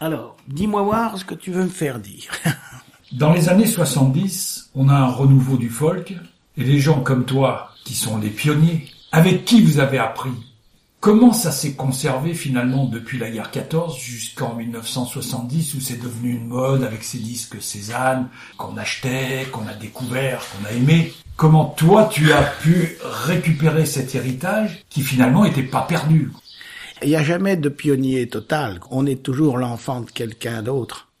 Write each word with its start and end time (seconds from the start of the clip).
Alors, 0.00 0.36
dis-moi 0.46 0.82
voir 0.82 1.18
ce 1.18 1.24
que 1.24 1.34
tu 1.34 1.50
veux 1.50 1.64
me 1.64 1.68
faire 1.68 1.98
dire. 1.98 2.30
Dans 3.12 3.32
les 3.32 3.48
années 3.48 3.66
70, 3.66 4.70
on 4.76 4.88
a 4.88 4.94
un 4.94 5.08
renouveau 5.08 5.56
du 5.56 5.70
folk, 5.70 6.14
et 6.56 6.62
les 6.62 6.78
gens 6.78 7.00
comme 7.00 7.24
toi, 7.24 7.72
qui 7.84 7.94
sont 7.94 8.18
les 8.18 8.30
pionniers, 8.30 8.86
avec 9.10 9.44
qui 9.44 9.60
vous 9.60 9.80
avez 9.80 9.98
appris 9.98 10.30
Comment 11.00 11.32
ça 11.32 11.52
s'est 11.52 11.74
conservé 11.74 12.34
finalement 12.34 12.84
depuis 12.84 13.18
la 13.18 13.30
guerre 13.30 13.52
14 13.52 13.98
jusqu'en 13.98 14.54
1970 14.54 15.74
où 15.74 15.80
c'est 15.80 16.02
devenu 16.02 16.32
une 16.32 16.48
mode 16.48 16.82
avec 16.82 17.04
ces 17.04 17.18
disques 17.18 17.62
Cézanne 17.62 18.28
qu'on 18.56 18.76
achetait, 18.76 19.46
qu'on 19.52 19.68
a 19.68 19.74
découvert, 19.74 20.40
qu'on 20.40 20.68
a 20.68 20.72
aimé 20.72 21.12
Comment 21.36 21.66
toi 21.66 22.10
tu 22.12 22.32
as 22.32 22.42
pu 22.42 22.98
récupérer 23.04 23.86
cet 23.86 24.16
héritage 24.16 24.84
qui 24.90 25.02
finalement 25.02 25.44
n'était 25.44 25.62
pas 25.62 25.82
perdu? 25.82 26.32
Il 27.02 27.10
n'y 27.10 27.16
a 27.16 27.22
jamais 27.22 27.56
de 27.56 27.68
pionnier 27.68 28.28
total. 28.28 28.80
On 28.90 29.06
est 29.06 29.22
toujours 29.22 29.56
l'enfant 29.56 30.00
de 30.00 30.10
quelqu'un 30.10 30.62
d'autre. 30.62 31.12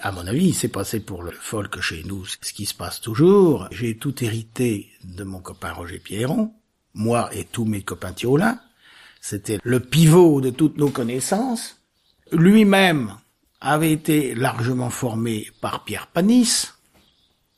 À 0.00 0.12
mon 0.12 0.24
avis, 0.26 0.52
c'est 0.52 0.68
passé 0.68 1.00
pour 1.00 1.24
le 1.24 1.32
folk 1.32 1.80
chez 1.80 2.04
nous, 2.04 2.24
ce 2.26 2.52
qui 2.52 2.64
se 2.64 2.74
passe 2.74 3.00
toujours. 3.00 3.66
J'ai 3.72 3.96
tout 3.96 4.22
hérité 4.22 4.88
de 5.02 5.24
mon 5.24 5.40
copain 5.40 5.72
Roger 5.72 5.98
Pierron, 5.98 6.52
moi 6.94 7.28
et 7.34 7.44
tous 7.44 7.64
mes 7.64 7.82
copains 7.82 8.12
Thiolin. 8.12 8.60
C'était 9.20 9.58
le 9.64 9.80
pivot 9.80 10.40
de 10.40 10.50
toutes 10.50 10.76
nos 10.76 10.90
connaissances. 10.90 11.80
Lui-même 12.30 13.16
avait 13.60 13.92
été 13.92 14.34
largement 14.36 14.90
formé 14.90 15.50
par 15.60 15.84
Pierre 15.84 16.06
Panis. 16.06 16.68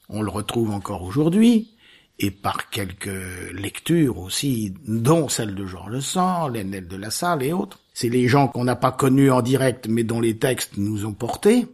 On 0.09 0.23
le 0.23 0.30
retrouve 0.30 0.71
encore 0.71 1.02
aujourd'hui 1.02 1.74
et 2.19 2.31
par 2.31 2.69
quelques 2.71 3.53
lectures 3.53 4.19
aussi, 4.19 4.75
dont 4.87 5.29
celle 5.29 5.55
de 5.55 5.65
Georges 5.67 5.91
Le 5.91 6.01
Sang, 6.01 6.49
Lénel 6.49 6.89
de 6.89 6.97
la 6.97 7.11
Salle 7.11 7.43
et 7.43 7.53
autres. 7.53 7.79
C'est 7.95 8.09
les 8.09 8.29
gens 8.29 8.49
qu'on 8.49 8.65
n'a 8.65 8.77
pas 8.77 8.93
connus 8.93 9.31
en 9.31 9.41
direct, 9.41 9.87
mais 9.89 10.03
dont 10.03 10.21
les 10.21 10.37
textes 10.37 10.77
nous 10.77 11.07
ont 11.07 11.13
portés, 11.13 11.67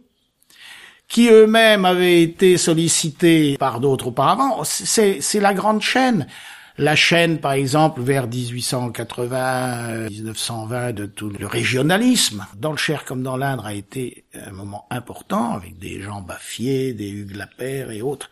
qui 1.07 1.29
eux-mêmes 1.29 1.85
avaient 1.85 2.21
été 2.21 2.57
sollicités 2.57 3.57
par 3.57 3.79
d'autres 3.79 4.07
auparavant. 4.07 4.63
C'est, 4.63 5.39
la 5.39 5.53
grande 5.53 5.81
chaîne. 5.81 6.27
La 6.77 6.95
chaîne, 6.95 7.39
par 7.39 7.53
exemple, 7.53 8.01
vers 8.01 8.27
1880, 8.27 10.09
1920, 10.09 10.93
de 10.93 11.05
tout 11.05 11.29
le 11.29 11.47
régionalisme, 11.47 12.45
dans 12.57 12.71
le 12.71 12.77
Cher 12.77 13.05
comme 13.05 13.23
dans 13.23 13.37
l'Indre, 13.37 13.65
a 13.65 13.73
été 13.73 14.25
un 14.33 14.51
moment 14.51 14.85
important, 14.89 15.53
avec 15.53 15.79
des 15.79 16.01
gens 16.01 16.21
Baffier, 16.21 16.93
des 16.93 17.09
Hugues 17.09 17.37
Lapère 17.37 17.91
et 17.91 18.01
autres, 18.01 18.29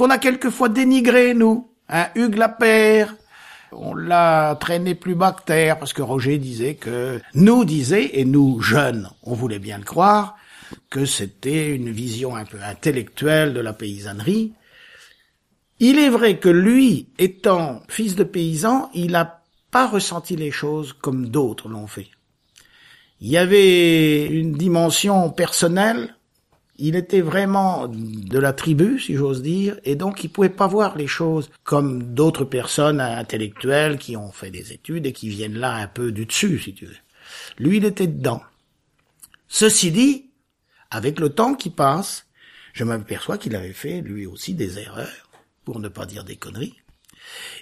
qu'on 0.00 0.08
a 0.08 0.16
quelquefois 0.16 0.70
dénigré, 0.70 1.34
nous. 1.34 1.68
Un 1.90 2.06
Hugues 2.14 2.38
Lapère, 2.38 3.14
on 3.70 3.94
l'a 3.94 4.56
traîné 4.58 4.94
plus 4.94 5.14
bas 5.14 5.32
que 5.32 5.44
terre, 5.44 5.78
parce 5.78 5.92
que 5.92 6.00
Roger 6.00 6.38
disait 6.38 6.76
que, 6.76 7.20
nous 7.34 7.66
disait, 7.66 8.18
et 8.18 8.24
nous, 8.24 8.62
jeunes, 8.62 9.10
on 9.24 9.34
voulait 9.34 9.58
bien 9.58 9.76
le 9.76 9.84
croire, 9.84 10.38
que 10.88 11.04
c'était 11.04 11.68
une 11.76 11.90
vision 11.90 12.34
un 12.34 12.46
peu 12.46 12.56
intellectuelle 12.62 13.52
de 13.52 13.60
la 13.60 13.74
paysannerie. 13.74 14.54
Il 15.80 15.98
est 15.98 16.08
vrai 16.08 16.38
que 16.38 16.48
lui, 16.48 17.08
étant 17.18 17.82
fils 17.88 18.14
de 18.14 18.24
paysan, 18.24 18.88
il 18.94 19.10
n'a 19.10 19.42
pas 19.70 19.86
ressenti 19.86 20.34
les 20.34 20.50
choses 20.50 20.94
comme 20.94 21.28
d'autres 21.28 21.68
l'ont 21.68 21.86
fait. 21.86 22.08
Il 23.20 23.28
y 23.28 23.36
avait 23.36 24.24
une 24.28 24.52
dimension 24.52 25.28
personnelle 25.28 26.16
il 26.80 26.96
était 26.96 27.20
vraiment 27.20 27.88
de 27.88 28.38
la 28.38 28.54
tribu, 28.54 28.98
si 28.98 29.14
j'ose 29.14 29.42
dire, 29.42 29.78
et 29.84 29.96
donc 29.96 30.24
il 30.24 30.28
pouvait 30.30 30.48
pas 30.48 30.66
voir 30.66 30.96
les 30.96 31.06
choses 31.06 31.50
comme 31.62 32.14
d'autres 32.14 32.44
personnes 32.44 33.00
intellectuelles 33.00 33.98
qui 33.98 34.16
ont 34.16 34.32
fait 34.32 34.50
des 34.50 34.72
études 34.72 35.04
et 35.04 35.12
qui 35.12 35.28
viennent 35.28 35.58
là 35.58 35.74
un 35.74 35.86
peu 35.86 36.10
du 36.10 36.24
dessus, 36.24 36.58
si 36.58 36.74
tu 36.74 36.86
veux. 36.86 36.96
Lui, 37.58 37.76
il 37.76 37.84
était 37.84 38.06
dedans. 38.06 38.42
Ceci 39.46 39.90
dit, 39.90 40.30
avec 40.90 41.20
le 41.20 41.28
temps 41.28 41.54
qui 41.54 41.68
passe, 41.68 42.26
je 42.72 42.84
m'aperçois 42.84 43.36
qu'il 43.36 43.56
avait 43.56 43.74
fait 43.74 44.00
lui 44.00 44.26
aussi 44.26 44.54
des 44.54 44.78
erreurs, 44.78 45.30
pour 45.66 45.80
ne 45.80 45.88
pas 45.88 46.06
dire 46.06 46.24
des 46.24 46.36
conneries, 46.36 46.76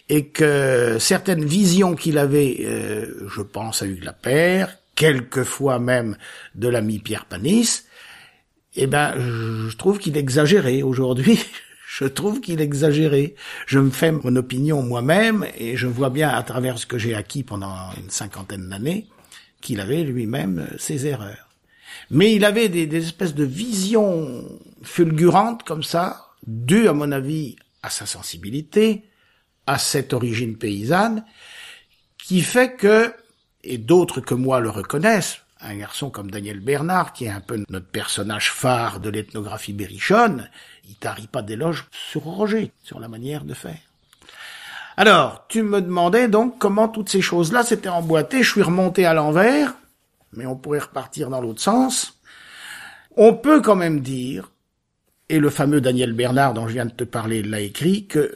et 0.09 0.29
que 0.29 0.99
certaines 1.01 1.45
visions 1.45 1.97
qu'il 1.97 2.19
avait, 2.19 2.59
euh, 2.61 3.29
je 3.29 3.43
pense 3.43 3.83
à 3.83 3.87
Hugues 3.87 4.05
Lapère, 4.05 4.79
quelquefois 4.95 5.81
même 5.81 6.17
de 6.55 6.69
l'ami 6.69 7.01
Pierre 7.01 7.27
Panis, 7.27 7.83
eh 8.77 8.87
ben, 8.87 9.15
je 9.19 9.77
trouve 9.77 9.99
qu'il 9.99 10.17
exagérait 10.17 10.83
aujourd'hui. 10.83 11.39
Je 11.91 12.05
trouve 12.05 12.41
qu'il 12.43 12.61
exagérait. 12.61 13.35
Je 13.67 13.79
me 13.79 13.91
fais 13.91 14.13
mon 14.13 14.37
opinion 14.37 14.83
moi-même 14.83 15.47
et 15.57 15.77
je 15.77 15.87
vois 15.87 16.11
bien 16.11 16.29
à 16.29 16.43
travers 16.43 16.79
ce 16.79 16.85
que 16.85 16.99
j'ai 16.99 17.15
acquis 17.15 17.43
pendant 17.43 17.91
une 17.97 18.11
cinquantaine 18.11 18.69
d'années 18.69 19.09
qu'il 19.63 19.81
avait 19.81 20.05
lui-même 20.05 20.69
ses 20.79 21.07
erreurs. 21.07 21.49
Mais 22.11 22.35
il 22.35 22.45
avait 22.45 22.69
des, 22.69 22.87
des, 22.87 23.05
espèces 23.05 23.35
de 23.35 23.43
visions 23.43 24.45
fulgurantes 24.83 25.63
comme 25.63 25.83
ça, 25.83 26.29
dues 26.47 26.89
à 26.89 26.93
mon 26.93 27.11
avis 27.11 27.57
à 27.83 27.91
sa 27.91 28.07
sensibilité, 28.07 29.05
à 29.67 29.79
cette 29.79 30.13
origine 30.13 30.57
paysanne, 30.57 31.25
qui 32.23 32.43
fait 32.43 32.77
que, 32.77 33.13
et 33.65 33.79
d'autres 33.79 34.21
que 34.21 34.35
moi 34.35 34.61
le 34.61 34.71
reconnaissent, 34.71 35.41
un 35.61 35.77
garçon 35.77 36.11
comme 36.11 36.31
Daniel 36.31 36.61
Bernard, 36.61 37.13
qui 37.13 37.25
est 37.25 37.31
un 37.31 37.41
peu 37.41 37.65
notre 37.69 37.87
personnage 37.87 38.53
phare 38.53 39.01
de 39.01 39.11
l'ethnographie 39.11 39.73
berrichonne, 39.73 40.49
il 40.89 40.95
tarit 40.97 41.27
pas 41.27 41.43
d'éloges 41.43 41.87
sur 41.91 42.23
Roger, 42.23 42.73
sur 42.83 43.01
la 43.01 43.09
manière 43.09 43.45
de 43.45 43.55
faire. 43.55 43.79
Alors, 44.97 45.47
tu 45.49 45.63
me 45.63 45.81
demandais 45.81 46.29
donc 46.29 46.59
comment 46.59 46.89
toutes 46.89 47.09
ces 47.09 47.21
choses-là 47.21 47.63
s'étaient 47.63 47.89
emboîtées. 47.89 48.43
Je 48.43 48.51
suis 48.51 48.63
remonté 48.63 49.07
à 49.07 49.15
l'envers, 49.15 49.75
mais 50.33 50.47
on 50.47 50.57
pourrait 50.57 50.81
repartir 50.81 51.31
dans 51.31 51.41
l'autre 51.41 51.61
sens. 51.61 52.21
On 53.17 53.35
peut 53.35 53.61
quand 53.61 53.77
même 53.77 54.01
dire, 54.01 54.51
et 55.29 55.39
le 55.39 55.51
fameux 55.51 55.81
Daniel 55.81 56.13
Bernard 56.13 56.55
dont 56.55 56.67
je 56.67 56.73
viens 56.73 56.87
de 56.87 56.91
te 56.93 57.05
parler 57.05 57.43
l'a 57.43 57.61
écrit, 57.61 58.07
que 58.07 58.35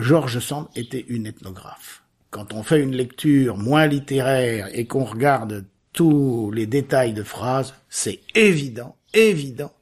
Georges 0.00 0.40
Sand 0.40 0.68
était 0.76 1.04
une 1.08 1.26
ethnographe. 1.26 2.02
Quand 2.30 2.52
on 2.52 2.62
fait 2.62 2.80
une 2.80 2.94
lecture 2.94 3.56
moins 3.56 3.86
littéraire 3.86 4.68
et 4.72 4.86
qu'on 4.86 5.04
regarde 5.04 5.64
tous 5.92 6.50
les 6.50 6.66
détails 6.66 7.12
de 7.12 7.22
phrases, 7.22 7.74
c'est 7.88 8.20
évident, 8.34 8.96
évident 9.14 9.72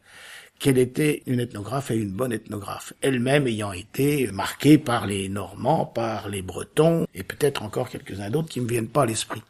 qu'elle 0.59 0.79
était 0.79 1.23
une 1.27 1.41
ethnographe 1.41 1.91
et 1.91 1.97
une 1.97 2.13
bonne 2.13 2.33
ethnographe, 2.33 2.93
elle-même 3.01 3.47
ayant 3.47 3.73
été 3.73 4.31
marquée 4.31 4.77
par 4.77 5.07
les 5.07 5.29
Normands, 5.29 5.87
par 5.87 6.29
les 6.29 6.43
Bretons, 6.43 7.07
et 7.15 7.23
peut-être 7.23 7.63
encore 7.63 7.89
quelques-uns 7.89 8.31
d'autres 8.31 8.51
qui 8.51 8.61
me 8.61 8.69
viennent 8.69 8.89
pas 8.89 9.03
à 9.03 9.07
l'esprit. 9.07 9.43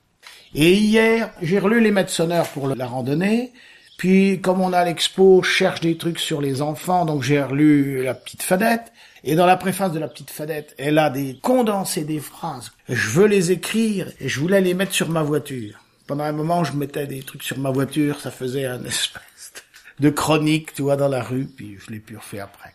Et 0.54 0.72
hier, 0.72 1.32
j'ai 1.42 1.58
relu 1.58 1.80
les 1.80 1.90
maîtres 1.90 2.10
sonneurs 2.10 2.48
pour 2.48 2.68
la 2.68 2.86
randonnée, 2.86 3.52
puis 3.98 4.40
comme 4.40 4.60
on 4.60 4.72
a 4.72 4.84
l'expo, 4.84 5.42
cherche 5.42 5.80
des 5.80 5.96
trucs 5.96 6.20
sur 6.20 6.40
les 6.40 6.62
enfants, 6.62 7.04
donc 7.04 7.22
j'ai 7.22 7.42
relu 7.42 8.04
La 8.04 8.14
Petite 8.14 8.42
Fadette, 8.42 8.92
et 9.24 9.34
dans 9.34 9.46
la 9.46 9.56
préface 9.56 9.92
de 9.92 9.98
La 9.98 10.08
Petite 10.08 10.30
Fadette, 10.30 10.74
elle 10.78 10.98
a 10.98 11.10
des 11.10 11.38
condensés 11.42 12.04
des 12.04 12.20
phrases. 12.20 12.70
Je 12.88 13.10
veux 13.10 13.26
les 13.26 13.50
écrire, 13.50 14.10
et 14.20 14.28
je 14.28 14.40
voulais 14.40 14.60
les 14.60 14.74
mettre 14.74 14.92
sur 14.92 15.08
ma 15.08 15.22
voiture. 15.22 15.80
Pendant 16.10 16.24
un 16.24 16.32
moment, 16.32 16.64
je 16.64 16.72
mettais 16.72 17.06
des 17.06 17.22
trucs 17.22 17.44
sur 17.44 17.56
ma 17.56 17.70
voiture, 17.70 18.18
ça 18.18 18.32
faisait 18.32 18.66
un 18.66 18.84
espèce 18.84 19.52
de 20.00 20.10
chronique, 20.10 20.74
tu 20.74 20.82
vois, 20.82 20.96
dans 20.96 21.06
la 21.06 21.22
rue, 21.22 21.46
puis 21.46 21.78
je 21.78 21.92
l'ai 21.92 22.00
plus 22.00 22.16
refait 22.16 22.40
après. 22.40 22.74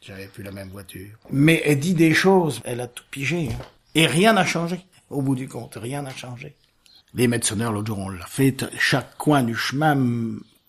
J'avais 0.00 0.28
plus 0.28 0.44
la 0.44 0.52
même 0.52 0.68
voiture. 0.68 1.18
Mais 1.32 1.60
elle 1.64 1.80
dit 1.80 1.94
des 1.94 2.14
choses, 2.14 2.60
elle 2.64 2.80
a 2.80 2.86
tout 2.86 3.02
pigé, 3.10 3.48
hein. 3.50 3.64
Et 3.96 4.06
rien 4.06 4.34
n'a 4.34 4.46
changé. 4.46 4.86
Au 5.10 5.20
bout 5.20 5.34
du 5.34 5.48
compte, 5.48 5.74
rien 5.74 6.02
n'a 6.02 6.14
changé. 6.14 6.54
Les 7.12 7.26
maîtres 7.26 7.56
l'autre 7.56 7.88
jour, 7.88 7.98
on 7.98 8.08
l'a 8.08 8.26
fait. 8.26 8.64
Chaque 8.78 9.16
coin 9.18 9.42
du 9.42 9.56
chemin, 9.56 9.96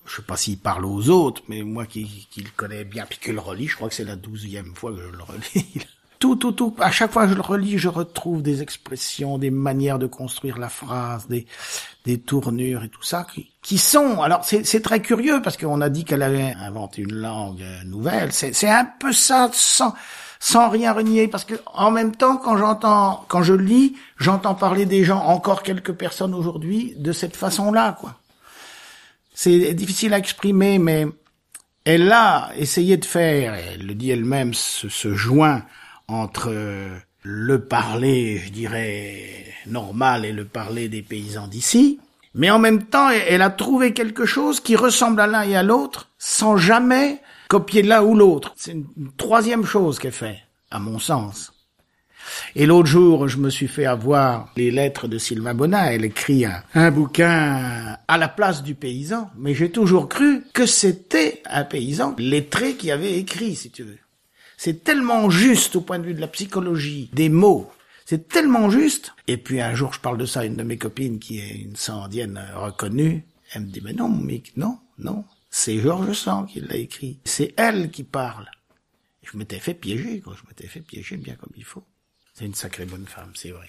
je 0.08 0.16
sais 0.16 0.24
pas 0.24 0.38
s'il 0.38 0.58
parle 0.58 0.86
aux 0.86 1.10
autres, 1.10 1.44
mais 1.48 1.62
moi 1.62 1.86
qui, 1.86 2.28
qui 2.32 2.42
le 2.42 2.50
connais 2.56 2.84
bien, 2.84 3.06
puis 3.06 3.20
que 3.20 3.32
le 3.32 3.40
relis, 3.40 3.68
je 3.68 3.76
crois 3.76 3.90
que 3.90 3.96
c'est 3.96 4.04
la 4.04 4.16
douzième 4.16 4.74
fois 4.74 4.92
que 4.92 5.04
je 5.04 5.16
le 5.16 5.22
relis. 5.22 5.86
Tout, 6.20 6.36
tout, 6.36 6.52
tout. 6.52 6.76
À 6.80 6.92
chaque 6.92 7.12
fois 7.12 7.26
que 7.26 7.30
je 7.30 7.36
le 7.36 7.42
relis, 7.42 7.78
je 7.78 7.90
retrouve 7.90 8.42
des 8.42 8.64
expressions, 8.64 9.38
des 9.38 9.52
manières 9.52 10.00
de 10.00 10.08
construire 10.08 10.58
la 10.58 10.70
phrase, 10.70 11.28
des, 11.28 11.46
des 12.06 12.20
tournures 12.20 12.84
et 12.84 12.90
tout 12.90 13.04
ça, 13.04 13.28
qui, 13.32 13.52
qui 13.62 13.78
sont. 13.78 14.22
Alors, 14.22 14.44
c'est 14.44 14.82
très 14.82 15.02
curieux 15.02 15.42
parce 15.44 15.58
qu'on 15.58 15.80
a 15.80 15.90
dit 15.90 16.06
qu'elle 16.06 16.24
avait 16.24 16.56
inventé 16.60 17.04
une 17.04 17.14
langue 17.14 17.64
nouvelle. 17.86 18.32
C'est 18.32 18.70
un 18.70 18.86
peu 18.86 19.12
ça, 19.14 19.52
sans, 19.54 19.94
sans 20.40 20.70
rien 20.70 20.92
renier, 20.92 21.28
parce 21.28 21.46
que 21.46 21.56
en 21.68 21.92
même 21.92 22.16
temps, 22.16 22.38
quand 22.38 22.58
j'entends, 22.58 23.24
quand 23.28 23.44
je 23.44 23.54
lis, 23.54 23.96
j'entends 24.18 24.56
parler 24.56 24.86
des 24.86 25.04
gens, 25.04 25.20
encore 25.20 25.62
quelques 25.62 25.94
personnes 25.94 26.34
aujourd'hui, 26.34 26.96
de 26.98 27.12
cette 27.12 27.36
façon-là, 27.36 27.96
quoi. 28.00 28.16
C'est 29.36 29.76
difficile 29.76 30.16
à 30.16 30.18
exprimer, 30.18 30.80
mais 30.80 31.06
elle 31.86 32.12
a 32.12 32.50
essayé 32.58 32.98
de 32.98 33.06
faire, 33.06 33.54
elle 33.54 33.86
le 33.86 33.94
dit 33.94 34.10
elle-même, 34.10 34.56
ce, 34.56 34.90
ce 34.90 35.14
joint 35.14 35.64
entre 36.08 36.54
le 37.24 37.60
parler, 37.66 38.38
je 38.38 38.52
dirais, 38.52 39.46
normal 39.66 40.26
et 40.26 40.32
le 40.32 40.46
parler 40.46 40.88
des 40.88 41.02
paysans 41.02 41.48
d'ici, 41.48 42.00
mais 42.34 42.50
en 42.50 42.60
même 42.60 42.84
temps, 42.84 43.10
elle 43.10 43.42
a 43.42 43.50
trouvé 43.50 43.94
quelque 43.94 44.26
chose 44.26 44.60
qui 44.60 44.76
ressemble 44.76 45.20
à 45.22 45.28
l'un 45.28 45.42
et 45.42 45.56
à 45.56 45.64
l'autre, 45.64 46.10
sans 46.18 46.56
jamais 46.56 47.20
copier 47.50 47.82
l'un 47.82 48.02
ou 48.04 48.16
l'autre. 48.16 48.54
C'est 48.56 48.74
une 48.74 49.12
troisième 49.18 49.66
chose 49.66 50.00
qu'elle 50.00 50.12
fait, 50.12 50.40
à 50.72 50.80
mon 50.80 51.00
sens. 51.00 51.52
Et 52.56 52.66
l'autre 52.66 52.88
jour, 52.88 53.28
je 53.28 53.38
me 53.38 53.50
suis 53.50 53.68
fait 53.68 53.86
avoir 53.86 54.52
les 54.56 54.70
lettres 54.70 55.08
de 55.08 55.18
Sylvain 55.18 55.54
Bonnat. 55.54 55.94
Elle 55.94 56.06
écrit 56.06 56.46
un, 56.46 56.62
un 56.74 56.92
bouquin 56.92 57.98
à 58.08 58.18
la 58.18 58.28
place 58.28 58.64
du 58.64 58.76
paysan. 58.76 59.30
Mais 59.38 59.54
j'ai 59.56 59.72
toujours 59.72 60.10
cru 60.10 60.44
que 60.54 60.66
c'était 60.66 61.42
un 61.50 61.64
paysan 61.64 62.16
lettré 62.18 62.76
qui 62.76 62.92
avait 62.92 63.18
écrit, 63.18 63.56
si 63.56 63.72
tu 63.72 63.84
veux. 63.84 63.98
C'est 64.58 64.84
tellement 64.84 65.30
juste 65.30 65.76
au 65.76 65.82
point 65.82 66.00
de 66.00 66.06
vue 66.08 66.14
de 66.16 66.22
la 66.22 66.28
psychologie, 66.28 67.10
des 67.14 67.30
mots. 67.30 67.72
C'est 68.06 68.28
tellement 68.28 68.70
juste. 68.70 69.14
Et 69.28 69.38
puis 69.38 69.62
un 69.62 69.76
jour, 69.76 69.94
je 69.94 70.00
parle 70.00 70.18
de 70.18 70.26
ça 70.26 70.42
à 70.42 70.46
une 70.46 70.56
de 70.56 70.64
mes 70.64 70.78
copines 70.78 71.20
qui 71.20 71.40
est 71.40 71.56
une 71.62 71.76
sandienne 71.76 72.44
reconnue. 72.56 73.24
Elle 73.54 73.64
me 73.64 73.68
dit, 73.68 73.82
mais 73.82 73.94
non, 73.94 74.10
mais 74.10 74.42
non, 74.56 74.80
non. 74.98 75.24
C'est 75.50 75.78
Georges 75.80 76.14
Sand 76.14 76.48
qui 76.48 76.60
l'a 76.60 76.76
écrit. 76.76 77.20
C'est 77.26 77.54
elle 77.58 77.92
qui 77.92 78.04
parle. 78.04 78.50
Je 79.24 79.38
m'étais 79.38 79.60
fait 79.60 79.74
piéger, 79.74 80.22
quoi. 80.22 80.36
Je 80.42 80.48
m'étais 80.48 80.68
fait 80.68 80.82
piéger 80.82 81.18
bien 81.18 81.36
comme 81.36 81.54
il 81.56 81.64
faut. 81.64 81.84
C'est 82.34 82.46
une 82.46 82.56
sacrée 82.56 82.86
bonne 82.86 83.08
femme, 83.08 83.32
c'est 83.36 83.52
vrai. 83.52 83.68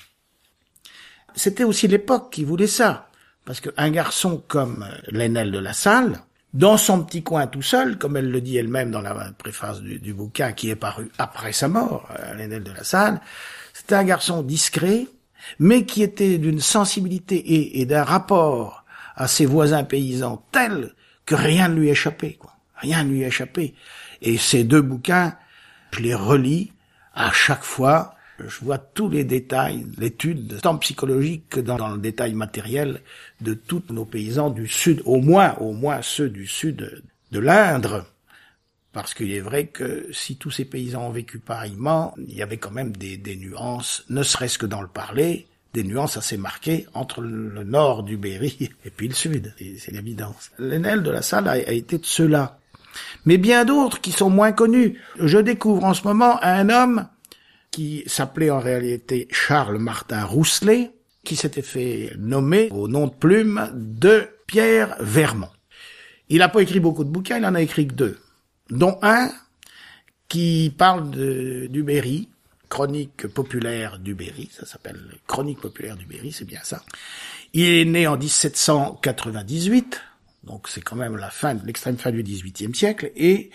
C'était 1.34 1.64
aussi 1.64 1.86
l'époque 1.86 2.32
qui 2.32 2.44
voulait 2.44 2.66
ça. 2.66 3.10
Parce 3.44 3.60
qu'un 3.60 3.90
garçon 3.90 4.42
comme 4.46 4.86
Lénel 5.08 5.50
de 5.50 5.58
la 5.58 5.72
Salle, 5.72 6.22
dans 6.58 6.76
son 6.76 7.04
petit 7.04 7.22
coin 7.22 7.46
tout 7.46 7.62
seul, 7.62 7.98
comme 7.98 8.16
elle 8.16 8.32
le 8.32 8.40
dit 8.40 8.56
elle-même 8.56 8.90
dans 8.90 9.00
la 9.00 9.14
préface 9.38 9.80
du, 9.80 10.12
bouquin 10.12 10.50
qui 10.50 10.70
est 10.70 10.76
paru 10.76 11.08
après 11.16 11.52
sa 11.52 11.68
mort, 11.68 12.08
à 12.10 12.34
Lénel 12.34 12.64
de 12.64 12.72
la 12.72 12.82
Salle, 12.82 13.20
c'était 13.72 13.94
un 13.94 14.02
garçon 14.02 14.42
discret, 14.42 15.06
mais 15.60 15.84
qui 15.84 16.02
était 16.02 16.36
d'une 16.36 16.58
sensibilité 16.58 17.36
et, 17.36 17.80
et 17.80 17.86
d'un 17.86 18.02
rapport 18.02 18.84
à 19.14 19.28
ses 19.28 19.46
voisins 19.46 19.84
paysans 19.84 20.44
tel 20.50 20.94
que 21.24 21.36
rien 21.36 21.68
ne 21.68 21.76
lui 21.76 21.90
échappait, 21.90 22.32
quoi. 22.32 22.54
Rien 22.74 23.04
ne 23.04 23.10
lui 23.10 23.22
échappait. 23.22 23.74
Et 24.20 24.36
ces 24.36 24.64
deux 24.64 24.82
bouquins, 24.82 25.36
je 25.92 26.00
les 26.00 26.14
relis 26.14 26.72
à 27.14 27.30
chaque 27.30 27.62
fois. 27.62 28.16
Je 28.46 28.64
vois 28.64 28.78
tous 28.78 29.08
les 29.08 29.24
détails, 29.24 29.86
l'étude, 29.98 30.60
tant 30.62 30.76
psychologique 30.78 31.48
que 31.48 31.60
dans, 31.60 31.88
le 31.88 31.98
détail 31.98 32.34
matériel 32.34 33.00
de 33.40 33.54
tous 33.54 33.82
nos 33.90 34.04
paysans 34.04 34.50
du 34.50 34.68
Sud, 34.68 35.02
au 35.04 35.20
moins, 35.20 35.56
au 35.56 35.72
moins 35.72 36.02
ceux 36.02 36.28
du 36.28 36.46
Sud 36.46 37.02
de 37.32 37.38
l'Indre. 37.38 38.06
Parce 38.92 39.12
qu'il 39.12 39.32
est 39.32 39.40
vrai 39.40 39.66
que 39.66 40.08
si 40.12 40.36
tous 40.36 40.50
ces 40.50 40.64
paysans 40.64 41.08
ont 41.08 41.10
vécu 41.10 41.38
pareillement, 41.38 42.14
il 42.16 42.34
y 42.34 42.42
avait 42.42 42.56
quand 42.56 42.70
même 42.70 42.96
des, 42.96 43.36
nuances, 43.36 44.04
ne 44.08 44.22
serait-ce 44.22 44.58
que 44.58 44.66
dans 44.66 44.82
le 44.82 44.88
parler, 44.88 45.46
des 45.74 45.84
nuances 45.84 46.16
assez 46.16 46.36
marquées 46.36 46.86
entre 46.94 47.20
le 47.20 47.64
nord 47.64 48.02
du 48.02 48.16
Berry 48.16 48.70
et 48.84 48.90
puis 48.90 49.08
le 49.08 49.14
sud. 49.14 49.52
C'est 49.78 49.92
l'évidence. 49.92 50.50
L'aînel 50.58 51.02
de 51.02 51.10
la 51.10 51.22
salle 51.22 51.48
a, 51.48 51.52
a 51.52 51.72
été 51.72 51.98
de 51.98 52.06
ceux-là. 52.06 52.58
Mais 53.24 53.36
bien 53.36 53.64
d'autres 53.64 54.00
qui 54.00 54.12
sont 54.12 54.30
moins 54.30 54.52
connus. 54.52 55.00
Je 55.20 55.38
découvre 55.38 55.84
en 55.84 55.94
ce 55.94 56.04
moment 56.04 56.42
un 56.42 56.68
homme 56.70 57.06
qui 57.70 58.04
s'appelait 58.06 58.50
en 58.50 58.60
réalité 58.60 59.28
Charles 59.30 59.78
Martin 59.78 60.24
Rousselet, 60.24 60.92
qui 61.24 61.36
s'était 61.36 61.62
fait 61.62 62.12
nommer 62.18 62.68
au 62.70 62.88
nom 62.88 63.06
de 63.06 63.12
plume 63.12 63.70
de 63.74 64.28
Pierre 64.46 64.96
Vermont. 65.00 65.50
Il 66.28 66.38
n'a 66.38 66.48
pas 66.48 66.62
écrit 66.62 66.80
beaucoup 66.80 67.04
de 67.04 67.10
bouquins, 67.10 67.38
il 67.38 67.44
en 67.44 67.54
a 67.54 67.62
écrit 67.62 67.86
que 67.86 67.94
deux, 67.94 68.18
dont 68.70 68.98
un 69.02 69.30
qui 70.28 70.74
parle 70.76 71.10
de, 71.10 71.66
du 71.70 71.82
Berry, 71.82 72.28
Chronique 72.68 73.26
populaire 73.28 73.98
du 73.98 74.14
Berry, 74.14 74.50
ça 74.52 74.66
s'appelle 74.66 75.00
Chronique 75.26 75.60
populaire 75.60 75.96
du 75.96 76.04
Berry, 76.04 76.32
c'est 76.32 76.44
bien 76.44 76.60
ça. 76.62 76.82
Il 77.54 77.64
est 77.64 77.84
né 77.86 78.06
en 78.06 78.18
1798, 78.18 80.00
donc 80.44 80.68
c'est 80.68 80.82
quand 80.82 80.96
même 80.96 81.16
la 81.16 81.30
fin, 81.30 81.54
l'extrême 81.64 81.96
fin 81.96 82.10
du 82.10 82.22
XVIIIe 82.22 82.74
siècle, 82.74 83.10
et 83.16 83.50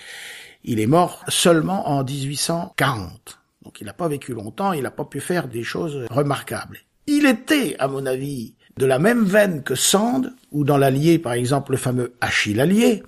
il 0.63 0.79
est 0.79 0.87
mort 0.87 1.23
seulement 1.27 1.89
en 1.89 2.03
1840. 2.03 3.39
Donc 3.63 3.81
il 3.81 3.85
n'a 3.85 3.93
pas 3.93 4.07
vécu 4.07 4.33
longtemps, 4.33 4.73
il 4.73 4.83
n'a 4.83 4.91
pas 4.91 5.05
pu 5.05 5.19
faire 5.19 5.47
des 5.47 5.63
choses 5.63 6.05
remarquables. 6.09 6.79
Il 7.07 7.25
était, 7.25 7.75
à 7.79 7.87
mon 7.87 8.05
avis, 8.05 8.55
de 8.77 8.85
la 8.85 8.99
même 8.99 9.23
veine 9.23 9.63
que 9.63 9.75
Sand, 9.75 10.33
ou 10.51 10.63
dans 10.63 10.77
l'Allier, 10.77 11.19
par 11.19 11.33
exemple, 11.33 11.71
le 11.71 11.77
fameux 11.77 12.13
Achille 12.21 12.59
Allier, 12.59 13.03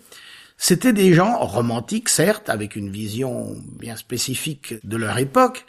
c'était 0.57 0.93
des 0.93 1.13
gens 1.13 1.37
romantiques, 1.39 2.09
certes, 2.09 2.49
avec 2.49 2.75
une 2.75 2.89
vision 2.89 3.55
bien 3.79 3.95
spécifique 3.95 4.75
de 4.83 4.97
leur 4.97 5.17
époque, 5.17 5.65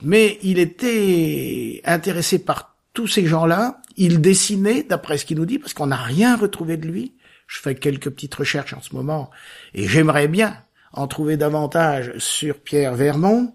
mais 0.00 0.38
il 0.42 0.58
était 0.58 1.80
intéressé 1.84 2.38
par 2.38 2.76
tous 2.94 3.06
ces 3.06 3.26
gens-là. 3.26 3.80
Il 3.96 4.20
dessinait, 4.20 4.82
d'après 4.82 5.18
ce 5.18 5.24
qu'il 5.24 5.38
nous 5.38 5.46
dit, 5.46 5.58
parce 5.58 5.74
qu'on 5.74 5.86
n'a 5.86 5.96
rien 5.96 6.36
retrouvé 6.36 6.76
de 6.76 6.86
lui. 6.86 7.14
Je 7.46 7.58
fais 7.60 7.74
quelques 7.74 8.10
petites 8.10 8.34
recherches 8.34 8.72
en 8.72 8.80
ce 8.80 8.94
moment, 8.94 9.30
et 9.74 9.86
j'aimerais 9.86 10.28
bien 10.28 10.56
en 10.92 11.06
trouver 11.06 11.36
davantage 11.36 12.12
sur 12.18 12.58
Pierre 12.60 12.94
Vermont. 12.94 13.54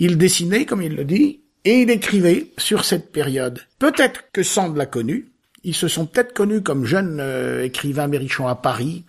Il 0.00 0.16
dessinait, 0.16 0.64
comme 0.64 0.80
il 0.80 0.94
le 0.94 1.04
dit, 1.04 1.40
et 1.64 1.82
il 1.82 1.90
écrivait 1.90 2.52
sur 2.56 2.84
cette 2.84 3.10
période. 3.10 3.60
Peut-être 3.80 4.30
que 4.32 4.44
Sand 4.44 4.76
l'a 4.76 4.86
connu. 4.86 5.28
Ils 5.64 5.74
se 5.74 5.88
sont 5.88 6.06
peut-être 6.06 6.32
connus 6.32 6.62
comme 6.62 6.84
jeunes 6.84 7.18
euh, 7.20 7.64
écrivains 7.64 8.06
mérichons 8.06 8.46
à 8.46 8.54
Paris. 8.54 9.04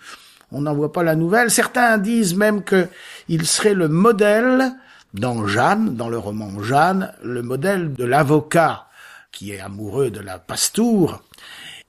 On 0.52 0.62
n'en 0.62 0.74
voit 0.74 0.92
pas 0.92 1.04
la 1.04 1.16
nouvelle. 1.16 1.52
Certains 1.52 2.00
disent 2.00 2.36
même 2.36 2.64
que 2.64 2.88
il 3.28 3.46
serait 3.46 3.76
le 3.76 3.88
modèle 3.88 4.74
dans 5.14 5.46
Jeanne, 5.46 5.96
dans 5.96 6.10
le 6.10 6.18
roman 6.18 6.60
Jeanne, 6.60 7.14
le 7.24 7.44
modèle 7.44 7.94
de 7.94 8.04
l'avocat 8.04 8.88
qui 9.32 9.52
est 9.52 9.60
amoureux 9.60 10.10
de 10.10 10.22
la 10.22 10.40
pastoure, 10.40 11.22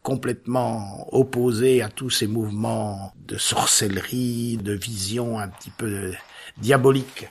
complètement 0.02 1.08
opposé 1.12 1.80
à 1.80 1.88
tous 1.88 2.10
ces 2.10 2.26
mouvements 2.26 3.14
de 3.26 3.38
sorcellerie, 3.38 4.58
de 4.58 4.74
vision 4.74 5.38
un 5.38 5.48
petit 5.48 5.70
peu 5.70 6.12
diabolique. 6.58 7.28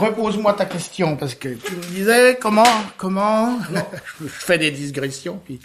Repose-moi 0.00 0.54
ta 0.54 0.64
question 0.64 1.16
parce 1.16 1.34
que 1.34 1.48
tu 1.48 1.76
me 1.76 1.82
disais 1.82 2.38
comment, 2.40 2.64
comment, 2.96 3.58
je 4.20 4.26
fais 4.26 4.58
des 4.58 4.70
digressions 4.70 5.40
puis 5.44 5.60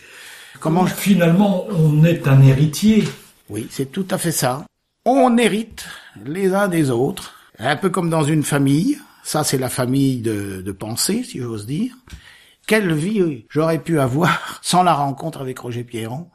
comment. 0.60 0.86
Finalement, 0.86 1.66
on 1.70 2.04
est 2.04 2.28
un 2.28 2.42
héritier. 2.42 3.04
Oui, 3.50 3.68
c'est 3.70 3.92
tout 3.92 4.08
à 4.12 4.18
fait 4.18 4.32
ça. 4.32 4.66
On 5.06 5.38
hérite 5.38 5.86
les 6.26 6.54
uns 6.54 6.68
des 6.68 6.90
autres, 6.90 7.36
un 7.60 7.76
peu 7.76 7.90
comme 7.90 8.10
dans 8.10 8.24
une 8.24 8.44
famille. 8.44 9.00
Ça, 9.24 9.44
c'est 9.44 9.58
la 9.58 9.70
famille 9.70 10.22
de, 10.22 10.62
de 10.62 10.72
pensée, 10.72 11.24
si 11.24 11.40
j'ose 11.40 11.66
dire. 11.66 11.96
Quelle 12.68 12.94
vie 12.94 13.46
j'aurais 13.50 13.80
pu 13.80 14.00
avoir 14.00 14.60
sans 14.62 14.84
la 14.84 14.94
rencontre 14.94 15.42
avec 15.42 15.60
Roger 15.60 15.84
Pierron? 15.84 16.28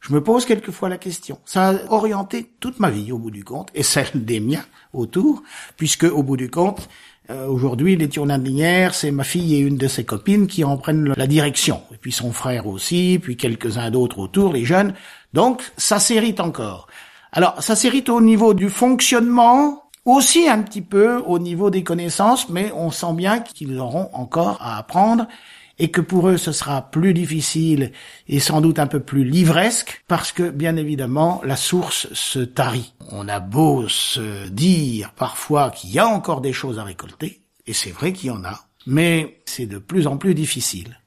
Je 0.00 0.12
me 0.12 0.22
pose 0.22 0.46
quelquefois 0.46 0.88
la 0.88 0.98
question. 0.98 1.40
Ça 1.44 1.70
a 1.70 1.92
orienté 1.92 2.52
toute 2.60 2.78
ma 2.78 2.90
vie 2.90 3.10
au 3.10 3.18
bout 3.18 3.30
du 3.30 3.44
compte, 3.44 3.70
et 3.74 3.82
celle 3.82 4.24
des 4.24 4.40
miens 4.40 4.64
autour, 4.92 5.42
puisque 5.76 6.04
au 6.04 6.22
bout 6.22 6.36
du 6.36 6.50
compte, 6.50 6.88
euh, 7.30 7.46
aujourd'hui, 7.46 7.96
les 7.96 8.08
Tournadinières, 8.08 8.94
c'est 8.94 9.10
ma 9.10 9.24
fille 9.24 9.54
et 9.54 9.58
une 9.58 9.76
de 9.76 9.86
ses 9.86 10.04
copines 10.04 10.46
qui 10.46 10.64
en 10.64 10.78
prennent 10.78 11.12
la 11.14 11.26
direction. 11.26 11.82
Et 11.92 11.98
puis 11.98 12.10
son 12.10 12.32
frère 12.32 12.66
aussi, 12.66 13.18
puis 13.22 13.36
quelques-uns 13.36 13.90
d'autres 13.90 14.18
autour, 14.18 14.52
les 14.52 14.64
jeunes. 14.64 14.94
Donc, 15.34 15.62
ça 15.76 15.98
s'hérite 15.98 16.40
encore. 16.40 16.86
Alors, 17.32 17.62
ça 17.62 17.76
s'hérite 17.76 18.08
au 18.08 18.22
niveau 18.22 18.54
du 18.54 18.70
fonctionnement, 18.70 19.82
aussi 20.06 20.48
un 20.48 20.62
petit 20.62 20.80
peu 20.80 21.18
au 21.26 21.38
niveau 21.38 21.68
des 21.68 21.84
connaissances, 21.84 22.48
mais 22.48 22.72
on 22.74 22.90
sent 22.90 23.12
bien 23.12 23.40
qu'ils 23.40 23.78
auront 23.78 24.08
encore 24.14 24.56
à 24.62 24.78
apprendre 24.78 25.26
et 25.78 25.90
que 25.90 26.00
pour 26.00 26.28
eux 26.28 26.36
ce 26.36 26.52
sera 26.52 26.82
plus 26.90 27.14
difficile 27.14 27.92
et 28.28 28.40
sans 28.40 28.60
doute 28.60 28.78
un 28.78 28.86
peu 28.86 29.00
plus 29.00 29.24
livresque 29.24 30.04
parce 30.08 30.32
que 30.32 30.50
bien 30.50 30.76
évidemment 30.76 31.40
la 31.44 31.56
source 31.56 32.08
se 32.12 32.40
tarit. 32.40 32.94
On 33.10 33.28
a 33.28 33.40
beau 33.40 33.88
se 33.88 34.48
dire 34.48 35.12
parfois 35.16 35.70
qu'il 35.70 35.90
y 35.90 35.98
a 35.98 36.06
encore 36.06 36.40
des 36.40 36.52
choses 36.52 36.78
à 36.78 36.84
récolter, 36.84 37.42
et 37.66 37.72
c'est 37.72 37.90
vrai 37.90 38.12
qu'il 38.12 38.28
y 38.28 38.30
en 38.30 38.44
a, 38.44 38.60
mais 38.86 39.40
c'est 39.46 39.66
de 39.66 39.78
plus 39.78 40.06
en 40.06 40.16
plus 40.16 40.34
difficile. 40.34 40.98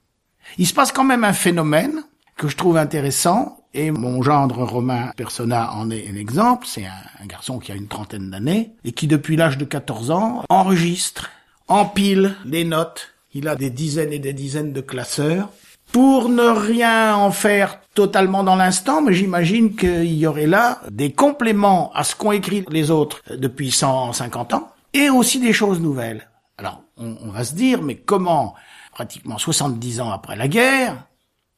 Il 0.58 0.68
se 0.68 0.74
passe 0.74 0.92
quand 0.92 1.04
même 1.04 1.24
un 1.24 1.34
phénomène 1.34 2.04
que 2.38 2.48
je 2.48 2.58
trouve 2.58 2.78
intéressant, 2.78 3.60
et 3.74 3.92
mon 3.92 4.22
gendre 4.22 4.63
Romain 4.63 5.12
Persona 5.16 5.74
en 5.74 5.90
est 5.92 6.10
un 6.10 6.16
exemple, 6.16 6.66
c'est 6.68 6.86
un, 6.86 7.25
garçon 7.25 7.60
qui 7.60 7.72
a 7.72 7.75
une 7.75 7.88
trentaine 7.88 8.32
d'années, 8.32 8.72
et 8.84 8.92
qui 8.92 9.08
depuis 9.08 9.36
l'âge 9.36 9.58
de 9.58 9.66
14 9.66 10.12
ans 10.12 10.44
enregistre, 10.50 11.30
empile 11.68 12.36
les 12.46 12.63
notes 12.63 13.11
il 13.34 13.48
a 13.48 13.56
des 13.56 13.70
dizaines 13.70 14.14
et 14.14 14.20
des 14.20 14.34
dizaines 14.34 14.74
de 14.74 14.82
classeurs. 14.82 15.50
Pour 15.92 16.30
ne 16.30 16.44
rien 16.44 17.16
en 17.16 17.32
faire 17.32 17.82
totalement 17.94 18.44
dans 18.44 18.56
l'instant, 18.56 19.02
mais 19.02 19.14
j'imagine 19.14 19.76
qu'il 19.76 20.14
y 20.14 20.26
aurait 20.26 20.48
là 20.48 20.82
des 20.90 21.12
compléments 21.12 21.92
à 21.94 22.06
ce 22.06 22.16
qu'ont 22.16 22.32
écrit 22.32 22.64
les 22.70 22.92
autres 22.92 23.22
depuis 23.30 23.72
150 23.72 24.54
ans, 24.54 24.70
et 24.94 25.10
aussi 25.10 25.40
des 25.40 25.52
choses 25.52 25.82
nouvelles. 25.82 26.30
Alors, 26.58 26.84
on, 26.98 27.18
on 27.22 27.32
va 27.32 27.44
se 27.44 27.56
dire, 27.56 27.82
mais 27.82 27.96
comment, 27.96 28.56
pratiquement 28.94 29.38
70 29.38 30.00
ans 30.00 30.12
après 30.12 30.38
la 30.38 30.48
guerre, 30.48 31.08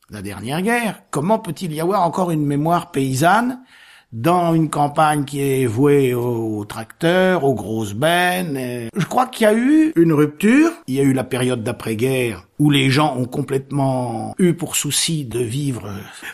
la 0.10 0.22
dernière 0.22 0.62
guerre, 0.62 1.04
comment 1.12 1.40
peut-il 1.40 1.74
y 1.74 1.82
avoir 1.82 2.02
encore 2.02 2.32
une 2.32 2.46
mémoire 2.46 2.92
paysanne 2.92 3.60
dans 4.14 4.54
une 4.54 4.70
campagne 4.70 5.26
qui 5.26 5.42
est 5.42 5.66
vouée 5.66 6.14
aux, 6.14 6.64
tracteurs, 6.66 7.44
aux 7.44 7.56
grosses 7.56 7.96
bennes. 7.96 8.88
Je 8.96 9.06
crois 9.06 9.26
qu'il 9.26 9.46
y 9.46 9.48
a 9.48 9.54
eu 9.54 9.92
une 9.96 10.14
rupture. 10.14 10.72
Il 10.88 10.94
y 10.94 11.00
a 11.00 11.04
eu 11.04 11.14
la 11.14 11.24
période 11.24 11.64
d'après-guerre 11.64 12.48
où 12.60 12.70
les 12.70 12.92
gens 12.92 13.18
ont 13.18 13.26
complètement 13.26 14.36
eu 14.38 14.54
pour 14.54 14.76
souci 14.76 15.26
de 15.26 15.40
vivre, 15.40 15.90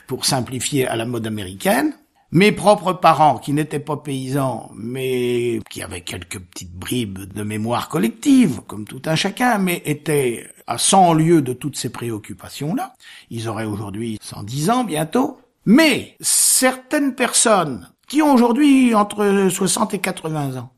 pour 0.07 0.25
simplifier, 0.25 0.87
à 0.87 0.97
la 0.97 1.05
mode 1.05 1.25
américaine. 1.25 1.93
Mes 2.31 2.51
propres 2.51 2.93
parents, 2.93 3.39
qui 3.39 3.53
n'étaient 3.53 3.79
pas 3.79 3.97
paysans, 3.97 4.69
mais 4.75 5.61
qui 5.71 5.81
avaient 5.81 6.01
quelques 6.01 6.39
petites 6.39 6.75
bribes 6.75 7.33
de 7.33 7.41
mémoire 7.41 7.89
collective, 7.89 8.61
comme 8.67 8.85
tout 8.85 9.01
un 9.05 9.15
chacun, 9.15 9.57
mais 9.57 9.81
étaient 9.85 10.45
à 10.67 10.77
100 10.77 11.13
lieues 11.13 11.41
de 11.41 11.53
toutes 11.53 11.75
ces 11.75 11.89
préoccupations-là. 11.89 12.93
Ils 13.31 13.49
auraient 13.49 13.65
aujourd'hui 13.65 14.19
110 14.21 14.69
ans 14.69 14.83
bientôt. 14.83 15.39
Mais 15.71 16.15
certaines 16.19 17.13
personnes 17.13 17.89
qui 18.07 18.23
ont 18.23 18.33
aujourd'hui 18.33 18.95
entre 18.95 19.49
60 19.51 19.93
et 19.93 19.99
80 19.99 20.57
ans 20.57 20.71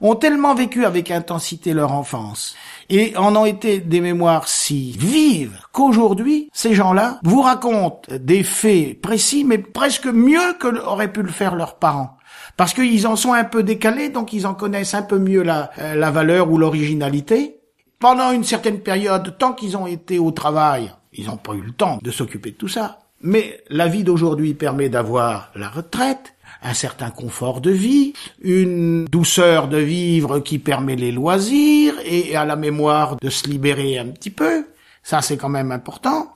ont 0.00 0.14
tellement 0.14 0.54
vécu 0.54 0.84
avec 0.84 1.10
intensité 1.10 1.72
leur 1.72 1.90
enfance 1.90 2.54
et 2.88 3.16
en 3.16 3.34
ont 3.34 3.46
été 3.46 3.80
des 3.80 4.00
mémoires 4.00 4.46
si 4.46 4.92
vives 4.92 5.58
qu'aujourd'hui, 5.72 6.50
ces 6.52 6.72
gens-là 6.72 7.18
vous 7.24 7.42
racontent 7.42 8.14
des 8.16 8.44
faits 8.44 9.00
précis, 9.02 9.42
mais 9.42 9.58
presque 9.58 10.06
mieux 10.06 10.52
que 10.60 10.68
auraient 10.84 11.12
pu 11.12 11.22
le 11.22 11.32
faire 11.32 11.56
leurs 11.56 11.74
parents. 11.74 12.16
Parce 12.56 12.74
qu'ils 12.74 13.08
en 13.08 13.16
sont 13.16 13.32
un 13.32 13.42
peu 13.42 13.64
décalés, 13.64 14.08
donc 14.08 14.32
ils 14.32 14.46
en 14.46 14.54
connaissent 14.54 14.94
un 14.94 15.02
peu 15.02 15.18
mieux 15.18 15.42
la, 15.42 15.72
euh, 15.80 15.96
la 15.96 16.12
valeur 16.12 16.48
ou 16.48 16.58
l'originalité. 16.58 17.58
Pendant 17.98 18.30
une 18.30 18.44
certaine 18.44 18.78
période, 18.78 19.36
tant 19.36 19.52
qu'ils 19.52 19.76
ont 19.76 19.88
été 19.88 20.20
au 20.20 20.30
travail, 20.30 20.92
ils 21.12 21.26
n'ont 21.26 21.38
pas 21.38 21.54
eu 21.54 21.62
le 21.62 21.72
temps 21.72 21.98
de 22.00 22.12
s'occuper 22.12 22.52
de 22.52 22.56
tout 22.56 22.68
ça. 22.68 23.00
Mais 23.20 23.62
la 23.68 23.88
vie 23.88 24.04
d'aujourd'hui 24.04 24.54
permet 24.54 24.88
d'avoir 24.88 25.50
la 25.56 25.68
retraite, 25.68 26.34
un 26.62 26.74
certain 26.74 27.10
confort 27.10 27.60
de 27.60 27.70
vie, 27.70 28.12
une 28.40 29.06
douceur 29.06 29.68
de 29.68 29.78
vivre 29.78 30.38
qui 30.40 30.58
permet 30.58 30.96
les 30.96 31.12
loisirs 31.12 31.94
et 32.04 32.36
à 32.36 32.44
la 32.44 32.56
mémoire 32.56 33.16
de 33.16 33.30
se 33.30 33.48
libérer 33.48 33.98
un 33.98 34.06
petit 34.06 34.30
peu. 34.30 34.66
Ça, 35.02 35.20
c'est 35.22 35.36
quand 35.36 35.48
même 35.48 35.72
important. 35.72 36.34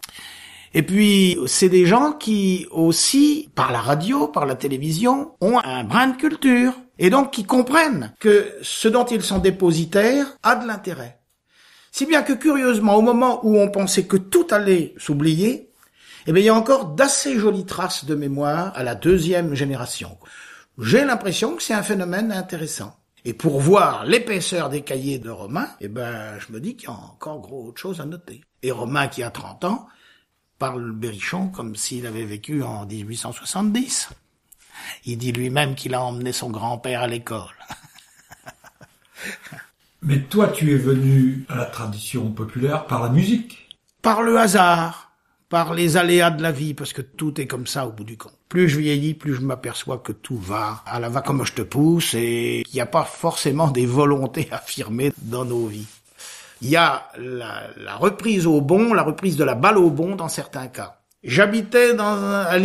Et 0.74 0.82
puis, 0.82 1.38
c'est 1.46 1.68
des 1.68 1.84
gens 1.84 2.12
qui 2.12 2.66
aussi, 2.70 3.50
par 3.54 3.72
la 3.72 3.80
radio, 3.80 4.26
par 4.26 4.46
la 4.46 4.54
télévision, 4.54 5.32
ont 5.40 5.58
un 5.62 5.84
brin 5.84 6.08
de 6.08 6.16
culture. 6.16 6.72
Et 6.98 7.10
donc, 7.10 7.30
qui 7.30 7.44
comprennent 7.44 8.12
que 8.20 8.46
ce 8.62 8.88
dont 8.88 9.04
ils 9.04 9.22
sont 9.22 9.38
dépositaires 9.38 10.26
a 10.42 10.56
de 10.56 10.66
l'intérêt. 10.66 11.18
Si 11.90 12.06
bien 12.06 12.22
que, 12.22 12.32
curieusement, 12.32 12.96
au 12.96 13.02
moment 13.02 13.40
où 13.44 13.58
on 13.58 13.68
pensait 13.68 14.04
que 14.04 14.16
tout 14.16 14.46
allait 14.50 14.94
s'oublier, 14.96 15.71
eh 16.26 16.32
bien, 16.32 16.42
il 16.42 16.46
y 16.46 16.48
a 16.48 16.54
encore 16.54 16.86
d'assez 16.86 17.38
jolies 17.38 17.66
traces 17.66 18.04
de 18.04 18.14
mémoire 18.14 18.72
à 18.76 18.82
la 18.82 18.94
deuxième 18.94 19.54
génération. 19.54 20.18
J'ai 20.78 21.04
l'impression 21.04 21.56
que 21.56 21.62
c'est 21.62 21.74
un 21.74 21.82
phénomène 21.82 22.32
intéressant. 22.32 22.96
Et 23.24 23.34
pour 23.34 23.60
voir 23.60 24.04
l'épaisseur 24.04 24.68
des 24.68 24.82
cahiers 24.82 25.18
de 25.18 25.30
Romain, 25.30 25.68
eh 25.80 25.88
ben, 25.88 26.38
je 26.38 26.52
me 26.52 26.60
dis 26.60 26.76
qu'il 26.76 26.88
y 26.88 26.92
a 26.92 26.94
encore 26.94 27.40
gros 27.40 27.68
autre 27.68 27.80
chose 27.80 28.00
à 28.00 28.04
noter. 28.04 28.42
Et 28.62 28.72
Romain, 28.72 29.06
qui 29.08 29.22
a 29.22 29.30
30 29.30 29.64
ans, 29.64 29.86
parle 30.58 30.92
Berrichon 30.92 31.48
comme 31.48 31.76
s'il 31.76 32.06
avait 32.06 32.24
vécu 32.24 32.62
en 32.62 32.86
1870. 32.86 34.10
Il 35.04 35.18
dit 35.18 35.32
lui-même 35.32 35.74
qu'il 35.74 35.94
a 35.94 36.02
emmené 36.02 36.32
son 36.32 36.50
grand-père 36.50 37.02
à 37.02 37.06
l'école. 37.06 37.54
Mais 40.02 40.20
toi, 40.22 40.48
tu 40.48 40.72
es 40.72 40.78
venu 40.78 41.44
à 41.48 41.56
la 41.56 41.66
tradition 41.66 42.30
populaire 42.32 42.86
par 42.86 43.02
la 43.02 43.08
musique. 43.08 43.68
Par 44.02 44.22
le 44.22 44.36
hasard 44.38 45.11
par 45.52 45.74
les 45.74 45.98
aléas 45.98 46.30
de 46.30 46.42
la 46.42 46.50
vie, 46.50 46.72
parce 46.72 46.94
que 46.94 47.02
tout 47.02 47.38
est 47.38 47.46
comme 47.46 47.66
ça 47.66 47.86
au 47.86 47.92
bout 47.92 48.04
du 48.04 48.16
compte. 48.16 48.32
Plus 48.48 48.70
je 48.70 48.78
vieillis, 48.78 49.12
plus 49.12 49.34
je 49.34 49.42
m'aperçois 49.42 49.98
que 49.98 50.12
tout 50.12 50.38
va 50.38 50.82
à 50.86 50.98
la 50.98 51.10
va 51.10 51.20
comme 51.20 51.44
je 51.44 51.52
te 51.52 51.60
pousse 51.60 52.14
et 52.14 52.62
qu'il 52.64 52.76
n'y 52.76 52.80
a 52.80 52.86
pas 52.86 53.04
forcément 53.04 53.68
des 53.68 53.84
volontés 53.84 54.48
affirmées 54.50 55.12
dans 55.18 55.44
nos 55.44 55.66
vies. 55.66 55.88
Il 56.62 56.70
y 56.70 56.76
a 56.76 57.06
la, 57.18 57.64
la, 57.76 57.96
reprise 57.96 58.46
au 58.46 58.62
bon, 58.62 58.94
la 58.94 59.02
reprise 59.02 59.36
de 59.36 59.44
la 59.44 59.54
balle 59.54 59.76
au 59.76 59.90
bon 59.90 60.16
dans 60.16 60.28
certains 60.28 60.68
cas. 60.68 61.00
J'habitais 61.22 61.92
dans 61.92 62.16
un, 62.16 62.58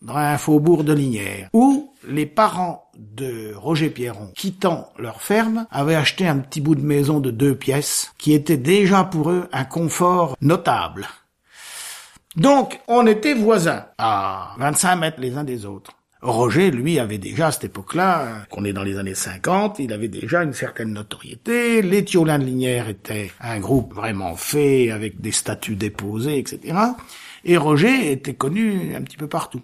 dans 0.00 0.16
un 0.16 0.38
faubourg 0.38 0.84
de 0.84 0.92
Lignières, 0.92 1.48
où 1.52 1.92
les 2.06 2.26
parents 2.26 2.92
de 2.96 3.52
Roger 3.56 3.90
Pierron, 3.90 4.30
quittant 4.36 4.88
leur 5.00 5.20
ferme, 5.20 5.66
avaient 5.72 5.96
acheté 5.96 6.28
un 6.28 6.38
petit 6.38 6.60
bout 6.60 6.76
de 6.76 6.80
maison 6.80 7.18
de 7.18 7.32
deux 7.32 7.56
pièces 7.56 8.12
qui 8.18 8.34
était 8.34 8.56
déjà 8.56 9.02
pour 9.02 9.32
eux 9.32 9.48
un 9.52 9.64
confort 9.64 10.36
notable. 10.40 11.08
Donc, 12.36 12.80
on 12.88 13.06
était 13.06 13.34
voisins, 13.34 13.86
à 13.98 14.54
25 14.58 14.96
mètres 14.96 15.20
les 15.20 15.36
uns 15.36 15.44
des 15.44 15.66
autres. 15.66 15.92
Roger, 16.20 16.70
lui, 16.70 16.98
avait 16.98 17.18
déjà 17.18 17.48
à 17.48 17.52
cette 17.52 17.64
époque-là, 17.64 18.46
qu'on 18.50 18.64
est 18.64 18.72
dans 18.72 18.82
les 18.82 18.98
années 18.98 19.14
50, 19.14 19.78
il 19.78 19.92
avait 19.92 20.08
déjà 20.08 20.42
une 20.42 20.54
certaine 20.54 20.92
notoriété. 20.92 21.82
Les 21.82 22.04
Thiolins 22.04 22.38
de 22.38 22.44
Linière 22.44 22.88
étaient 22.88 23.30
un 23.40 23.60
groupe 23.60 23.94
vraiment 23.94 24.34
fait, 24.34 24.90
avec 24.90 25.20
des 25.20 25.32
statuts 25.32 25.76
déposés, 25.76 26.38
etc. 26.38 26.76
Et 27.44 27.58
Roger 27.58 28.10
était 28.10 28.34
connu 28.34 28.94
un 28.96 29.02
petit 29.02 29.18
peu 29.18 29.28
partout 29.28 29.60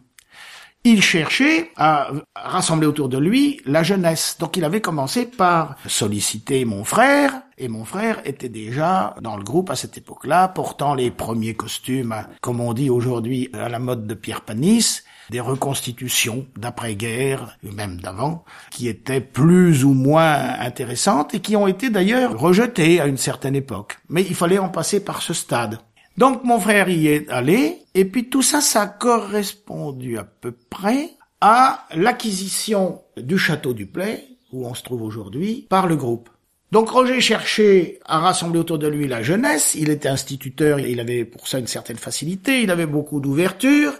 il 0.84 1.02
cherchait 1.02 1.70
à 1.76 2.10
rassembler 2.34 2.86
autour 2.86 3.08
de 3.08 3.18
lui 3.18 3.60
la 3.66 3.82
jeunesse. 3.82 4.36
Donc 4.38 4.56
il 4.56 4.64
avait 4.64 4.80
commencé 4.80 5.26
par 5.26 5.76
solliciter 5.86 6.64
mon 6.64 6.84
frère, 6.84 7.42
et 7.60 7.68
mon 7.68 7.84
frère 7.84 8.22
était 8.24 8.48
déjà 8.48 9.14
dans 9.20 9.36
le 9.36 9.44
groupe 9.44 9.70
à 9.70 9.76
cette 9.76 9.98
époque-là, 9.98 10.48
portant 10.48 10.94
les 10.94 11.10
premiers 11.10 11.54
costumes, 11.54 12.14
comme 12.40 12.60
on 12.60 12.72
dit 12.72 12.88
aujourd'hui 12.88 13.50
à 13.52 13.68
la 13.68 13.78
mode 13.78 14.06
de 14.06 14.14
Pierre 14.14 14.40
Panis, 14.40 15.02
des 15.28 15.40
reconstitutions 15.40 16.46
d'après-guerre, 16.56 17.58
même 17.62 18.00
d'avant, 18.00 18.44
qui 18.70 18.88
étaient 18.88 19.20
plus 19.20 19.84
ou 19.84 19.92
moins 19.92 20.58
intéressantes 20.58 21.34
et 21.34 21.40
qui 21.40 21.54
ont 21.54 21.66
été 21.66 21.90
d'ailleurs 21.90 22.36
rejetées 22.38 22.98
à 22.98 23.06
une 23.06 23.18
certaine 23.18 23.54
époque. 23.54 23.98
Mais 24.08 24.22
il 24.22 24.34
fallait 24.34 24.58
en 24.58 24.70
passer 24.70 25.04
par 25.04 25.20
ce 25.20 25.34
stade. 25.34 25.78
Donc 26.16 26.42
mon 26.44 26.58
frère 26.58 26.88
y 26.88 27.08
est 27.08 27.28
allé, 27.28 27.82
et 27.94 28.06
puis 28.06 28.30
tout 28.30 28.42
ça, 28.42 28.62
ça 28.62 28.82
a 28.82 28.86
correspondu 28.86 30.16
à 30.18 30.24
peu 30.24 30.52
près 30.52 31.10
à 31.42 31.86
l'acquisition 31.94 33.02
du 33.18 33.36
château 33.38 33.74
du 33.74 33.86
Play, 33.86 34.26
où 34.50 34.66
on 34.66 34.74
se 34.74 34.82
trouve 34.82 35.02
aujourd'hui, 35.02 35.66
par 35.68 35.86
le 35.86 35.96
groupe. 35.96 36.30
Donc 36.72 36.90
Roger 36.90 37.20
cherchait 37.20 37.98
à 38.04 38.20
rassembler 38.20 38.60
autour 38.60 38.78
de 38.78 38.86
lui 38.86 39.08
la 39.08 39.22
jeunesse, 39.22 39.74
il 39.74 39.90
était 39.90 40.08
instituteur, 40.08 40.78
il 40.78 41.00
avait 41.00 41.24
pour 41.24 41.48
ça 41.48 41.58
une 41.58 41.66
certaine 41.66 41.96
facilité, 41.96 42.62
il 42.62 42.70
avait 42.70 42.86
beaucoup 42.86 43.18
d'ouverture, 43.18 43.92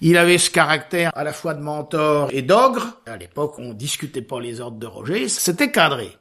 il 0.00 0.16
avait 0.16 0.38
ce 0.38 0.48
caractère 0.48 1.10
à 1.16 1.24
la 1.24 1.32
fois 1.32 1.54
de 1.54 1.62
mentor 1.62 2.28
et 2.32 2.42
d'ogre. 2.42 3.00
À 3.06 3.16
l'époque, 3.16 3.58
on 3.58 3.74
discutait 3.74 4.22
pas 4.22 4.40
les 4.40 4.60
ordres 4.60 4.78
de 4.78 4.86
Roger, 4.86 5.28
c'était 5.28 5.72
cadré. 5.72 6.16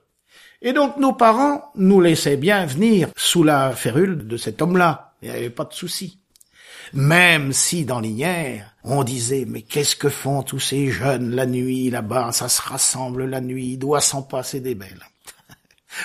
Et 0.63 0.73
donc 0.73 0.97
nos 0.97 1.13
parents 1.13 1.71
nous 1.75 2.01
laissaient 2.01 2.37
bien 2.37 2.65
venir 2.65 3.09
sous 3.15 3.43
la 3.43 3.71
férule 3.71 4.27
de 4.27 4.37
cet 4.37 4.63
homme-là. 4.63 5.13
Il 5.21 5.29
n'y 5.29 5.37
avait 5.37 5.49
pas 5.51 5.65
de 5.65 5.73
souci. 5.73 6.17
Même 6.93 7.53
si 7.53 7.85
dans 7.85 7.99
l'Ignère, 7.99 8.75
on 8.83 9.03
disait, 9.03 9.45
mais 9.47 9.61
qu'est-ce 9.61 9.95
que 9.95 10.09
font 10.09 10.41
tous 10.41 10.59
ces 10.59 10.89
jeunes 10.89 11.35
la 11.35 11.45
nuit 11.45 11.91
là-bas, 11.91 12.31
ça 12.31 12.49
se 12.49 12.61
rassemble 12.61 13.25
la 13.25 13.39
nuit, 13.39 13.73
il 13.73 13.77
doit 13.77 14.01
s'en 14.01 14.23
passer 14.23 14.59
des 14.59 14.73
belles. 14.73 15.10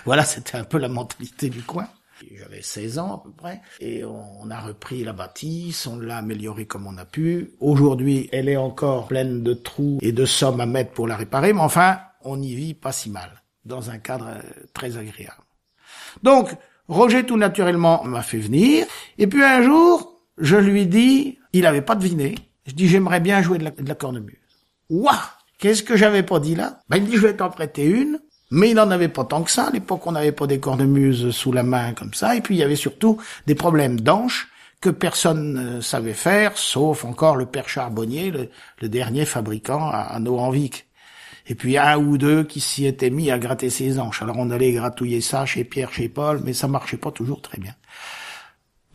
Voilà, 0.04 0.24
c'était 0.24 0.56
un 0.56 0.64
peu 0.64 0.78
la 0.78 0.88
mentalité 0.88 1.48
du 1.48 1.62
coin. 1.62 1.88
J'avais 2.34 2.62
16 2.62 2.98
ans 2.98 3.14
à 3.14 3.22
peu 3.22 3.30
près, 3.30 3.60
et 3.78 4.02
on 4.02 4.50
a 4.50 4.58
repris 4.58 5.04
la 5.04 5.12
bâtisse, 5.12 5.86
on 5.86 5.98
l'a 5.98 6.16
améliorée 6.16 6.64
comme 6.64 6.86
on 6.86 6.96
a 6.96 7.04
pu. 7.04 7.52
Aujourd'hui, 7.60 8.30
elle 8.32 8.48
est 8.48 8.56
encore 8.56 9.06
pleine 9.06 9.42
de 9.42 9.52
trous 9.52 9.98
et 10.00 10.12
de 10.12 10.24
sommes 10.24 10.60
à 10.60 10.66
mettre 10.66 10.92
pour 10.92 11.06
la 11.06 11.16
réparer, 11.16 11.52
mais 11.52 11.60
enfin, 11.60 11.98
on 12.22 12.40
y 12.40 12.54
vit 12.54 12.72
pas 12.72 12.92
si 12.92 13.10
mal, 13.10 13.42
dans 13.66 13.90
un 13.90 13.98
cadre 13.98 14.28
euh, 14.28 14.40
très 14.72 14.96
agréable. 14.96 15.42
Donc, 16.22 16.56
Roger 16.88 17.24
tout 17.26 17.36
naturellement 17.36 18.04
m'a 18.04 18.22
fait 18.22 18.38
venir. 18.38 18.86
Et 19.18 19.26
puis 19.26 19.42
un 19.42 19.62
jour, 19.62 20.20
je 20.38 20.56
lui 20.56 20.86
dis, 20.86 21.38
il 21.52 21.66
avait 21.66 21.82
pas 21.82 21.96
deviné. 21.96 22.34
Je 22.66 22.72
dis, 22.72 22.88
j'aimerais 22.88 23.20
bien 23.20 23.42
jouer 23.42 23.58
de 23.58 23.64
la, 23.64 23.70
de 23.70 23.88
la 23.88 23.94
cornemuse. 23.94 24.36
Ouah 24.88 25.32
Qu'est-ce 25.58 25.82
que 25.82 25.96
j'avais 25.96 26.22
pas 26.22 26.38
dit 26.38 26.54
là? 26.54 26.80
Ben 26.88 26.98
il 26.98 27.06
dit, 27.06 27.16
je 27.16 27.26
vais 27.26 27.36
t'en 27.36 27.48
prêter 27.48 27.84
une. 27.84 28.20
Mais 28.50 28.70
il 28.70 28.74
n'en 28.74 28.90
avait 28.90 29.08
pas 29.08 29.24
tant 29.24 29.42
que 29.42 29.50
ça. 29.50 29.66
À 29.66 29.70
l'époque, 29.70 30.06
on 30.06 30.12
n'avait 30.12 30.32
pas 30.32 30.46
des 30.46 30.60
cornemuses 30.60 31.30
sous 31.30 31.52
la 31.52 31.62
main 31.62 31.92
comme 31.94 32.14
ça. 32.14 32.36
Et 32.36 32.40
puis, 32.40 32.54
il 32.54 32.58
y 32.58 32.62
avait 32.62 32.76
surtout 32.76 33.18
des 33.46 33.54
problèmes 33.54 34.00
d'anches 34.00 34.48
que 34.80 34.90
personne 34.90 35.52
ne 35.76 35.80
savait 35.80 36.12
faire, 36.12 36.56
sauf 36.56 37.04
encore 37.04 37.36
le 37.36 37.46
père 37.46 37.68
Charbonnier, 37.68 38.30
le, 38.30 38.88
dernier 38.88 39.24
fabricant 39.24 39.88
à, 39.90 40.14
à 40.14 40.20
et 41.48 41.54
puis 41.54 41.78
un 41.78 41.96
ou 41.96 42.18
deux 42.18 42.44
qui 42.44 42.60
s'y 42.60 42.86
étaient 42.86 43.10
mis 43.10 43.30
à 43.30 43.38
gratter 43.38 43.70
ses 43.70 43.98
hanches. 43.98 44.22
Alors 44.22 44.36
on 44.38 44.50
allait 44.50 44.72
gratouiller 44.72 45.20
ça 45.20 45.46
chez 45.46 45.64
Pierre, 45.64 45.92
chez 45.92 46.08
Paul, 46.08 46.40
mais 46.44 46.52
ça 46.52 46.68
marchait 46.68 46.96
pas 46.96 47.12
toujours 47.12 47.40
très 47.40 47.58
bien. 47.58 47.74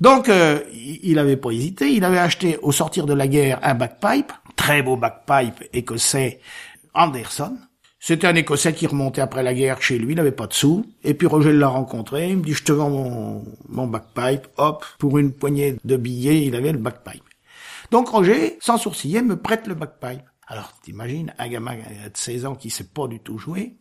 Donc 0.01 0.29
euh, 0.29 0.59
il 0.73 1.17
avait 1.19 1.37
pas 1.37 1.51
hésité, 1.51 1.91
il 1.91 2.03
avait 2.03 2.17
acheté 2.17 2.57
au 2.61 2.71
sortir 2.71 3.05
de 3.05 3.13
la 3.13 3.27
guerre 3.27 3.59
un 3.63 3.75
backpipe, 3.75 4.33
très 4.55 4.81
beau 4.81 4.97
backpipe 4.97 5.63
écossais 5.73 6.39
Anderson, 6.93 7.57
C'était 8.03 8.25
un 8.25 8.33
Écossais 8.33 8.73
qui 8.73 8.87
remontait 8.87 9.21
après 9.21 9.43
la 9.43 9.53
guerre 9.53 9.79
chez 9.79 9.99
lui, 9.99 10.13
il 10.13 10.15
n'avait 10.15 10.31
pas 10.31 10.47
de 10.47 10.53
sous. 10.53 10.83
Et 11.03 11.13
puis 11.13 11.27
Roger 11.27 11.53
l'a 11.53 11.67
rencontré, 11.67 12.29
il 12.29 12.37
me 12.37 12.43
dit, 12.43 12.53
je 12.53 12.63
te 12.63 12.71
vends 12.71 12.89
mon, 12.89 13.45
mon 13.69 13.85
backpipe, 13.85 14.47
hop, 14.57 14.83
pour 14.97 15.19
une 15.19 15.31
poignée 15.31 15.75
de 15.85 15.97
billets, 15.97 16.43
il 16.43 16.55
avait 16.55 16.71
le 16.71 16.79
backpipe. 16.79 17.23
Donc 17.91 18.09
Roger, 18.09 18.57
sans 18.59 18.79
sourciller, 18.79 19.21
me 19.21 19.35
prête 19.35 19.67
le 19.67 19.75
backpipe. 19.75 20.23
Alors, 20.47 20.73
t'imagines, 20.81 21.31
un 21.37 21.47
gamin 21.47 21.75
de 21.75 22.11
16 22.11 22.47
ans 22.47 22.55
qui 22.55 22.71
sait 22.71 22.85
pas 22.85 23.07
du 23.07 23.19
tout 23.19 23.37
jouer. 23.37 23.75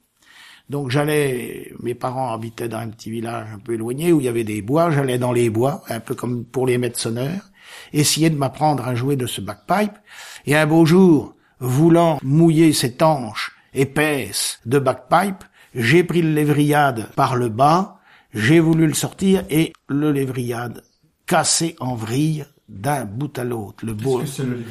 Donc 0.68 0.90
j'allais, 0.90 1.72
mes 1.80 1.94
parents 1.94 2.30
habitaient 2.30 2.68
dans 2.68 2.78
un 2.78 2.90
petit 2.90 3.10
village 3.10 3.48
un 3.54 3.58
peu 3.58 3.72
éloigné 3.72 4.12
où 4.12 4.20
il 4.20 4.26
y 4.26 4.28
avait 4.28 4.44
des 4.44 4.60
bois, 4.60 4.90
j'allais 4.90 5.18
dans 5.18 5.32
les 5.32 5.48
bois, 5.48 5.82
un 5.88 5.98
peu 5.98 6.14
comme 6.14 6.44
pour 6.44 6.66
les 6.66 6.76
maîtres 6.76 7.00
sonneurs, 7.00 7.50
essayer 7.94 8.28
de 8.28 8.36
m'apprendre 8.36 8.86
à 8.86 8.94
jouer 8.94 9.16
de 9.16 9.26
ce 9.26 9.40
backpipe. 9.40 9.96
Et 10.44 10.54
un 10.56 10.66
beau 10.66 10.84
jour, 10.84 11.34
voulant 11.58 12.18
mouiller 12.22 12.74
cette 12.74 13.00
hanche 13.00 13.56
épaisse 13.74 14.60
de 14.66 14.78
backpipe, 14.78 15.44
j'ai 15.74 16.04
pris 16.04 16.22
le 16.22 16.32
lévriade 16.32 17.08
par 17.14 17.36
le 17.36 17.48
bas, 17.48 18.00
j'ai 18.34 18.60
voulu 18.60 18.86
le 18.86 18.94
sortir 18.94 19.44
et 19.50 19.72
le 19.88 20.12
lévriade 20.12 20.82
cassé 21.26 21.76
en 21.80 21.94
vrille 21.94 22.44
d'un 22.68 23.04
bout 23.04 23.36
à 23.38 23.44
l'autre. 23.44 23.84
Le 23.84 23.94
beau, 23.94 24.22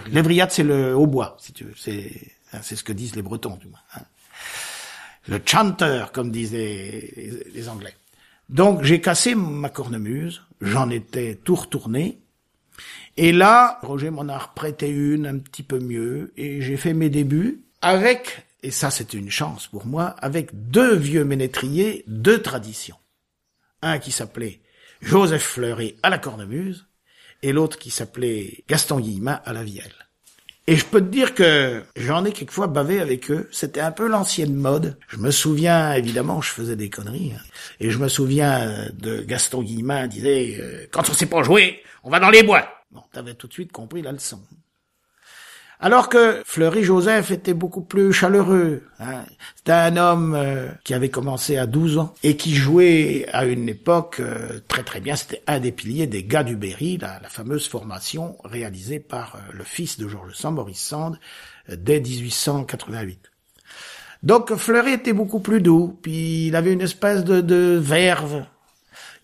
lévriade, 0.08 0.52
c'est 0.52 0.64
le 0.64 0.96
hautbois, 0.96 1.36
si 1.40 1.54
tu 1.54 1.66
veux. 1.66 1.74
C'est, 1.76 2.12
hein, 2.54 2.60
c'est 2.62 2.76
ce 2.76 2.84
que 2.84 2.94
disent 2.94 3.16
les 3.16 3.22
Bretons, 3.22 3.58
du 3.58 3.68
moins. 3.68 3.80
Hein. 3.96 4.02
Le 5.28 5.42
chanter, 5.46 6.06
comme 6.14 6.32
disaient 6.32 7.12
les, 7.16 7.44
les 7.54 7.70
Anglais. 7.70 7.96
Donc, 8.48 8.84
j'ai 8.84 9.00
cassé 9.00 9.36
ma 9.36 9.70
cornemuse, 9.70 10.42
j'en 10.62 10.90
étais 10.90 11.36
tout 11.36 11.56
retourné, 11.56 12.20
et 13.18 13.32
là, 13.32 13.80
Roger 13.84 14.10
m'en 14.10 14.28
a 14.30 14.38
reprêté 14.38 14.90
une 14.90 15.28
un 15.28 15.38
petit 15.38 15.62
peu 15.64 15.80
mieux, 15.80 16.32
et 16.38 16.62
j'ai 16.62 16.78
fait 16.78 16.94
mes 16.94 17.10
débuts 17.10 17.62
avec 17.82 18.48
et 18.64 18.72
ça 18.72 18.92
c'est 18.92 19.14
une 19.14 19.30
chance 19.30 19.68
pour 19.68 19.86
moi, 19.86 20.16
avec 20.20 20.70
deux 20.70 20.96
vieux 20.96 21.24
ménétriers 21.24 22.04
de 22.08 22.36
tradition. 22.36 22.96
Un 23.82 24.00
qui 24.00 24.12
s'appelait 24.12 24.62
Joseph 25.02 25.44
Fleury 25.44 25.96
à 26.04 26.10
la 26.10 26.18
cornemuse, 26.18 26.88
et 27.42 27.54
l'autre 27.54 27.78
qui 27.78 27.90
s'appelait 27.90 28.64
Gaston 28.68 29.00
Guillemin 29.00 29.40
à 29.46 29.54
la 29.54 29.64
vielle. 29.64 29.94
Et 30.68 30.76
je 30.76 30.86
peux 30.86 31.02
te 31.02 31.08
dire 31.08 31.34
que 31.34 31.84
j'en 31.96 32.26
ai 32.26 32.32
quelquefois 32.32 32.68
bavé 32.68 33.00
avec 33.00 33.32
eux. 33.32 33.50
C'était 33.52 33.80
un 33.80 33.92
peu 33.92 34.08
l'ancienne 34.08 34.54
mode. 34.54 35.00
Je 35.08 35.18
me 35.18 35.32
souviens, 35.32 35.94
évidemment, 35.94 36.42
je 36.42 36.52
faisais 36.52 36.76
des 36.76 36.92
conneries. 36.92 37.34
Hein. 37.36 37.42
Et 37.80 37.90
je 37.90 37.98
me 37.98 38.08
souviens 38.08 38.88
de 38.94 39.22
Gaston 39.22 39.64
Guillemin 39.64 40.06
disait, 40.06 40.58
euh, 40.60 40.86
quand 40.92 41.10
on 41.10 41.14
sait 41.14 41.26
pas 41.26 41.42
jouer, 41.42 41.82
on 42.04 42.12
va 42.12 42.20
dans 42.20 42.30
les 42.30 42.44
bois. 42.44 42.70
Bon, 42.92 43.02
t'avais 43.12 43.34
tout 43.34 43.48
de 43.48 43.54
suite 43.54 43.72
compris 43.72 44.04
la 44.04 44.12
leçon. 44.12 44.42
Alors 45.82 46.10
que 46.10 46.42
Fleury 46.46 46.84
Joseph 46.84 47.32
était 47.32 47.54
beaucoup 47.54 47.82
plus 47.82 48.12
chaleureux. 48.12 48.84
Hein. 49.00 49.24
C'était 49.56 49.72
un 49.72 49.96
homme 49.96 50.36
euh, 50.36 50.68
qui 50.84 50.94
avait 50.94 51.08
commencé 51.08 51.56
à 51.56 51.68
12 51.68 52.00
ans 52.00 52.14
et 52.22 52.36
qui 52.36 52.54
jouait 52.54 53.26
à 53.32 53.46
une 53.46 53.70
époque 53.70 54.18
euh, 54.20 54.60
très 54.68 54.84
très 54.84 55.00
bien. 55.00 55.16
C'était 55.16 55.42
un 55.48 55.62
des 55.62 55.72
piliers 55.72 56.06
des 56.06 56.26
gars 56.26 56.44
du 56.44 56.58
Berry, 56.58 56.98
la, 56.98 57.22
fameuse 57.30 57.70
formation 57.70 58.36
réalisée 58.44 59.00
par 59.00 59.36
euh, 59.36 59.40
le 59.54 59.64
fils 59.64 59.98
de 59.98 60.10
Georges 60.10 60.34
Sand, 60.34 60.56
Maurice 60.56 60.82
Sand, 60.82 61.18
dès 61.70 62.02
1888. 62.02 63.32
Donc 64.22 64.54
Fleury 64.56 64.92
était 64.92 65.14
beaucoup 65.14 65.40
plus 65.40 65.62
doux, 65.62 65.98
puis 66.02 66.48
il 66.48 66.58
avait 66.58 66.74
une 66.74 66.82
espèce 66.82 67.24
de, 67.24 67.40
de 67.40 67.80
verve 67.82 68.44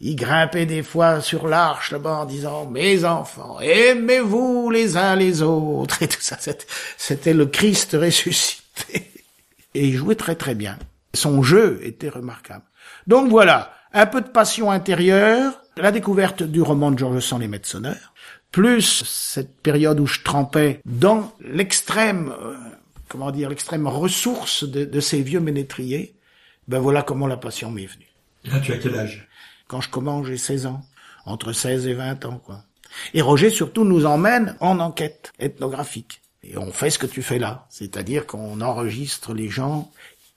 il 0.01 0.15
grimpait 0.15 0.65
des 0.65 0.83
fois 0.83 1.21
sur 1.21 1.47
l'arche 1.47 1.91
là-bas 1.91 2.17
en 2.17 2.25
disant 2.25 2.65
mes 2.65 3.05
enfants, 3.05 3.59
aimez-vous 3.61 4.69
les 4.69 4.97
uns 4.97 5.15
les 5.15 5.41
autres 5.41 6.03
et 6.03 6.07
tout 6.07 6.21
ça. 6.21 6.37
C'était 6.97 7.33
le 7.33 7.45
Christ 7.45 7.97
ressuscité. 7.99 9.11
Et 9.73 9.87
il 9.87 9.95
jouait 9.95 10.15
très 10.15 10.35
très 10.35 10.55
bien. 10.55 10.77
Son 11.13 11.43
jeu 11.43 11.79
était 11.83 12.09
remarquable. 12.09 12.63
Donc 13.07 13.29
voilà, 13.29 13.73
un 13.93 14.05
peu 14.05 14.21
de 14.21 14.27
passion 14.27 14.71
intérieure, 14.71 15.61
la 15.77 15.91
découverte 15.91 16.43
du 16.43 16.61
roman 16.61 16.91
de 16.91 16.99
Georges 16.99 17.21
Sand, 17.21 17.41
Les 17.41 17.47
Maîtres 17.47 17.67
Sonneurs, 17.67 18.13
plus 18.51 19.03
cette 19.03 19.57
période 19.61 19.99
où 19.99 20.07
je 20.07 20.21
trempais 20.21 20.79
dans 20.85 21.33
l'extrême, 21.41 22.33
euh, 22.41 22.55
comment 23.09 23.31
dire, 23.31 23.49
l'extrême 23.49 23.87
ressource 23.87 24.63
de, 24.63 24.85
de, 24.85 24.99
ces 24.99 25.21
vieux 25.21 25.41
ménétriers, 25.41 26.15
ben 26.67 26.79
voilà 26.79 27.01
comment 27.01 27.27
la 27.27 27.37
passion 27.37 27.69
m'est 27.69 27.85
venue. 27.85 28.07
Là, 28.45 28.59
tu 28.59 28.71
as 28.71 28.77
quel 28.77 28.97
âge? 28.97 29.27
Quand 29.67 29.81
je 29.81 29.89
commence, 29.89 30.27
j'ai 30.27 30.37
16 30.37 30.67
ans. 30.67 30.81
Entre 31.25 31.53
16 31.53 31.87
et 31.87 31.93
20 31.93 32.25
ans, 32.25 32.41
quoi. 32.45 32.63
Et 33.13 33.21
Roger, 33.21 33.49
surtout, 33.49 33.83
nous 33.83 34.05
emmène 34.05 34.55
en 34.59 34.79
enquête 34.79 35.33
ethnographique. 35.39 36.21
Et 36.43 36.57
on 36.57 36.71
fait 36.71 36.89
ce 36.89 36.99
que 36.99 37.07
tu 37.07 37.21
fais 37.21 37.39
là. 37.39 37.65
C'est-à-dire 37.69 38.27
qu'on 38.27 38.61
enregistre 38.61 39.33
les 39.33 39.49
gens. 39.49 39.91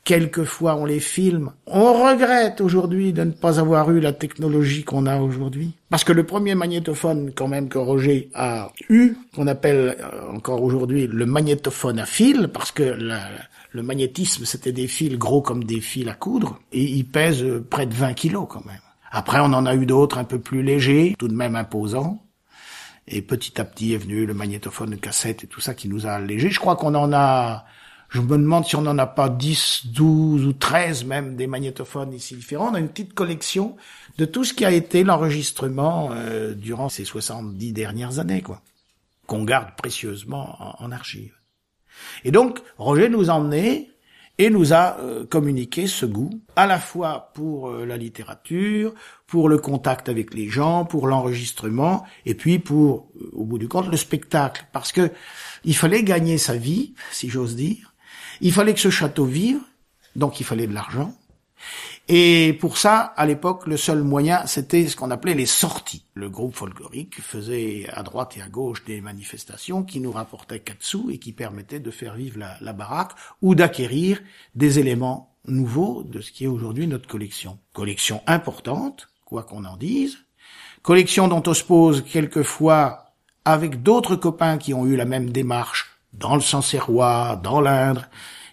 Quelquefois, 0.05 0.75
on 0.77 0.87
les 0.87 1.01
filme. 1.01 1.53
On 1.67 1.93
regrette 1.93 2.63
aujourd'hui 2.63 3.13
de 3.13 3.25
ne 3.25 3.31
pas 3.31 3.61
avoir 3.61 3.91
eu 3.91 4.01
la 4.01 4.15
technologie 4.15 4.83
qu'on 4.83 5.05
a 5.05 5.19
aujourd'hui. 5.21 5.73
Parce 5.91 6.05
que 6.05 6.13
le 6.13 6.25
premier 6.25 6.55
magnétophone, 6.55 7.33
quand 7.35 7.49
même, 7.49 7.69
que 7.69 7.77
Roger 7.77 8.31
a 8.35 8.73
eu, 8.89 9.17
qu'on 9.35 9.47
appelle 9.47 9.99
euh, 10.01 10.35
encore 10.35 10.63
aujourd'hui 10.63 11.07
le 11.07 11.27
magnétophone 11.27 11.99
à 11.99 12.07
fil, 12.07 12.49
parce 12.49 12.73
que 12.73 12.97
le 13.73 13.83
magnétisme, 13.83 14.47
c'était 14.47 14.73
des 14.73 14.89
fils 14.89 15.19
gros 15.19 15.43
comme 15.43 15.65
des 15.65 15.83
fils 15.83 16.09
à 16.09 16.15
coudre, 16.15 16.59
et 16.73 16.83
il 16.83 17.05
pèse 17.05 17.45
près 17.69 17.85
de 17.85 17.93
20 17.93 18.15
kilos, 18.15 18.47
quand 18.49 18.65
même. 18.65 18.81
Après, 19.11 19.41
on 19.41 19.45
en 19.47 19.67
a 19.67 19.75
eu 19.75 19.87
d'autres 19.87 20.19
un 20.19 20.25
peu 20.25 20.39
plus 20.39 20.63
légers, 20.63 21.15
tout 21.19 21.29
de 21.29 21.35
même 21.35 21.57
imposants. 21.57 22.25
Et 23.07 23.23
petit 23.23 23.61
à 23.61 23.65
petit 23.65 23.95
est 23.95 23.99
venu 23.99 24.27
le 24.27 24.35
magnétophone 24.35 24.91
de 24.91 24.97
cassette 24.97 25.45
et 25.45 25.47
tout 25.47 25.61
ça 25.61 25.75
qui 25.75 25.89
nous 25.89 26.07
a 26.07 26.13
allégés. 26.13 26.51
Je 26.51 26.61
crois 26.61 26.77
qu'on 26.77 26.95
en 26.95 27.13
a, 27.13 27.65
je 28.11 28.21
me 28.21 28.37
demande 28.37 28.67
si 28.67 28.77
on 28.77 28.83
n'en 28.83 28.99
a 28.99 29.07
pas 29.07 29.31
10, 29.31 29.87
12 29.87 30.45
ou 30.45 30.53
13 30.53 31.05
même 31.05 31.35
des 31.35 31.47
magnétophones 31.47 32.13
ici 32.13 32.37
différents. 32.37 32.71
On 32.71 32.75
a 32.75 32.81
une 32.81 32.89
petite 32.89 33.15
collection 33.15 33.77
de 34.19 34.27
tout 34.27 34.45
ce 34.45 34.53
qui 34.53 34.67
a 34.67 34.71
été 34.71 35.05
l'enregistrement 35.05 36.11
euh, 36.13 36.53
durant 36.55 36.91
ces 36.91 37.05
70 37.05 37.73
dernières 37.73 38.19
années, 38.19 38.43
quoi. 38.43 38.61
Qu'on 39.27 39.45
garde 39.45 39.75
précieusement 39.77 40.57
en, 40.59 40.85
en 40.85 40.93
archive. 40.93 41.33
Et 42.25 42.31
donc, 42.31 42.61
Roger 42.77 43.09
nous 43.09 43.31
a 43.31 43.35
emmenés 43.35 43.91
et 44.39 44.51
nous 44.51 44.73
a 44.73 44.99
euh, 45.01 45.27
communiqué 45.27 45.87
ce 45.87 46.07
goût 46.07 46.31
à 46.55 46.67
la 46.67 46.79
fois 46.79 47.33
pour 47.35 47.71
euh, 47.71 47.85
la 47.85 47.97
littérature, 47.97 48.95
pour 49.27 49.49
le 49.49 49.59
contact 49.59 50.09
avec 50.09 50.33
les 50.33 50.49
gens, 50.49 50.85
pour 50.85 51.09
l'enregistrement 51.09 52.07
et 52.25 52.35
puis 52.35 52.59
pour 52.59 53.11
euh, 53.21 53.31
au 53.33 53.45
bout 53.45 53.59
du 53.59 53.69
compte 53.69 53.89
le 53.89 53.97
spectacle 53.97 54.67
parce 54.73 54.93
que 54.93 55.11
il 55.65 55.77
fallait 55.77 56.05
gagner 56.05 56.39
sa 56.39 56.57
vie, 56.57 56.95
si 57.11 57.29
j'ose 57.29 57.57
dire. 57.57 57.95
Il 58.41 58.53
fallait 58.53 58.75
que 58.75 58.81
ce 58.81 58.91
château 58.91 59.25
vive, 59.25 59.61
donc 60.15 60.39
il 60.39 60.45
fallait 60.45 60.69
de 60.69 60.75
l'argent. 60.75 61.13
Et 62.09 62.57
pour 62.61 62.79
ça, 62.79 63.13
à 63.17 63.27
l'époque, 63.27 63.67
le 63.67 63.77
seul 63.77 64.03
moyen, 64.03 64.47
c'était 64.47 64.87
ce 64.87 64.97
qu'on 64.97 65.11
appelait 65.11 65.35
les 65.35 65.47
sorties. 65.47 66.05
Le 66.15 66.31
groupe 66.31 66.55
folklorique 66.55 67.21
faisait 67.21 67.87
à 67.93 68.03
droite 68.03 68.37
et 68.37 68.43
à 68.43 68.49
gauche 68.49 68.85
des 68.85 69.01
manifestations 69.01 69.83
qui 69.83 70.01
nous 70.01 70.13
rapportaient 70.13 70.61
quatre 70.61 70.83
sous 70.83 71.11
et 71.11 71.19
qui 71.19 71.33
permettaient 71.33 71.81
de 71.81 71.91
faire 71.91 72.15
vivre 72.15 72.41
la, 72.61 72.73
baraque 72.73 73.13
ou 73.43 73.55
d'acquérir 73.55 74.21
des 74.55 74.79
éléments 74.79 75.35
nouveaux 75.47 76.03
de 76.03 76.21
ce 76.21 76.33
qui 76.33 76.45
est 76.45 76.49
aujourd'hui 76.49 76.87
notre 76.87 77.09
collection. 77.09 77.59
Collection 77.73 78.23
importante, 78.27 79.09
quoi 79.25 79.43
qu'on 79.43 79.65
en 79.65 79.77
dise. 79.77 80.19
Collection 80.83 81.29
dont 81.29 81.43
on 81.47 81.55
se 81.55 81.65
pose 81.65 82.05
quelquefois 82.11 83.13
avec 83.45 83.83
d'autres 83.83 84.17
copains 84.17 84.59
qui 84.59 84.73
ont 84.73 84.87
eu 84.87 84.97
la 84.97 85.05
même 85.05 85.31
démarche 85.31 85.99
dans 86.13 86.35
le 86.35 86.41
Sancerrois, 86.41 87.39
dans 87.43 87.61
l'Indre, 87.61 88.07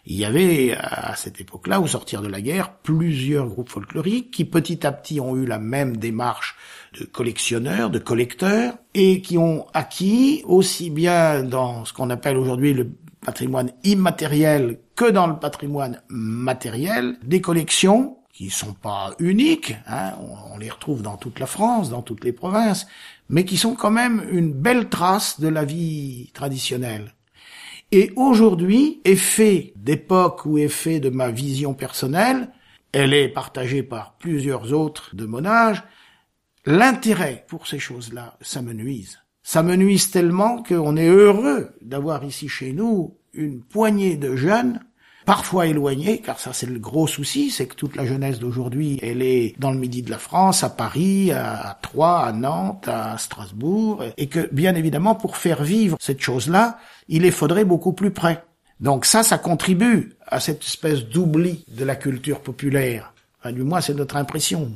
il 0.08 0.18
y 0.18 0.26
avait 0.26 0.76
à 0.78 1.16
cette 1.16 1.42
époque-là, 1.42 1.82
au 1.82 1.88
sortir 1.88 2.22
de 2.22 2.28
la 2.28 2.42
guerre, 2.42 2.74
plusieurs 2.78 3.48
groupes 3.48 3.70
folkloriques 3.70 4.32
qui 4.32 4.46
petit 4.46 4.86
à 4.86 4.92
petit 4.92 5.20
ont 5.20 5.36
eu 5.36 5.46
la 5.46 5.58
même 5.58 5.98
démarche 5.98 6.56
de 7.00 7.06
collectionneurs, 7.06 7.90
de 7.90 8.00
collecteurs, 8.00 8.76
et 8.94 9.22
qui 9.22 9.38
ont 9.38 9.66
acquis 9.74 10.44
aussi 10.46 10.90
bien 10.92 11.44
dans 11.44 11.86
ce 11.86 11.94
qu'on 11.94 12.12
appelle 12.12 12.38
aujourd'hui 12.38 12.74
le 12.74 12.92
patrimoine 13.26 13.72
immatériel 13.84 14.80
que 14.96 15.10
dans 15.10 15.28
le 15.28 15.38
patrimoine 15.38 16.02
matériel, 16.10 17.18
des 17.24 17.42
collections 17.42 18.18
qui 18.32 18.50
sont 18.50 18.74
pas 18.74 19.12
uniques, 19.20 19.76
hein, 19.88 20.12
on, 20.54 20.58
les 20.58 20.70
retrouve 20.70 21.02
dans 21.02 21.18
toute 21.18 21.40
la 21.40 21.48
France, 21.48 21.90
dans 21.90 22.02
toutes 22.02 22.24
les 22.24 22.34
provinces, 22.34 22.86
mais 23.30 23.46
qui 23.46 23.58
sont 23.58 23.76
quand 23.76 23.92
même 23.92 24.24
une 24.30 24.54
belle 24.54 24.90
trace 24.90 25.40
de 25.40 25.48
la 25.48 25.66
vie 25.66 26.32
traditionnelle. 26.34 27.14
Et 27.96 28.12
aujourd'hui, 28.18 29.00
effet 29.06 29.72
d'époque 29.78 30.46
ou 30.46 30.58
effet 30.58 31.00
de 31.00 31.10
ma 31.10 31.32
vision 31.32 31.74
personnelle, 31.74 32.50
elle 32.92 33.14
est 33.14 33.30
partagée 33.30 33.84
par 33.84 34.18
plusieurs 34.18 34.74
autres 34.74 35.16
de 35.16 35.26
mon 35.26 35.46
âge, 35.46 35.82
l'intérêt 36.66 37.46
pour 37.48 37.68
ces 37.68 37.80
choses-là, 37.80 38.38
ça 38.42 38.62
me 38.62 38.74
nuise. 38.74 39.22
Ça 39.44 39.64
me 39.64 39.78
nuise 39.78 40.12
tellement 40.12 40.62
qu'on 40.62 40.98
est 40.98 41.08
heureux 41.08 41.70
d'avoir 41.80 42.26
ici 42.26 42.50
chez 42.50 42.74
nous 42.74 43.16
une 43.32 43.64
poignée 43.64 44.18
de 44.18 44.36
jeunes 44.36 44.82
parfois 45.26 45.68
éloignés, 45.68 46.20
car 46.20 46.40
ça 46.40 46.54
c'est 46.54 46.68
le 46.68 46.80
gros 46.80 47.08
souci, 47.08 47.50
c'est 47.50 47.68
que 47.68 47.76
toute 47.76 47.96
la 47.96 48.06
jeunesse 48.06 48.40
d'aujourd'hui, 48.40 49.00
elle 49.02 49.22
est 49.22 49.56
dans 49.60 49.72
le 49.72 49.78
midi 49.78 50.02
de 50.02 50.12
la 50.12 50.18
France, 50.18 50.64
à 50.64 50.70
Paris, 50.70 51.32
à 51.32 51.78
Troyes, 51.82 52.20
à 52.20 52.32
Nantes, 52.32 52.88
à 52.88 53.18
Strasbourg, 53.18 54.04
et 54.18 54.28
que 54.28 54.48
bien 54.54 54.76
évidemment 54.76 55.16
pour 55.16 55.38
faire 55.38 55.64
vivre 55.64 55.98
cette 56.00 56.22
chose-là, 56.22 56.78
il 57.08 57.24
les 57.24 57.32
faudrait 57.32 57.66
beaucoup 57.66 57.94
plus 57.94 58.12
près. 58.12 58.44
Donc 58.80 59.06
ça, 59.06 59.24
ça 59.24 59.38
contribue 59.38 60.14
à 60.28 60.40
cette 60.40 60.64
espèce 60.64 61.06
d'oubli 61.06 61.66
de 61.70 61.86
la 61.86 61.96
culture 61.96 62.42
populaire. 62.42 63.14
Enfin, 63.40 63.54
du 63.54 63.64
moins, 63.64 63.82
c'est 63.82 63.94
notre 63.94 64.18
impression. 64.18 64.72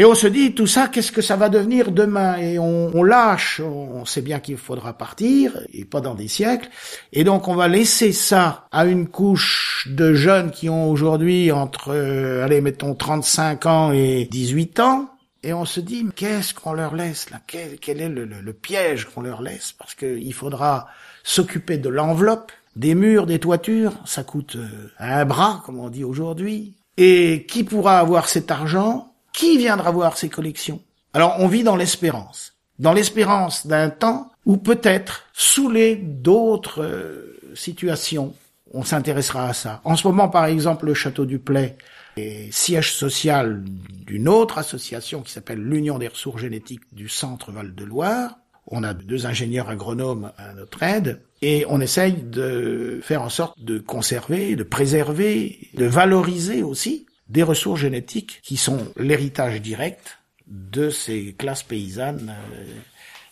Et 0.00 0.04
on 0.06 0.14
se 0.14 0.26
dit, 0.26 0.54
tout 0.54 0.66
ça, 0.66 0.88
qu'est-ce 0.88 1.12
que 1.12 1.20
ça 1.20 1.36
va 1.36 1.50
devenir 1.50 1.92
demain? 1.92 2.38
Et 2.38 2.58
on, 2.58 2.90
on 2.96 3.02
lâche, 3.02 3.60
on 3.60 4.06
sait 4.06 4.22
bien 4.22 4.40
qu'il 4.40 4.56
faudra 4.56 4.94
partir, 4.94 5.60
et 5.74 5.84
pas 5.84 6.00
dans 6.00 6.14
des 6.14 6.26
siècles. 6.26 6.70
Et 7.12 7.22
donc 7.22 7.48
on 7.48 7.54
va 7.54 7.68
laisser 7.68 8.12
ça 8.12 8.66
à 8.72 8.86
une 8.86 9.08
couche 9.08 9.86
de 9.90 10.14
jeunes 10.14 10.52
qui 10.52 10.70
ont 10.70 10.90
aujourd'hui 10.90 11.52
entre, 11.52 11.90
euh, 11.90 12.42
allez, 12.42 12.62
mettons 12.62 12.94
35 12.94 13.66
ans 13.66 13.92
et 13.92 14.26
18 14.30 14.80
ans. 14.80 15.10
Et 15.42 15.52
on 15.52 15.66
se 15.66 15.80
dit, 15.80 16.06
qu'est-ce 16.16 16.54
qu'on 16.54 16.72
leur 16.72 16.94
laisse 16.94 17.28
là? 17.28 17.42
Quel, 17.46 18.00
est 18.00 18.08
le, 18.08 18.24
le, 18.24 18.40
le 18.40 18.52
piège 18.54 19.04
qu'on 19.04 19.20
leur 19.20 19.42
laisse? 19.42 19.74
Parce 19.78 19.94
qu'il 19.94 20.32
faudra 20.32 20.88
s'occuper 21.24 21.76
de 21.76 21.90
l'enveloppe, 21.90 22.52
des 22.74 22.94
murs, 22.94 23.26
des 23.26 23.38
toitures. 23.38 23.92
Ça 24.06 24.24
coûte 24.24 24.56
euh, 24.56 24.90
un 24.98 25.26
bras, 25.26 25.62
comme 25.66 25.78
on 25.78 25.90
dit 25.90 26.04
aujourd'hui. 26.04 26.78
Et 26.96 27.44
qui 27.46 27.64
pourra 27.64 27.98
avoir 27.98 28.30
cet 28.30 28.50
argent? 28.50 29.09
Qui 29.32 29.58
viendra 29.58 29.90
voir 29.90 30.16
ces 30.16 30.28
collections? 30.28 30.80
Alors 31.12 31.36
on 31.38 31.48
vit 31.48 31.62
dans 31.64 31.76
l'espérance, 31.76 32.54
dans 32.78 32.92
l'espérance 32.92 33.66
d'un 33.66 33.90
temps 33.90 34.30
où 34.46 34.56
peut-être, 34.56 35.26
saoulé 35.32 35.96
d'autres 35.96 36.82
euh, 36.82 37.38
situations, 37.54 38.34
on 38.72 38.84
s'intéressera 38.84 39.48
à 39.48 39.52
ça. 39.52 39.80
En 39.84 39.96
ce 39.96 40.06
moment, 40.06 40.28
par 40.28 40.46
exemple, 40.46 40.86
le 40.86 40.94
château 40.94 41.26
du 41.26 41.38
Play 41.38 41.76
est 42.16 42.52
siège 42.52 42.92
social 42.92 43.62
d'une 44.06 44.28
autre 44.28 44.58
association 44.58 45.22
qui 45.22 45.32
s'appelle 45.32 45.60
l'Union 45.60 45.98
des 45.98 46.08
ressources 46.08 46.40
génétiques 46.40 46.82
du 46.92 47.08
Centre 47.08 47.52
Val-de-Loire. 47.52 48.38
On 48.66 48.84
a 48.84 48.94
deux 48.94 49.26
ingénieurs 49.26 49.68
agronomes 49.68 50.30
à 50.38 50.54
notre 50.54 50.82
aide 50.82 51.20
et 51.42 51.64
on 51.68 51.80
essaye 51.80 52.12
de 52.12 53.00
faire 53.02 53.22
en 53.22 53.28
sorte 53.28 53.62
de 53.62 53.78
conserver, 53.78 54.54
de 54.54 54.62
préserver, 54.62 55.70
de 55.74 55.86
valoriser 55.86 56.62
aussi 56.62 57.06
des 57.30 57.42
ressources 57.42 57.80
génétiques 57.80 58.40
qui 58.42 58.56
sont 58.56 58.92
l'héritage 58.96 59.62
direct 59.62 60.18
de 60.48 60.90
ces 60.90 61.32
classes 61.38 61.62
paysannes 61.62 62.34
euh, 62.52 62.64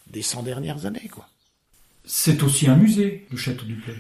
des 0.07 0.23
100 0.23 0.45
dernières 0.45 0.87
années. 0.87 1.11
quoi. 1.13 1.29
C'est 2.05 2.43
aussi 2.43 2.69
un 2.69 2.77
musée, 2.77 3.27
le 3.31 3.37
Château 3.37 3.65
du 3.65 3.75
Play. 3.75 3.95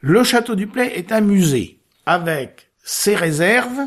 Le 0.00 0.24
Château 0.24 0.54
du 0.56 0.66
Play 0.66 0.92
est 0.98 1.12
un 1.12 1.20
musée 1.20 1.78
avec 2.04 2.70
ses 2.82 3.14
réserves, 3.14 3.86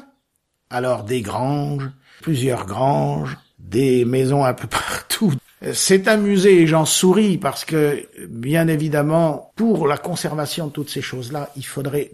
alors 0.69 1.03
des 1.03 1.21
granges, 1.21 1.89
plusieurs 2.21 2.65
granges, 2.65 3.37
des 3.59 4.05
maisons 4.05 4.45
un 4.45 4.53
peu 4.53 4.67
partout. 4.67 5.33
C'est 5.73 6.07
un 6.07 6.17
musée 6.17 6.61
et 6.61 6.67
j'en 6.67 6.85
souris 6.85 7.37
parce 7.37 7.65
que, 7.65 8.07
bien 8.27 8.67
évidemment, 8.67 9.51
pour 9.55 9.85
la 9.85 9.97
conservation 9.97 10.67
de 10.67 10.71
toutes 10.71 10.89
ces 10.89 11.03
choses-là, 11.03 11.51
il 11.55 11.65
faudrait 11.65 12.09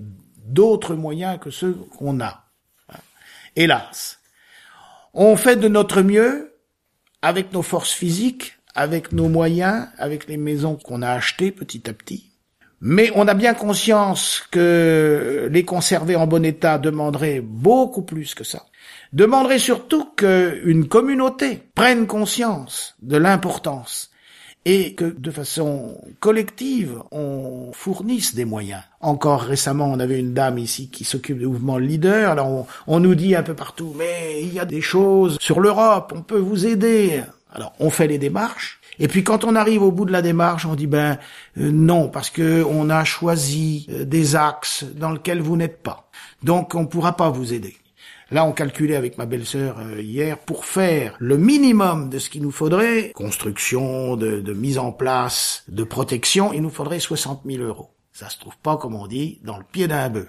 d'autres 0.45 0.95
moyens 0.95 1.39
que 1.39 1.50
ceux 1.50 1.73
qu'on 1.97 2.19
a 2.19 2.47
hélas. 3.58 4.20
On 5.13 5.36
fait 5.36 5.58
de 5.58 5.67
notre 5.67 6.02
mieux 6.02 6.54
avec 7.22 7.52
nos 7.52 7.63
forces 7.63 7.91
physiques, 7.91 8.54
avec 8.76 9.12
nos 9.12 9.28
moyens, 9.28 9.88
avec 9.98 10.28
les 10.28 10.38
maisons 10.38 10.76
qu'on 10.76 11.02
a 11.02 11.10
achetées 11.10 11.52
petit 11.52 11.89
à 11.89 11.93
petit. 11.93 12.32
Mais 12.80 13.12
on 13.15 13.28
a 13.28 13.34
bien 13.34 13.56
conscience 13.56 14.48
que 14.52 15.50
les 15.52 15.65
conserver 15.65 16.15
en 16.15 16.28
bon 16.28 16.46
état 16.46 16.78
demanderait 16.78 17.41
beaucoup 17.41 18.04
plus 18.04 18.36
que 18.36 18.43
ça. 18.43 18.67
Demanderait 19.13 19.58
surtout 19.58 20.06
qu'une 20.15 20.88
communauté 20.88 21.63
prenne 21.74 22.06
conscience 22.06 22.96
de 23.02 23.17
l'importance 23.17 24.12
et 24.70 24.96
que 24.96 25.06
de 25.06 25.32
façon 25.32 25.98
collective, 26.20 27.02
on 27.12 27.72
fournisse 27.72 28.36
des 28.36 28.44
moyens. 28.44 28.82
Encore 29.00 29.44
récemment, 29.44 29.86
on 29.86 29.98
avait 29.98 30.20
une 30.20 30.34
dame 30.34 30.58
ici 30.58 30.90
qui 30.90 31.06
s'occupe 31.06 31.40
du 31.40 31.48
mouvement 31.48 31.78
leader. 31.78 32.30
Alors 32.30 32.50
on, 32.50 32.68
on, 32.86 33.00
nous 33.00 33.16
dit 33.16 33.34
un 33.34 33.44
peu 33.44 33.54
partout, 33.54 33.96
mais 33.98 34.42
il 34.42 34.54
y 34.54 34.60
a 34.60 34.66
des 34.66 34.82
choses 34.82 35.38
sur 35.40 35.62
l'Europe, 35.62 36.12
on 36.14 36.22
peut 36.22 36.38
vous 36.38 36.66
aider. 36.66 37.24
Alors 37.54 37.72
on 37.80 37.90
fait 37.90 38.08
les 38.08 38.18
démarches. 38.18 38.82
Et 39.00 39.08
puis 39.08 39.24
quand 39.24 39.46
on 39.46 39.56
arrive 39.56 39.84
au 39.84 39.92
bout 39.94 40.04
de 40.04 40.12
la 40.12 40.22
démarche, 40.22 40.66
on 40.66 40.76
dit 40.76 40.88
ben 40.88 41.18
euh, 41.58 41.72
non 41.72 42.10
parce 42.10 42.30
que 42.30 42.62
on 42.70 42.90
a 42.90 43.06
choisi 43.06 43.88
euh, 43.90 44.04
des 44.04 44.36
axes 44.36 44.84
dans 44.84 45.12
lesquels 45.12 45.42
vous 45.42 45.56
n'êtes 45.56 45.82
pas. 45.82 46.10
Donc 46.44 46.76
on 46.76 46.88
pourra 46.88 47.16
pas 47.16 47.30
vous 47.30 47.54
aider. 47.54 47.78
Là, 48.30 48.44
on 48.44 48.52
calculait 48.52 48.98
avec 48.98 49.18
ma 49.18 49.26
belle-sœur 49.26 49.80
euh, 49.80 50.02
hier 50.02 50.38
pour 50.38 50.66
faire 50.66 51.16
le 51.20 51.38
minimum 51.38 52.10
de 52.10 52.20
ce 52.20 52.30
qu'il 52.30 52.42
nous 52.42 52.52
faudrait, 52.52 53.12
construction, 53.16 54.18
de, 54.18 54.42
de, 54.42 54.54
mise 54.54 54.80
en 54.80 54.92
place, 54.92 55.63
de 55.70 55.86
protection, 55.86 56.52
il 56.52 56.62
nous 56.62 56.70
faudrait 56.70 57.00
60 57.00 57.44
000 57.46 57.63
euros. 57.63 57.92
Ça 58.12 58.30
se 58.30 58.38
trouve 58.38 58.58
pas, 58.58 58.76
comme 58.76 58.96
on 58.96 59.08
dit, 59.08 59.40
dans 59.44 59.58
le 59.58 59.63
pied 59.63 59.88
d'un 59.88 60.10
bœuf. 60.10 60.28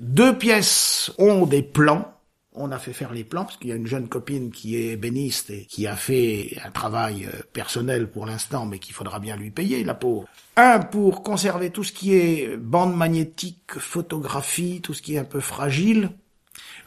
Deux 0.00 0.36
pièces 0.36 1.12
ont 1.16 1.46
des 1.46 1.62
plans. 1.62 2.12
On 2.52 2.72
a 2.72 2.78
fait 2.78 2.92
faire 2.92 3.12
les 3.14 3.24
plans 3.24 3.44
parce 3.44 3.56
qu'il 3.56 3.70
y 3.70 3.72
a 3.72 3.76
une 3.76 3.86
jeune 3.86 4.08
copine 4.08 4.50
qui 4.50 4.76
est 4.76 4.96
béniste 4.96 5.48
et 5.48 5.64
qui 5.64 5.86
a 5.86 5.96
fait 5.96 6.58
un 6.62 6.70
travail 6.70 7.24
euh, 7.24 7.42
personnel 7.54 8.10
pour 8.10 8.26
l'instant, 8.26 8.66
mais 8.66 8.78
qu'il 8.78 8.92
faudra 8.92 9.18
bien 9.18 9.36
lui 9.36 9.50
payer, 9.50 9.82
la 9.82 9.94
pauvre. 9.94 10.26
Un 10.56 10.80
pour 10.80 11.22
conserver 11.22 11.70
tout 11.70 11.84
ce 11.84 11.92
qui 11.92 12.14
est 12.14 12.58
bande 12.58 12.94
magnétique, 12.94 13.78
photographie, 13.78 14.82
tout 14.82 14.92
ce 14.92 15.00
qui 15.00 15.14
est 15.14 15.18
un 15.18 15.24
peu 15.24 15.40
fragile 15.40 16.10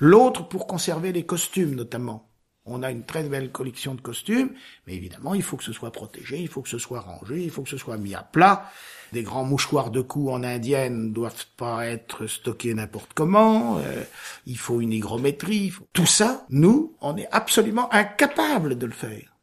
L'autre 0.05 0.45
pour 0.49 0.67
conserver 0.67 1.13
les 1.13 1.25
costumes 1.25 1.75
notamment. 1.75 2.29
On 2.65 2.83
a 2.83 2.91
une 2.91 3.05
très 3.05 3.23
belle 3.23 3.53
collection 3.53 3.95
de 3.95 4.01
costumes, 4.01 4.49
mais 4.85 4.95
évidemment, 4.95 5.33
il 5.33 5.41
faut 5.41 5.55
que 5.55 5.63
ce 5.63 5.71
soit 5.71 5.93
protégé, 5.93 6.41
il 6.41 6.49
faut 6.49 6.61
que 6.61 6.67
ce 6.67 6.77
soit 6.77 6.99
rangé, 6.99 7.41
il 7.41 7.49
faut 7.49 7.61
que 7.61 7.69
ce 7.69 7.77
soit 7.77 7.95
mis 7.95 8.13
à 8.13 8.21
plat. 8.21 8.69
Des 9.13 9.23
grands 9.23 9.45
mouchoirs 9.45 9.91
de 9.91 10.01
cou 10.01 10.29
en 10.29 10.43
indienne 10.43 11.07
ne 11.07 11.13
doivent 11.13 11.45
pas 11.55 11.85
être 11.85 12.27
stockés 12.27 12.73
n'importe 12.73 13.13
comment. 13.15 13.77
Euh, 13.77 14.03
il 14.45 14.57
faut 14.57 14.81
une 14.81 14.91
hygrométrie. 14.91 15.71
Tout 15.93 16.05
ça, 16.05 16.45
nous, 16.49 16.97
on 16.99 17.15
est 17.15 17.29
absolument 17.31 17.87
incapables 17.93 18.77
de 18.77 18.85
le 18.85 18.91
faire. 18.91 19.33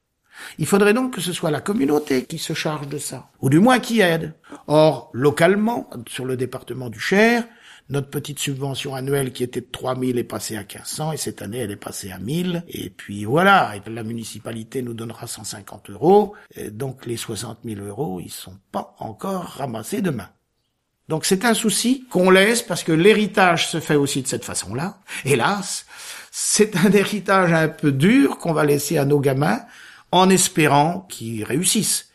Il 0.58 0.66
faudrait 0.66 0.92
donc 0.92 1.14
que 1.14 1.22
ce 1.22 1.32
soit 1.32 1.50
la 1.50 1.62
communauté 1.62 2.26
qui 2.26 2.36
se 2.36 2.52
charge 2.52 2.88
de 2.88 2.98
ça, 2.98 3.30
ou 3.40 3.48
du 3.48 3.60
moins 3.60 3.78
qui 3.78 4.00
aide. 4.00 4.34
Or, 4.66 5.08
localement, 5.14 5.88
sur 6.06 6.26
le 6.26 6.36
département 6.36 6.90
du 6.90 7.00
Cher, 7.00 7.44
notre 7.90 8.08
petite 8.08 8.38
subvention 8.38 8.94
annuelle 8.94 9.32
qui 9.32 9.42
était 9.42 9.60
de 9.60 9.68
3000 9.70 10.16
est 10.16 10.24
passée 10.24 10.56
à 10.56 10.60
1500 10.60 11.12
et 11.12 11.16
cette 11.16 11.42
année 11.42 11.58
elle 11.58 11.72
est 11.72 11.76
passée 11.76 12.12
à 12.12 12.18
1000. 12.18 12.64
Et 12.68 12.88
puis 12.88 13.24
voilà, 13.24 13.74
la 13.86 14.02
municipalité 14.04 14.80
nous 14.82 14.94
donnera 14.94 15.26
150 15.26 15.90
euros. 15.90 16.34
Et 16.54 16.70
donc 16.70 17.04
les 17.04 17.16
60 17.16 17.58
000 17.64 17.80
euros, 17.84 18.20
ils 18.20 18.30
sont 18.30 18.56
pas 18.70 18.94
encore 18.98 19.42
ramassés 19.42 20.02
demain. 20.02 20.28
Donc 21.08 21.24
c'est 21.24 21.44
un 21.44 21.54
souci 21.54 22.06
qu'on 22.08 22.30
laisse 22.30 22.62
parce 22.62 22.84
que 22.84 22.92
l'héritage 22.92 23.68
se 23.68 23.80
fait 23.80 23.96
aussi 23.96 24.22
de 24.22 24.28
cette 24.28 24.44
façon-là. 24.44 25.00
Hélas, 25.24 25.84
c'est 26.30 26.76
un 26.76 26.92
héritage 26.92 27.52
un 27.52 27.68
peu 27.68 27.90
dur 27.90 28.38
qu'on 28.38 28.52
va 28.52 28.64
laisser 28.64 28.98
à 28.98 29.04
nos 29.04 29.18
gamins 29.18 29.60
en 30.12 30.30
espérant 30.30 31.00
qu'ils 31.10 31.42
réussissent. 31.42 32.12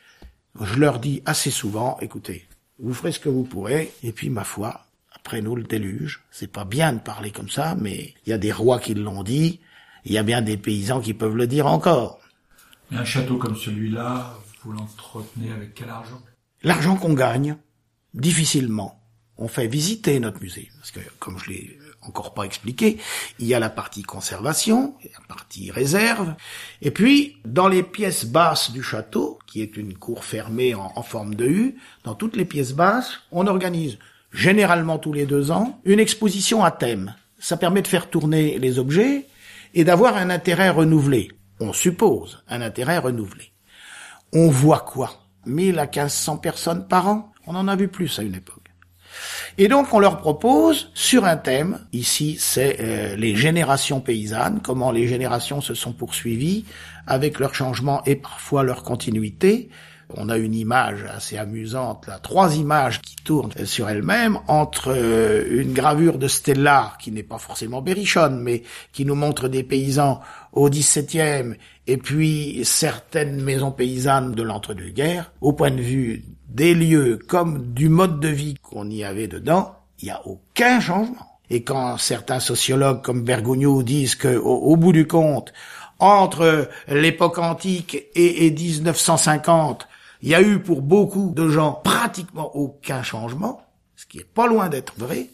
Je 0.62 0.80
leur 0.80 1.00
dis 1.00 1.22
assez 1.26 1.52
souvent, 1.52 1.98
écoutez, 2.00 2.48
vous 2.80 2.94
ferez 2.94 3.12
ce 3.12 3.20
que 3.20 3.28
vous 3.30 3.44
pourrez, 3.44 3.94
et 4.04 4.14
puis 4.14 4.30
ma 4.30 4.46
foi, 4.46 4.85
après 5.26 5.42
nous 5.42 5.56
le 5.56 5.64
déluge. 5.64 6.22
C'est 6.30 6.52
pas 6.52 6.66
bien 6.66 6.94
de 6.94 7.00
parler 7.00 7.32
comme 7.32 7.50
ça, 7.50 7.76
mais 7.76 8.14
il 8.26 8.30
y 8.30 8.34
a 8.34 8.38
des 8.38 8.52
rois 8.52 8.80
qui 8.80 8.94
l'ont 8.94 9.24
dit, 9.24 9.60
il 10.06 10.12
y 10.12 10.20
a 10.20 10.24
bien 10.24 10.44
des 10.44 10.56
paysans 10.56 11.02
qui 11.02 11.16
peuvent 11.16 11.36
le 11.36 11.48
dire 11.48 11.66
encore. 11.66 12.20
Mais 12.92 12.98
un 12.98 13.06
château 13.06 13.38
comme 13.38 13.56
celui-là, 13.56 14.38
vous 14.64 14.74
l'entretenez 14.74 15.52
avec 15.52 15.74
quel 15.74 15.90
argent? 15.90 16.22
L'argent 16.62 16.96
qu'on 16.96 17.14
gagne, 17.14 17.58
difficilement. 18.14 19.02
On 19.38 19.48
fait 19.48 19.68
visiter 19.68 20.20
notre 20.20 20.40
musée, 20.42 20.70
parce 20.78 20.92
que, 20.92 21.00
comme 21.18 21.40
je 21.40 21.50
l'ai 21.50 21.80
encore 22.04 22.36
pas 22.36 22.44
expliqué, 22.44 23.00
il 23.40 23.48
y 23.48 23.56
a 23.56 23.60
la 23.60 23.72
partie 23.72 24.04
conservation, 24.04 24.94
la 25.04 25.26
partie 25.28 25.72
réserve, 25.72 26.36
et 26.84 26.92
puis, 26.92 27.38
dans 27.46 27.68
les 27.68 27.82
pièces 27.82 28.26
basses 28.26 28.72
du 28.72 28.84
château, 28.84 29.40
qui 29.48 29.64
est 29.64 29.76
une 29.76 29.98
cour 29.98 30.24
fermée 30.24 30.76
en, 30.76 30.94
en 30.96 31.04
forme 31.04 31.34
de 31.34 31.48
U, 31.48 31.76
dans 32.04 32.14
toutes 32.14 32.36
les 32.36 32.46
pièces 32.46 32.74
basses, 32.74 33.22
on 33.32 33.48
organise 33.48 33.98
généralement 34.36 35.00
tous 35.00 35.14
les 35.14 35.26
deux 35.26 35.50
ans, 35.50 35.80
une 35.86 36.00
exposition 36.00 36.64
à 36.64 36.72
thème. 36.72 37.16
Ça 37.40 37.58
permet 37.58 37.82
de 37.82 37.88
faire 37.88 38.10
tourner 38.10 38.60
les 38.60 38.80
objets 38.80 39.28
et 39.74 39.84
d'avoir 39.84 40.18
un 40.18 40.30
intérêt 40.30 40.70
renouvelé. 40.70 41.32
On 41.60 41.74
suppose 41.74 42.44
un 42.50 42.62
intérêt 42.62 42.98
renouvelé. 42.98 43.52
On 44.34 44.50
voit 44.50 44.82
quoi? 44.82 45.26
1000 45.46 45.80
à 45.80 45.86
1500 45.86 46.38
personnes 46.38 46.88
par 46.88 47.08
an? 47.08 47.32
On 47.48 47.56
en 47.56 47.68
a 47.68 47.76
vu 47.76 47.88
plus 47.88 48.20
à 48.20 48.24
une 48.24 48.36
époque. 48.36 48.66
Et 49.58 49.70
donc 49.70 49.94
on 49.94 50.00
leur 50.00 50.18
propose 50.18 50.92
sur 50.94 51.24
un 51.24 51.38
thème, 51.38 51.80
ici 51.94 52.36
c'est 52.38 52.78
euh, 52.82 53.16
les 53.16 53.36
générations 53.36 54.02
paysannes, 54.02 54.60
comment 54.62 54.92
les 54.92 55.08
générations 55.08 55.62
se 55.62 55.74
sont 55.74 55.94
poursuivies 55.94 56.66
avec 57.08 57.40
leur 57.40 57.56
changement 57.56 58.04
et 58.04 58.18
parfois 58.18 58.64
leur 58.64 58.84
continuité, 58.84 59.70
on 60.14 60.30
a 60.30 60.38
une 60.38 60.54
image 60.54 61.06
assez 61.14 61.38
amusante, 61.38 62.08
là, 62.08 62.20
trois 62.20 62.56
images 62.56 63.02
qui 63.02 63.16
tournent 63.16 63.52
sur 63.66 63.90
elles-mêmes, 63.90 64.40
entre 64.48 64.94
euh, 64.96 65.44
une 65.50 65.74
gravure 65.74 66.18
de 66.18 66.28
Stella, 66.28 66.94
qui 67.02 67.12
n'est 67.12 67.24
pas 67.24 67.38
forcément 67.38 67.82
berrichonne, 67.82 68.40
mais 68.40 68.64
qui 68.94 69.06
nous 69.06 69.16
montre 69.16 69.48
des 69.48 69.64
paysans 69.64 70.22
au 70.54 70.70
XVIIe, 70.70 71.56
et 71.88 71.98
puis 71.98 72.62
certaines 72.64 73.42
maisons 73.42 73.72
paysannes 73.72 74.34
de 74.34 74.44
l'entre-deux-guerres, 74.44 75.32
au 75.42 75.54
point 75.54 75.72
de 75.72 75.82
vue 75.82 76.24
des 76.50 76.74
lieux 76.74 77.20
comme 77.28 77.74
du 77.74 77.90
mode 77.90 78.20
de 78.20 78.30
vie 78.30 78.56
qu'on 78.62 78.90
y 78.90 79.04
avait 79.04 79.28
dedans, 79.28 79.76
Il 80.02 80.06
n'y 80.06 80.12
a 80.12 80.22
aucun 80.26 80.80
changement. 80.80 81.40
Et 81.50 81.64
quand 81.64 81.98
certains 81.98 82.40
sociologues 82.40 83.02
comme 83.02 83.24
Bergogneau 83.24 83.84
disent 83.84 84.16
que, 84.16 84.36
au, 84.36 84.76
bout 84.78 84.94
du 84.94 85.06
compte, 85.08 85.54
entre 86.00 86.70
l'époque 86.88 87.38
antique 87.38 87.96
et, 88.16 88.48
et 88.48 88.52
1950, 88.52 89.88
il 90.22 90.30
y 90.30 90.36
a 90.36 90.42
eu 90.42 90.60
pour 90.60 90.82
beaucoup 90.82 91.34
de 91.36 91.50
gens 91.50 91.74
pratiquement 91.74 92.56
aucun 92.56 93.04
changement, 93.04 93.62
ce 93.96 94.06
qui 94.06 94.20
est 94.20 94.24
pas 94.24 94.48
loin 94.48 94.70
d'être 94.70 94.94
vrai, 94.98 95.30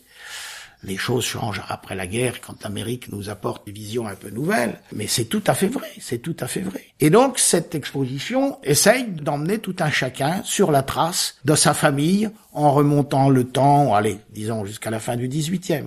les 0.84 0.98
choses 0.98 1.24
changent 1.24 1.62
après 1.68 1.96
la 1.96 2.08
guerre 2.08 2.42
quand 2.42 2.64
l'Amérique 2.64 3.12
nous 3.12 3.30
apporte 3.30 3.66
des 3.66 3.72
visions 3.72 4.08
un 4.08 4.16
peu 4.16 4.30
nouvelles, 4.30 4.80
mais 4.94 5.08
c'est 5.08 5.26
tout 5.26 5.44
à 5.46 5.54
fait 5.54 5.68
vrai, 5.68 5.92
c'est 6.00 6.20
tout 6.20 6.36
à 6.40 6.48
fait 6.48 6.62
vrai. 6.62 6.86
Et 7.00 7.10
donc 7.10 7.38
cette 7.38 7.76
exposition 7.76 8.58
essaye 8.64 9.06
d'emmener 9.08 9.60
tout 9.60 9.76
un 9.80 9.92
chacun 9.92 10.42
sur 10.44 10.72
la 10.72 10.82
trace 10.82 11.36
de 11.46 11.56
sa 11.56 11.74
famille 11.74 12.30
en 12.54 12.72
remontant 12.72 13.30
le 13.30 13.44
temps, 13.44 13.94
allez, 13.94 14.18
disons 14.32 14.66
jusqu'à 14.66 14.90
la 14.90 15.00
fin 15.00 15.18
du 15.18 15.28
18e. 15.28 15.84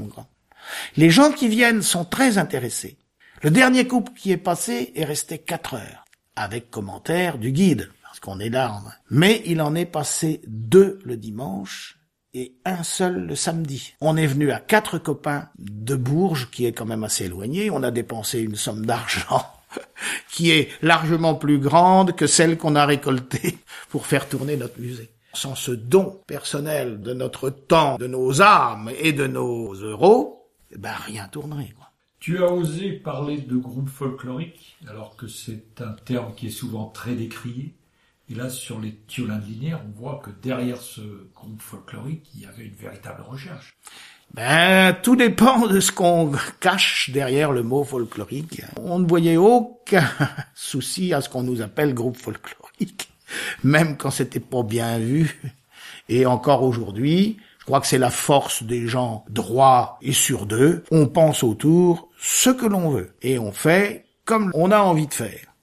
Les 0.97 1.11
gens 1.11 1.33
qui 1.33 1.49
viennent 1.49 1.83
sont 1.83 2.05
très 2.05 2.39
intéressés. 2.39 2.97
Le 3.43 3.51
dernier 3.51 3.87
couple 3.87 4.13
qui 4.17 4.33
est 4.33 4.39
passé 4.39 4.93
est 4.95 5.05
resté 5.05 5.39
quatre 5.39 5.75
heures, 5.75 6.05
avec 6.37 6.71
commentaire 6.71 7.37
du 7.37 7.51
guide, 7.51 7.91
parce 8.15 8.21
qu'on 8.21 8.39
est 8.39 8.49
là. 8.49 8.81
Mais 9.11 9.43
il 9.45 9.61
en 9.61 9.75
est 9.75 9.87
passé 9.87 10.41
deux 10.47 11.01
le 11.05 11.17
dimanche 11.17 11.99
et 12.33 12.55
un 12.65 12.85
seul 12.85 13.27
le 13.27 13.35
samedi. 13.35 13.95
On 14.01 14.17
est 14.17 14.29
venu 14.29 14.53
à 14.53 14.61
quatre 14.61 14.99
copains 14.99 15.49
de 15.59 15.97
Bourges, 15.97 16.49
qui 16.53 16.65
est 16.65 16.73
quand 16.73 16.85
même 16.85 17.03
assez 17.03 17.25
éloigné. 17.25 17.73
On 17.73 17.83
a 17.83 17.91
dépensé 17.91 18.39
une 18.39 18.55
somme 18.55 18.87
d'argent 18.87 19.45
qui 20.31 20.53
est 20.53 20.69
largement 20.81 21.35
plus 21.35 21.59
grande 21.59 22.15
que 22.15 22.29
celle 22.29 22.57
qu'on 22.57 22.77
a 22.77 22.87
récoltée 22.87 23.59
pour 23.89 24.07
faire 24.07 24.29
tourner 24.29 24.57
notre 24.57 24.79
musée. 24.79 25.11
Sans 25.33 25.57
ce 25.57 25.73
don 25.73 26.21
personnel 26.29 27.01
de 27.01 27.15
notre 27.15 27.51
temps, 27.51 27.97
de 27.97 28.07
nos 28.07 28.41
âmes 28.41 28.93
et 29.01 29.13
de 29.13 29.27
nos 29.27 29.73
euros, 29.73 30.53
eh 30.71 30.79
ben 30.79 30.95
rien 31.05 31.27
tournerait. 31.27 31.73
Quoi. 31.77 31.91
Tu 32.21 32.45
as 32.45 32.53
osé 32.53 32.93
parler 32.93 33.39
de 33.39 33.57
groupe 33.57 33.89
folklorique, 33.89 34.77
alors 34.87 35.17
que 35.17 35.27
c'est 35.27 35.81
un 35.81 35.95
terme 36.05 36.33
qui 36.37 36.47
est 36.47 36.51
souvent 36.51 36.87
très 36.87 37.17
décrié. 37.17 37.75
Et 38.31 38.35
là, 38.35 38.49
sur 38.49 38.81
les 38.81 38.95
Tiolins 39.07 39.39
de 39.39 39.45
Linière, 39.45 39.81
on 39.87 40.01
voit 40.01 40.21
que 40.25 40.31
derrière 40.43 40.81
ce 40.81 41.01
groupe 41.35 41.61
folklorique, 41.61 42.27
il 42.35 42.43
y 42.43 42.47
avait 42.47 42.65
une 42.65 42.75
véritable 42.75 43.23
recherche. 43.23 43.77
Ben, 44.33 44.97
tout 45.03 45.15
dépend 45.15 45.67
de 45.67 45.79
ce 45.79 45.93
qu'on 45.93 46.33
cache 46.59 47.11
derrière 47.11 47.53
le 47.53 47.63
mot 47.63 47.85
folklorique. 47.85 48.63
On 48.81 48.99
ne 48.99 49.07
voyait 49.07 49.37
aucun 49.37 50.09
souci 50.55 51.13
à 51.13 51.21
ce 51.21 51.29
qu'on 51.29 51.43
nous 51.43 51.61
appelle 51.61 51.93
groupe 51.93 52.17
folklorique, 52.17 53.11
même 53.63 53.97
quand 53.97 54.11
c'était 54.11 54.41
pas 54.41 54.63
bien 54.63 54.99
vu. 54.99 55.39
Et 56.09 56.25
encore 56.27 56.63
aujourd'hui, 56.63 57.37
je 57.61 57.65
crois 57.67 57.81
que 57.81 57.87
c'est 57.87 57.99
la 57.99 58.11
force 58.11 58.63
des 58.63 58.87
gens 58.87 59.25
droits 59.29 59.99
et 60.03 60.13
sur 60.13 60.47
d'eux. 60.47 60.85
On 60.91 61.07
pense 61.07 61.45
autour 61.45 62.09
ce 62.19 62.51
que 62.51 62.67
l'on 62.67 62.91
veut 62.91 63.15
et 63.23 63.39
on 63.39 63.53
fait 63.53 64.05
comme 64.25 64.51
on 64.55 64.71
a 64.71 64.81
envie 64.81 65.07
de 65.07 65.15
faire. 65.15 65.54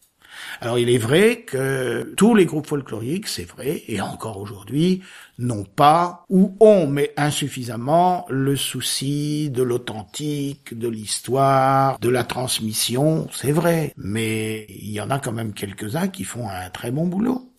Alors 0.63 0.77
il 0.77 0.91
est 0.91 0.99
vrai 0.99 1.41
que 1.41 2.13
tous 2.15 2.35
les 2.35 2.45
groupes 2.45 2.67
folkloriques, 2.67 3.27
c'est 3.27 3.49
vrai, 3.49 3.81
et 3.87 3.99
encore 3.99 4.37
aujourd'hui, 4.37 5.01
n'ont 5.39 5.63
pas 5.63 6.23
ou 6.29 6.55
ont, 6.59 6.85
mais 6.85 7.13
insuffisamment, 7.17 8.27
le 8.29 8.55
souci 8.55 9.49
de 9.49 9.63
l'authentique, 9.63 10.77
de 10.77 10.87
l'histoire, 10.87 11.97
de 11.97 12.09
la 12.09 12.23
transmission, 12.23 13.27
c'est 13.33 13.51
vrai. 13.51 13.91
Mais 13.97 14.67
il 14.69 14.91
y 14.91 15.01
en 15.01 15.09
a 15.09 15.17
quand 15.17 15.31
même 15.31 15.53
quelques-uns 15.53 16.09
qui 16.09 16.23
font 16.23 16.47
un 16.47 16.69
très 16.69 16.91
bon 16.91 17.07
boulot. 17.07 17.51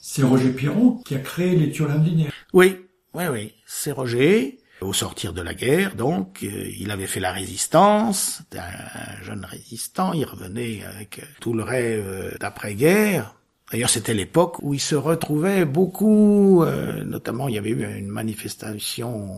C'est 0.00 0.24
Roger 0.24 0.50
Piron 0.50 1.00
qui 1.06 1.14
a 1.14 1.20
créé 1.20 1.54
les 1.54 1.68
de 1.68 2.28
Oui, 2.52 2.76
oui, 3.14 3.24
oui, 3.30 3.54
c'est 3.66 3.92
Roger. 3.92 4.58
Au 4.80 4.92
sortir 4.92 5.32
de 5.32 5.42
la 5.42 5.54
guerre, 5.54 5.96
donc, 5.96 6.40
euh, 6.44 6.70
il 6.78 6.90
avait 6.90 7.08
fait 7.08 7.20
la 7.20 7.32
résistance, 7.32 8.42
un 8.56 9.24
jeune 9.24 9.44
résistant, 9.44 10.12
il 10.12 10.24
revenait 10.24 10.84
avec 10.84 11.20
tout 11.40 11.52
le 11.52 11.64
rêve 11.64 12.36
d'après-guerre. 12.38 13.34
D'ailleurs, 13.70 13.90
c'était 13.90 14.14
l'époque 14.14 14.62
où 14.62 14.72
il 14.72 14.80
se 14.80 14.94
retrouvait 14.94 15.64
beaucoup, 15.66 16.62
euh, 16.62 17.04
notamment 17.04 17.48
il 17.48 17.54
y 17.54 17.58
avait 17.58 17.70
eu 17.70 17.98
une 17.98 18.08
manifestation 18.08 19.36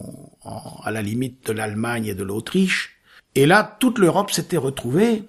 à 0.85 0.91
la 0.91 1.03
limite 1.03 1.47
de 1.47 1.53
l'Allemagne 1.53 2.07
et 2.07 2.15
de 2.15 2.23
l'Autriche, 2.23 3.01
et 3.35 3.47
là, 3.47 3.77
toute 3.81 3.99
l'Europe 3.99 4.31
s'était 4.31 4.57
retrouvée, 4.57 5.25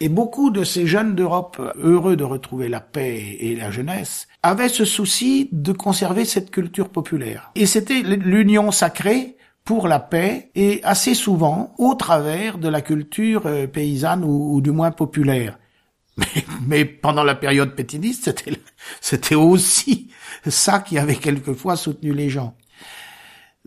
et 0.00 0.08
beaucoup 0.08 0.50
de 0.50 0.62
ces 0.62 0.86
jeunes 0.86 1.14
d'Europe, 1.14 1.60
heureux 1.76 2.16
de 2.16 2.24
retrouver 2.24 2.68
la 2.68 2.80
paix 2.80 3.36
et 3.40 3.56
la 3.56 3.70
jeunesse, 3.70 4.28
avaient 4.42 4.68
ce 4.68 4.84
souci 4.84 5.48
de 5.52 5.72
conserver 5.72 6.24
cette 6.24 6.50
culture 6.50 6.90
populaire. 6.90 7.50
Et 7.54 7.66
c'était 7.66 8.02
l'union 8.02 8.70
sacrée 8.70 9.36
pour 9.66 9.88
la 9.88 9.98
paix 9.98 10.50
et 10.54 10.80
assez 10.84 11.14
souvent 11.14 11.74
au 11.76 11.94
travers 11.96 12.56
de 12.56 12.68
la 12.68 12.80
culture 12.80 13.42
euh, 13.46 13.66
paysanne 13.66 14.24
ou, 14.24 14.60
du 14.62 14.70
moins 14.70 14.92
populaire. 14.92 15.58
Mais, 16.66 16.84
pendant 16.84 17.24
la 17.24 17.34
période 17.34 17.74
pétiniste, 17.74 18.24
c'était, 18.24 18.58
c'était 19.00 19.34
aussi 19.34 20.08
ça 20.46 20.78
qui 20.78 20.98
avait 20.98 21.16
quelquefois 21.16 21.76
soutenu 21.76 22.14
les 22.14 22.30
gens. 22.30 22.56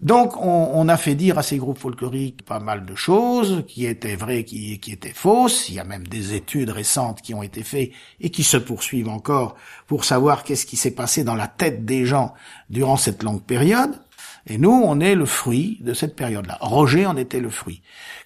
Donc 0.01 0.37
on, 0.37 0.87
a 0.87 0.95
fait 0.95 1.15
dire 1.15 1.37
à 1.37 1.43
ces 1.43 1.57
groupes 1.57 1.77
folkloriques 1.77 2.45
pas 2.45 2.61
mal 2.61 2.85
de 2.85 2.95
choses 2.95 3.65
qui 3.67 3.85
étaient 3.85 4.15
vraies, 4.15 4.45
qui, 4.45 4.79
qui 4.79 4.93
étaient 4.93 5.09
fausses. 5.09 5.67
Il 5.67 5.75
y 5.75 5.79
a 5.79 5.83
même 5.83 6.07
des 6.07 6.35
études 6.35 6.69
récentes 6.69 7.21
qui 7.21 7.33
ont 7.33 7.43
été 7.43 7.63
faites 7.63 7.91
et 8.21 8.29
qui 8.29 8.43
se 8.43 8.55
poursuivent 8.55 9.09
encore 9.09 9.57
pour 9.87 10.05
savoir 10.05 10.45
qu'est-ce 10.45 10.65
qui 10.65 10.77
s'est 10.77 10.95
passé 10.95 11.25
dans 11.25 11.35
la 11.35 11.47
tête 11.47 11.83
des 11.83 12.05
gens 12.05 12.33
durant 12.69 12.95
cette 12.95 13.23
longue 13.23 13.43
période. 13.43 13.99
Et 14.47 14.57
nous, 14.57 14.71
on 14.71 14.99
est 14.99 15.15
le 15.15 15.25
fruit 15.25 15.77
de 15.81 15.93
cette 15.93 16.15
période-là. 16.15 16.57
Roger 16.61 17.05
en 17.05 17.17
était 17.17 17.39
le 17.39 17.49
fruit. 17.49 17.81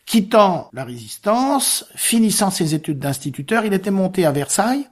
Quittant 0.05 0.69
la 0.73 0.83
résistance, 0.83 1.85
finissant 1.95 2.51
ses 2.51 2.75
études 2.75 2.99
d'instituteur, 2.99 3.65
il 3.65 3.73
était 3.73 3.91
monté 3.91 4.25
à 4.25 4.31
Versailles 4.31 4.87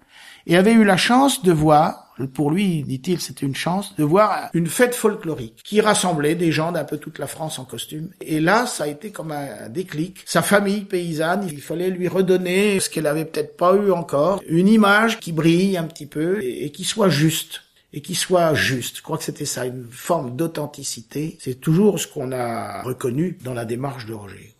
et 0.48 0.58
avait 0.58 0.74
eu 0.74 0.84
la 0.84 0.98
chance 0.98 1.44
de 1.44 1.52
voir, 1.52 2.14
pour 2.34 2.52
lui, 2.52 2.84
dit-il, 2.84 3.20
c'était 3.22 3.46
une 3.46 3.56
chance, 3.56 3.96
de 3.96 4.04
voir 4.04 4.50
une 4.54 4.68
fête 4.68 4.96
folklorique 4.96 5.62
qui 5.64 5.82
rassemblait 5.82 6.36
des 6.36 6.52
gens 6.52 6.72
d'un 6.72 6.84
peu 6.84 6.98
toute 6.98 7.20
la 7.20 7.28
France 7.28 7.60
en 7.60 7.66
costume. 7.66 8.10
Et 8.22 8.40
là, 8.40 8.66
ça 8.66 8.86
a 8.86 8.88
été 8.88 9.12
comme 9.12 9.32
un 9.32 9.70
déclic. 9.70 10.20
Sa 10.26 10.42
famille 10.42 10.82
paysanne, 10.82 11.48
il 11.48 11.62
fallait 11.62 11.90
lui 11.90 12.08
redonner 12.08 12.80
ce 12.80 12.90
qu'elle 12.90 13.08
avait 13.08 13.26
peut-être 13.26 13.58
pas 13.58 13.76
eu 13.76 13.92
encore, 13.92 14.42
une 14.48 14.68
image 14.68 15.20
qui 15.20 15.32
brille 15.32 15.78
un 15.78 15.84
petit 15.84 16.08
peu 16.08 16.44
et 16.44 16.72
qui 16.72 16.84
soit 16.84 17.10
juste 17.10 17.62
et 17.94 18.02
qui 18.02 18.16
soit 18.16 18.54
juste. 18.54 18.98
Je 18.98 19.02
crois 19.02 19.18
que 19.18 19.24
c'était 19.24 19.46
ça, 19.46 19.66
une 19.66 19.88
forme 19.90 20.36
d'authenticité. 20.36 21.38
C'est 21.40 21.60
toujours 21.60 22.00
ce 22.00 22.08
qu'on 22.08 22.32
a 22.32 22.82
reconnu 22.84 23.38
dans 23.44 23.54
la 23.54 23.66
démarche 23.66 24.06
de 24.06 24.14
Roger. 24.14 24.56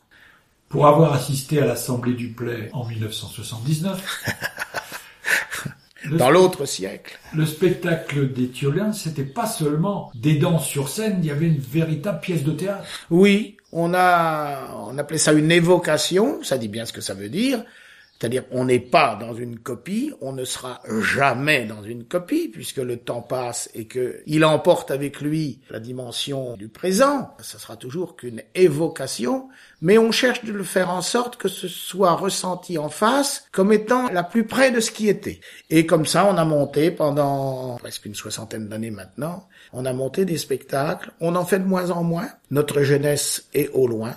Pour 0.70 0.88
avoir 0.88 1.14
assisté 1.14 1.60
à 1.60 1.66
l'Assemblée 1.66 2.14
du 2.14 2.30
Play 2.30 2.70
en 2.74 2.86
1979, 2.86 4.26
dans 6.18 6.30
l'autre 6.30 6.66
siècle. 6.66 7.20
Le 7.34 7.46
spectacle 7.46 8.32
des 8.32 8.50
Thiolins, 8.50 8.94
c'était 8.94 9.24
pas 9.24 9.48
seulement 9.48 10.12
des 10.16 10.36
danses 10.36 10.66
sur 10.66 10.90
scène, 10.90 11.20
il 11.20 11.26
y 11.26 11.32
avait 11.32 11.48
une 11.48 11.60
véritable 11.60 12.22
pièce 12.22 12.44
de 12.44 12.52
théâtre. 12.52 12.86
Oui, 13.10 13.58
on 13.72 13.94
a, 13.94 14.74
on 14.88 14.98
appelait 14.98 15.18
ça 15.18 15.34
une 15.34 15.52
évocation, 15.52 16.42
ça 16.44 16.58
dit 16.58 16.68
bien 16.68 16.86
ce 16.86 16.94
que 16.94 17.02
ça 17.02 17.14
veut 17.14 17.30
dire. 17.30 17.64
C'est-à-dire, 18.22 18.44
on 18.52 18.66
n'est 18.66 18.80
pas 18.80 19.18
dans 19.20 19.34
une 19.34 19.58
copie, 19.58 20.14
on 20.22 20.32
ne 20.32 20.46
sera 20.46 20.80
jamais 21.02 21.66
dans 21.66 21.82
une 21.82 22.04
copie, 22.04 22.50
puisque 22.50 22.78
le 22.78 22.98
temps 22.98 23.24
passe 23.24 23.68
et 23.74 23.88
que 23.88 24.22
il 24.28 24.46
emporte 24.46 24.92
avec 24.92 25.22
lui 25.22 25.60
la 25.72 25.80
dimension 25.80 26.56
du 26.56 26.68
présent. 26.68 27.36
Ça 27.40 27.58
sera 27.58 27.78
toujours 27.78 28.16
qu'une 28.16 28.44
évocation, 28.54 29.50
mais 29.82 29.98
on 29.98 30.12
cherche 30.12 30.46
de 30.46 30.54
le 30.54 30.64
faire 30.64 30.92
en 30.92 31.02
sorte 31.02 31.38
que 31.38 31.48
ce 31.48 31.68
soit 31.68 32.14
ressenti 32.14 32.78
en 32.78 32.90
face 32.90 33.46
comme 33.52 33.74
étant 33.74 34.08
la 34.12 34.22
plus 34.22 34.46
près 34.46 34.70
de 34.70 34.82
ce 34.82 34.92
qui 34.92 35.10
était. 35.10 35.40
Et 35.72 35.88
comme 35.88 36.06
ça, 36.06 36.28
on 36.28 36.38
a 36.38 36.46
monté 36.46 36.92
pendant 36.92 37.78
presque 37.78 38.06
une 38.06 38.14
soixantaine 38.14 38.70
d'années 38.70 38.92
maintenant, 38.92 39.48
on 39.74 39.84
a 39.84 39.94
monté 39.94 40.26
des 40.26 40.38
spectacles, 40.38 41.12
on 41.22 41.34
en 41.34 41.44
fait 41.44 41.58
de 41.58 41.66
moins 41.66 41.90
en 41.90 42.04
moins. 42.04 42.30
Notre 42.52 42.84
jeunesse 42.84 43.48
est 43.56 43.70
au 43.70 43.88
loin. 43.88 44.14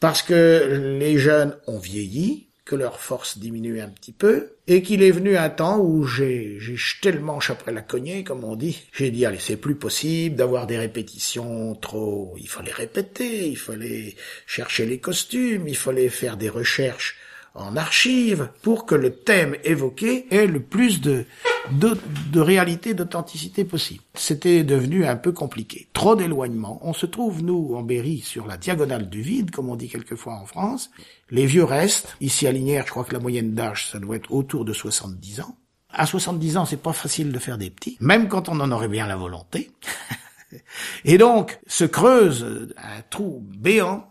Parce 0.00 0.22
que 0.22 0.96
les 0.98 1.18
jeunes 1.18 1.56
ont 1.66 1.78
vieilli, 1.78 2.47
que 2.68 2.76
leur 2.76 3.00
force 3.00 3.38
diminue 3.38 3.80
un 3.80 3.88
petit 3.88 4.12
peu, 4.12 4.50
et 4.66 4.82
qu'il 4.82 5.02
est 5.02 5.10
venu 5.10 5.38
un 5.38 5.48
temps 5.48 5.78
où 5.78 6.04
j'ai, 6.04 6.58
j'ai 6.60 6.76
jeté 6.76 7.10
le 7.10 7.20
manche 7.20 7.48
après 7.48 7.72
la 7.72 7.80
cognée, 7.80 8.24
comme 8.24 8.44
on 8.44 8.56
dit. 8.56 8.82
J'ai 8.92 9.10
dit, 9.10 9.24
allez, 9.24 9.38
c'est 9.40 9.56
plus 9.56 9.74
possible 9.74 10.36
d'avoir 10.36 10.66
des 10.66 10.76
répétitions 10.76 11.74
trop... 11.76 12.34
Il 12.38 12.46
fallait 12.46 12.72
répéter, 12.72 13.48
il 13.48 13.56
fallait 13.56 14.14
chercher 14.46 14.84
les 14.84 14.98
costumes, 14.98 15.66
il 15.66 15.76
fallait 15.78 16.10
faire 16.10 16.36
des 16.36 16.50
recherches 16.50 17.16
en 17.58 17.76
archives 17.76 18.50
pour 18.62 18.86
que 18.86 18.94
le 18.94 19.14
thème 19.14 19.56
évoqué 19.64 20.26
ait 20.30 20.46
le 20.46 20.60
plus 20.60 21.00
de, 21.00 21.26
de, 21.70 22.40
réalité, 22.40 22.94
d'authenticité 22.94 23.64
possible. 23.64 24.02
C'était 24.14 24.64
devenu 24.64 25.04
un 25.04 25.16
peu 25.16 25.32
compliqué. 25.32 25.88
Trop 25.92 26.16
d'éloignement. 26.16 26.78
On 26.82 26.92
se 26.92 27.06
trouve, 27.06 27.42
nous, 27.42 27.74
en 27.74 27.82
Berry, 27.82 28.20
sur 28.20 28.46
la 28.46 28.56
diagonale 28.56 29.08
du 29.08 29.22
vide, 29.22 29.50
comme 29.50 29.68
on 29.68 29.76
dit 29.76 29.88
quelquefois 29.88 30.34
en 30.34 30.46
France. 30.46 30.90
Les 31.30 31.46
vieux 31.46 31.64
restent. 31.64 32.16
Ici 32.20 32.46
à 32.46 32.52
Linière, 32.52 32.84
je 32.86 32.90
crois 32.90 33.04
que 33.04 33.12
la 33.12 33.20
moyenne 33.20 33.54
d'âge, 33.54 33.88
ça 33.90 33.98
doit 33.98 34.16
être 34.16 34.32
autour 34.32 34.64
de 34.64 34.72
70 34.72 35.40
ans. 35.40 35.56
À 35.90 36.06
70 36.06 36.56
ans, 36.58 36.64
c'est 36.64 36.82
pas 36.82 36.92
facile 36.92 37.32
de 37.32 37.38
faire 37.38 37.58
des 37.58 37.70
petits, 37.70 37.96
même 38.00 38.28
quand 38.28 38.48
on 38.48 38.60
en 38.60 38.70
aurait 38.70 38.88
bien 38.88 39.06
la 39.06 39.16
volonté. 39.16 39.70
Et 41.04 41.18
donc 41.18 41.58
se 41.66 41.84
creuse 41.84 42.72
un 42.76 43.02
trou 43.10 43.44
béant 43.56 44.07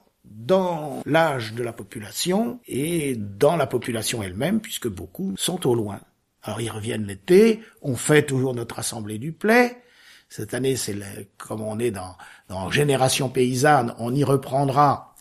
dans 0.47 1.01
l'âge 1.05 1.53
de 1.53 1.61
la 1.61 1.73
population 1.73 2.59
et 2.67 3.15
dans 3.15 3.55
la 3.55 3.67
population 3.67 4.23
elle-même, 4.23 4.61
puisque 4.61 4.87
beaucoup 4.87 5.33
sont 5.37 5.67
au 5.67 5.75
loin. 5.75 5.99
Alors 6.41 6.61
ils 6.61 6.71
reviennent 6.71 7.05
l'été, 7.05 7.61
on 7.81 7.95
fait 7.95 8.23
toujours 8.23 8.55
notre 8.55 8.79
assemblée 8.79 9.19
du 9.19 9.33
Play. 9.33 9.77
Cette 10.29 10.53
année, 10.53 10.75
c'est 10.75 10.95
comme 11.37 11.61
on 11.61 11.79
est 11.79 11.91
dans, 11.91 12.15
dans 12.49 12.71
Génération 12.71 13.29
paysanne, 13.29 13.93
on 13.99 14.13
y 14.13 14.23
reprendra 14.23 15.15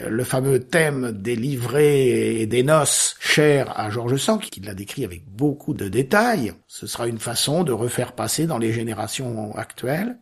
euh, 0.00 0.08
le 0.08 0.24
fameux 0.24 0.60
thème 0.60 1.12
des 1.12 1.36
livrées 1.36 2.40
et 2.40 2.46
des 2.46 2.62
noces 2.62 3.16
cher 3.20 3.78
à 3.78 3.90
Georges 3.90 4.16
Sand, 4.16 4.40
qui 4.40 4.60
l'a 4.60 4.74
décrit 4.74 5.04
avec 5.04 5.24
beaucoup 5.28 5.74
de 5.74 5.88
détails. 5.88 6.52
Ce 6.66 6.86
sera 6.86 7.06
une 7.06 7.18
façon 7.20 7.64
de 7.64 7.72
refaire 7.72 8.12
passer 8.12 8.46
dans 8.46 8.58
les 8.58 8.72
générations 8.72 9.54
actuelles. 9.56 10.18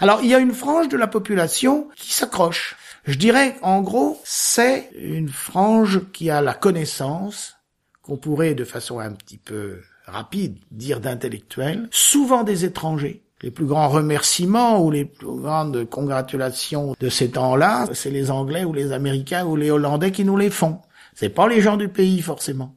Alors, 0.00 0.20
il 0.22 0.28
y 0.28 0.34
a 0.34 0.38
une 0.38 0.54
frange 0.54 0.88
de 0.88 0.96
la 0.96 1.08
population 1.08 1.88
qui 1.96 2.12
s'accroche. 2.12 2.76
Je 3.08 3.14
dirais, 3.14 3.56
en 3.62 3.80
gros, 3.80 4.20
c'est 4.22 4.90
une 4.94 5.30
frange 5.30 6.02
qui 6.12 6.28
a 6.28 6.42
la 6.42 6.52
connaissance, 6.52 7.56
qu'on 8.02 8.18
pourrait 8.18 8.54
de 8.54 8.64
façon 8.64 8.98
un 8.98 9.12
petit 9.12 9.38
peu 9.38 9.80
rapide 10.04 10.58
dire 10.70 11.00
d'intellectuels, 11.00 11.88
souvent 11.90 12.44
des 12.44 12.66
étrangers, 12.66 13.22
les 13.40 13.50
plus 13.50 13.64
grands 13.64 13.88
remerciements 13.88 14.84
ou 14.84 14.90
les 14.90 15.06
plus 15.06 15.40
grandes 15.40 15.88
congratulations 15.88 16.94
de 17.00 17.08
ces 17.08 17.30
temps-là, 17.30 17.86
c'est 17.94 18.10
les 18.10 18.30
Anglais 18.30 18.64
ou 18.64 18.74
les 18.74 18.92
Américains 18.92 19.46
ou 19.46 19.56
les 19.56 19.70
Hollandais 19.70 20.12
qui 20.12 20.26
nous 20.26 20.36
les 20.36 20.50
font. 20.50 20.82
C'est 21.14 21.30
pas 21.30 21.48
les 21.48 21.62
gens 21.62 21.78
du 21.78 21.88
pays 21.88 22.20
forcément. 22.20 22.76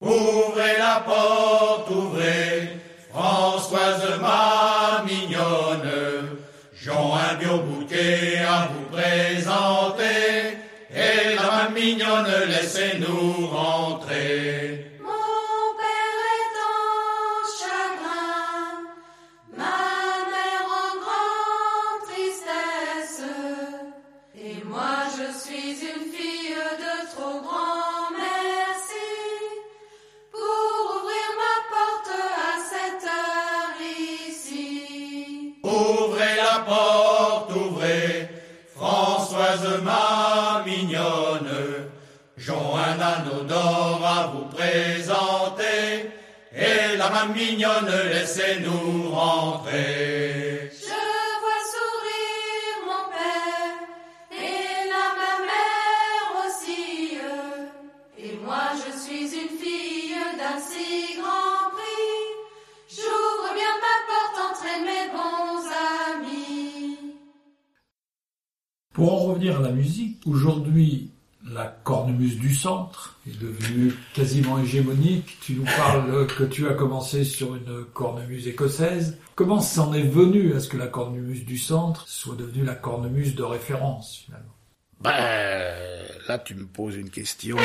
Ouvrez 0.00 0.78
la 0.78 1.04
porte, 1.04 1.90
ouvrez, 1.90 2.70
Françoise 3.10 4.18
à 8.44 8.68
vous 8.72 8.96
présenter, 8.96 10.58
et 10.94 11.34
la 11.34 11.68
mignonne, 11.70 12.32
laissez-nous 12.48 13.46
rentrer. 13.48 14.95
Mignonne, 47.34 47.90
laissez-nous 48.10 49.10
rentrer. 49.10 50.15
Quasiment 74.14 74.58
hégémonique. 74.58 75.38
Tu 75.40 75.54
nous 75.54 75.64
parles 75.64 76.26
que 76.26 76.44
tu 76.44 76.68
as 76.68 76.74
commencé 76.74 77.24
sur 77.24 77.54
une 77.54 77.84
cornemuse 77.92 78.48
écossaise. 78.48 79.18
Comment 79.34 79.60
c'en 79.60 79.92
est 79.92 80.02
venu 80.02 80.54
à 80.54 80.60
ce 80.60 80.68
que 80.68 80.76
la 80.76 80.86
cornemuse 80.86 81.44
du 81.44 81.58
centre 81.58 82.08
soit 82.08 82.36
devenue 82.36 82.64
la 82.64 82.74
cornemuse 82.74 83.34
de 83.34 83.42
référence, 83.42 84.22
finalement? 84.24 84.52
Ben, 85.00 85.74
là, 86.28 86.38
tu 86.38 86.54
me 86.54 86.66
poses 86.66 86.96
une 86.96 87.10
question 87.10 87.58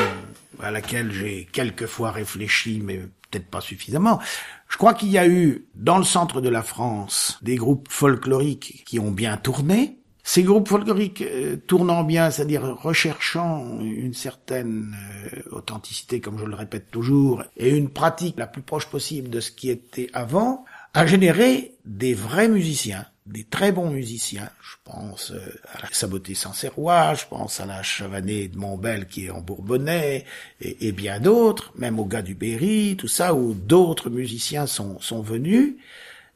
à 0.60 0.71
laquelle 0.71 1.12
j'ai 1.12 1.47
quelquefois 1.52 2.12
réfléchi, 2.12 2.82
mais 2.84 2.97
peut-être 3.30 3.47
pas 3.47 3.62
suffisamment. 3.62 4.19
Je 4.67 4.78
crois 4.78 4.93
qu'il 4.93 5.10
y 5.10 5.17
a 5.17 5.28
eu, 5.28 5.65
dans 5.76 5.97
le 5.97 6.04
centre 6.04 6.41
de 6.41 6.50
la 6.50 6.62
France, 6.62 7.39
des 7.41 7.56
groupes 7.56 7.88
folkloriques 7.89 8.84
qui 8.86 9.00
ont 9.00 9.12
bien 9.12 9.38
tourné, 9.38 10.00
ces 10.23 10.43
groupes 10.43 10.67
folkloriques 10.67 11.21
euh, 11.21 11.57
tournant 11.67 12.03
bien, 12.03 12.29
c'est-à-dire 12.29 12.77
recherchant 12.81 13.79
une 13.81 14.13
certaine 14.13 14.95
euh, 15.34 15.41
authenticité, 15.51 16.19
comme 16.21 16.38
je 16.38 16.45
le 16.45 16.55
répète 16.55 16.91
toujours, 16.91 17.43
et 17.57 17.69
une 17.69 17.89
pratique 17.89 18.38
la 18.38 18.47
plus 18.47 18.62
proche 18.62 18.86
possible 18.86 19.29
de 19.29 19.39
ce 19.39 19.51
qui 19.51 19.69
était 19.69 20.10
avant, 20.13 20.65
a 20.93 21.05
généré 21.05 21.73
des 21.86 22.13
vrais 22.13 22.49
musiciens, 22.49 23.05
des 23.25 23.45
très 23.45 23.71
bons 23.71 23.89
musiciens. 23.89 24.49
Je 24.62 24.75
pense 24.84 25.31
euh, 25.31 25.39
à 25.73 25.81
la 25.81 25.88
Saboté 25.91 26.36
Sancerrois, 26.36 27.15
je 27.15 27.25
pense 27.27 27.60
à 27.60 27.65
la 27.65 27.81
Chavanée 27.81 28.47
de 28.47 28.57
Montbel 28.57 29.07
qui 29.07 29.25
est 29.25 29.31
en 29.31 29.41
Bourbonnais, 29.41 30.25
et, 30.60 30.88
et 30.88 30.91
bien 30.91 31.19
d'autres, 31.19 31.73
même 31.77 31.99
au 31.99 32.05
gars 32.05 32.21
du 32.21 32.36
Berry, 32.36 32.95
tout 32.95 33.07
ça, 33.07 33.34
où 33.34 33.55
d'autres 33.55 34.12
musiciens 34.12 34.67
sont, 34.67 34.99
sont 34.99 35.21
venus, 35.21 35.75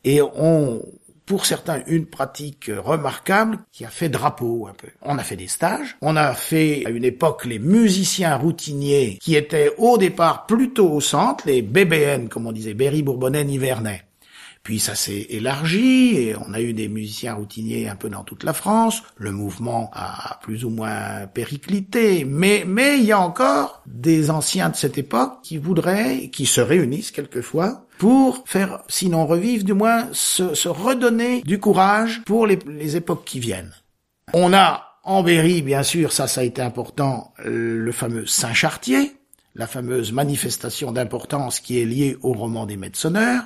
et 0.03 0.21
ont 0.21 0.83
pour 1.25 1.45
certains 1.45 1.81
une 1.87 2.05
pratique 2.05 2.71
remarquable 2.75 3.59
qui 3.71 3.85
a 3.85 3.89
fait 3.89 4.09
drapeau 4.09 4.67
un 4.69 4.73
peu. 4.73 4.87
On 5.01 5.17
a 5.17 5.23
fait 5.23 5.35
des 5.35 5.47
stages, 5.47 5.97
on 6.01 6.15
a 6.15 6.33
fait 6.33 6.85
à 6.85 6.89
une 6.89 7.03
époque 7.03 7.45
les 7.45 7.59
musiciens 7.59 8.35
routiniers 8.35 9.17
qui 9.21 9.35
étaient 9.35 9.73
au 9.77 9.97
départ 9.97 10.45
plutôt 10.45 10.89
au 10.91 11.01
centre, 11.01 11.45
les 11.47 11.61
BBN 11.61 12.27
comme 12.29 12.47
on 12.47 12.51
disait, 12.51 12.73
Berry, 12.73 13.03
Bourbonnais, 13.03 13.43
Nivernais. 13.43 14.03
Puis 14.65 14.79
ça 14.79 14.95
s'est 14.95 15.27
élargi 15.29 16.17
et 16.17 16.35
on 16.35 16.51
a 16.55 16.59
eu 16.59 16.73
des 16.73 16.87
musiciens 16.87 17.35
routiniers 17.35 17.87
un 17.87 17.95
peu 17.95 18.09
dans 18.09 18.23
toute 18.23 18.43
la 18.43 18.53
France. 18.53 19.03
Le 19.15 19.31
mouvement 19.31 19.91
a 19.93 20.39
plus 20.41 20.65
ou 20.65 20.71
moins 20.71 21.27
périclité, 21.31 22.25
mais 22.25 22.63
mais 22.65 22.97
il 22.97 23.05
y 23.05 23.11
a 23.11 23.19
encore 23.19 23.83
des 23.85 24.31
anciens 24.31 24.69
de 24.69 24.75
cette 24.75 24.97
époque 24.97 25.37
qui 25.43 25.59
voudraient, 25.59 26.29
qui 26.29 26.47
se 26.47 26.61
réunissent 26.61 27.11
quelquefois 27.11 27.84
pour 27.97 28.43
faire, 28.45 28.83
sinon 28.87 29.25
revivre, 29.25 29.63
du 29.63 29.73
moins 29.73 30.07
se, 30.11 30.67
redonner 30.67 31.41
du 31.41 31.59
courage 31.59 32.21
pour 32.25 32.45
les, 32.47 32.59
les 32.67 32.95
époques 32.95 33.25
qui 33.25 33.39
viennent. 33.39 33.73
On 34.33 34.53
a 34.53 34.99
en 35.03 35.21
Berry, 35.21 35.61
bien 35.61 35.83
sûr, 35.83 36.11
ça, 36.11 36.27
ça 36.27 36.41
a 36.41 36.43
été 36.43 36.63
important, 36.63 37.31
le 37.43 37.91
fameux 37.91 38.25
Saint-Chartier, 38.25 39.15
la 39.53 39.67
fameuse 39.67 40.11
manifestation 40.11 40.91
d'importance 40.91 41.59
qui 41.59 41.79
est 41.79 41.85
liée 41.85 42.17
au 42.21 42.33
roman 42.33 42.65
des 42.65 42.75
Médeconneurs, 42.75 43.43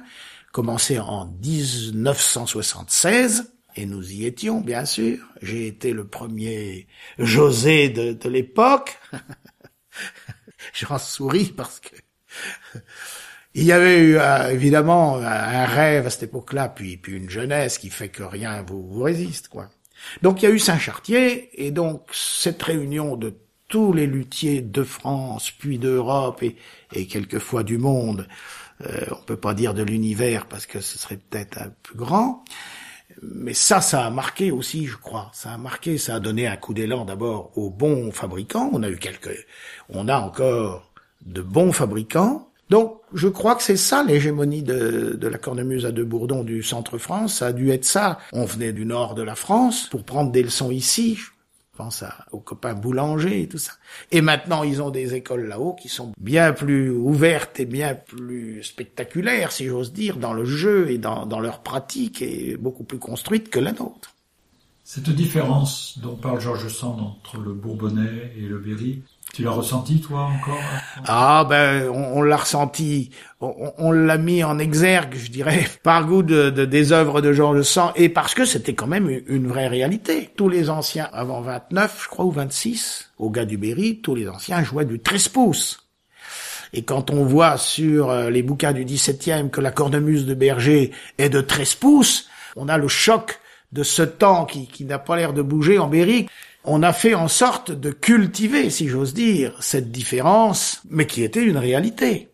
commencé 0.53 0.99
en 0.99 1.25
1976, 1.25 3.51
et 3.75 3.85
nous 3.85 4.12
y 4.12 4.25
étions, 4.25 4.62
bien 4.62 4.85
sûr. 4.85 5.19
J'ai 5.41 5.67
été 5.67 5.93
le 5.93 6.07
premier 6.07 6.88
José 7.17 7.89
de, 7.89 8.13
de 8.13 8.29
l'époque. 8.29 8.97
J'en 10.73 10.97
souris 10.97 11.53
parce 11.55 11.79
que 11.79 11.95
il 13.60 13.65
y 13.65 13.72
avait 13.72 14.00
eu 14.00 14.17
euh, 14.17 14.50
évidemment 14.50 15.17
un 15.17 15.65
rêve 15.65 16.08
à 16.08 16.10
cette 16.10 16.24
époque-là, 16.24 16.69
puis, 16.69 16.98
puis 16.98 17.17
une 17.17 17.30
jeunesse 17.30 17.78
qui 17.78 17.89
fait 17.89 18.10
que 18.10 18.24
rien 18.24 18.63
vous, 18.63 18.88
vous 18.88 19.04
résiste, 19.04 19.48
quoi. 19.48 19.69
Donc 20.22 20.41
il 20.41 20.45
y 20.45 20.52
a 20.52 20.52
eu 20.52 20.60
Saint-Chartier, 20.60 21.50
et 21.65 21.72
donc 21.72 22.08
cette 22.12 22.62
réunion 22.63 23.15
de 23.15 23.34
tous 23.67 23.93
les 23.93 24.08
luthiers 24.08 24.62
de 24.62 24.84
France, 24.84 25.52
puis 25.52 25.78
d'Europe 25.78 26.41
et, 26.41 26.56
et 26.93 27.06
quelquefois 27.06 27.63
du 27.63 27.78
monde, 27.78 28.28
euh, 28.86 29.06
on 29.12 29.24
peut 29.24 29.38
pas 29.38 29.54
dire 29.54 29.74
de 29.74 29.84
l'univers 29.84 30.45
parce 30.45 30.65
que 30.65 30.80
ce 30.80 30.98
serait 30.98 31.17
peut-être 31.17 31.58
un 31.62 31.72
peu 31.84 31.95
grand, 31.95 32.43
mais 33.22 33.54
ça, 33.54 33.82
ça 33.82 34.06
a 34.06 34.10
marqué 34.10 34.52
aussi, 34.52 34.86
je 34.86 34.95
crois. 34.95 35.30
Ça 35.34 35.52
a 35.52 35.58
marqué, 35.58 35.98
ça 35.98 36.15
a 36.15 36.19
donné 36.19 36.48
un 36.48 36.56
coup 36.56 36.74
d'élan 36.74 37.06
d'abord 37.06 37.52
aux 37.58 37.69
bons 37.69 38.12
fabricants. 38.12 38.69
On 38.72 38.84
a 38.84 38.89
eu 38.89 38.98
quelques, 38.98 39.45
on 39.89 40.08
a 40.08 40.17
encore 40.17 40.91
de 41.26 41.41
bons 41.41 41.74
fabricants. 41.74 42.48
Donc, 42.69 43.01
je 43.13 43.27
crois 43.27 43.55
que 43.55 43.63
c'est 43.63 43.77
ça 43.77 44.03
l'hégémonie 44.03 44.62
de, 44.62 45.17
de, 45.19 45.27
la 45.27 45.38
cornemuse 45.38 45.86
à 45.86 45.91
deux 45.91 46.06
bourdons 46.06 46.44
du 46.44 46.62
centre 46.62 46.98
France. 46.98 47.37
Ça 47.39 47.48
a 47.48 47.54
dû 47.54 47.71
être 47.71 47.85
ça. 47.85 48.19
On 48.31 48.46
venait 48.46 48.73
du 48.73 48.85
nord 48.85 49.15
de 49.15 49.23
la 49.23 49.35
France 49.35 49.87
pour 49.89 50.04
prendre 50.04 50.31
des 50.31 50.44
leçons 50.44 50.71
ici 50.71 51.17
pense 51.79 52.04
à, 52.04 52.25
aux 52.33 52.41
copains 52.41 52.73
boulangers 52.73 53.44
et 53.44 53.48
tout 53.48 53.58
ça. 53.58 53.71
Et 54.12 54.19
maintenant, 54.19 54.63
ils 54.63 54.81
ont 54.81 54.89
des 54.89 55.15
écoles 55.15 55.48
là-haut 55.48 55.73
qui 55.73 55.87
sont 55.87 56.12
bien 56.19 56.52
plus 56.52 56.91
ouvertes 56.91 57.58
et 57.62 57.65
bien 57.65 57.96
plus 57.96 58.63
spectaculaires, 58.63 59.54
si 59.54 59.65
j'ose 59.65 59.94
dire, 59.94 60.17
dans 60.17 60.33
le 60.33 60.44
jeu 60.44 60.91
et 60.91 60.98
dans, 60.98 61.25
dans 61.25 61.39
leur 61.39 61.62
pratique 61.62 62.21
et 62.21 62.58
beaucoup 62.58 62.83
plus 62.83 63.00
construites 63.00 63.50
que 63.50 63.60
la 63.60 63.71
nôtre. 63.71 64.13
Cette 64.92 65.12
différence 65.12 66.00
dont 66.02 66.15
parle 66.15 66.42
Georges 66.42 66.67
Sand 66.67 67.00
entre 67.00 67.37
le 67.37 67.54
Bourbonnais 67.54 68.33
et 68.35 68.42
le 68.42 68.58
Berry, 68.58 69.04
tu 69.31 69.44
l'as 69.44 69.52
ressenti 69.52 70.02
toi 70.02 70.21
encore 70.21 70.58
Ah 71.06 71.46
ben 71.48 71.87
on, 71.90 72.23
l'a 72.23 72.37
ressenti, 72.37 73.12
on, 73.40 73.92
l'a 73.92 74.17
mis 74.17 74.44
en 74.44 74.58
exergue, 74.58 75.13
je 75.15 75.29
dirais, 75.29 75.67
par 75.83 76.08
goût 76.08 76.23
de, 76.23 76.50
de- 76.50 76.65
des 76.65 76.92
œuvres 76.92 77.21
de 77.21 77.33
Georges 77.33 77.62
Sand 77.62 77.92
et 77.98 78.10
parce 78.10 78.33
que 78.33 78.46
c'était 78.46 78.73
quand 78.73 78.87
même 78.87 79.08
une, 79.12 79.21
une 79.27 79.48
vraie 79.48 79.67
réalité. 79.67 80.31
Tous 80.35 80.50
les 80.50 80.71
anciens 80.71 81.08
avant 81.13 81.42
29, 81.42 82.06
je 82.06 82.10
crois 82.10 82.25
ou 82.25 82.31
26, 82.31 83.12
au 83.19 83.29
gars 83.29 83.46
du 83.46 83.60
Berry, 83.60 84.02
tous 84.02 84.15
les 84.15 84.27
anciens 84.27 84.63
jouaient 84.63 84.85
du 84.85 85.00
13 85.00 85.27
pouces. 85.27 85.87
Et 86.73 86.81
quand 86.81 87.12
on 87.12 87.25
voit 87.25 87.60
sur 87.60 88.10
euh, 88.10 88.31
les 88.31 88.42
bouquins 88.42 88.73
du 88.73 88.85
17e 88.85 89.52
que 89.52 89.62
la 89.62 89.69
cornemuse 89.69 90.25
de 90.25 90.33
Berger 90.33 90.90
est 91.19 91.29
de 91.29 91.42
13 91.42 91.75
pouces, 91.75 92.27
on 92.56 92.67
a 92.67 92.79
le 92.79 92.87
choc 92.87 93.40
de 93.72 93.84
ce 93.84 94.02
temps 94.02 94.46
qui, 94.46 94.67
qui 94.67 94.86
n'a 94.86 95.00
pas 95.00 95.15
l'air 95.15 95.34
de 95.34 95.42
bouger 95.42 95.78
en 95.80 95.88
Berry. 95.88 96.28
On 96.63 96.84
a 96.84 96.92
fait 96.94 97.13
en 97.15 97.28
sorte 97.28 97.72
de 97.72 97.92
cultiver, 97.92 98.70
si 98.70 98.88
j'ose 98.90 99.13
dire, 99.13 99.56
cette 99.62 99.92
différence, 99.92 100.82
mais 100.90 101.06
qui 101.08 101.24
était 101.24 101.44
une 101.44 101.58
réalité. 101.58 102.30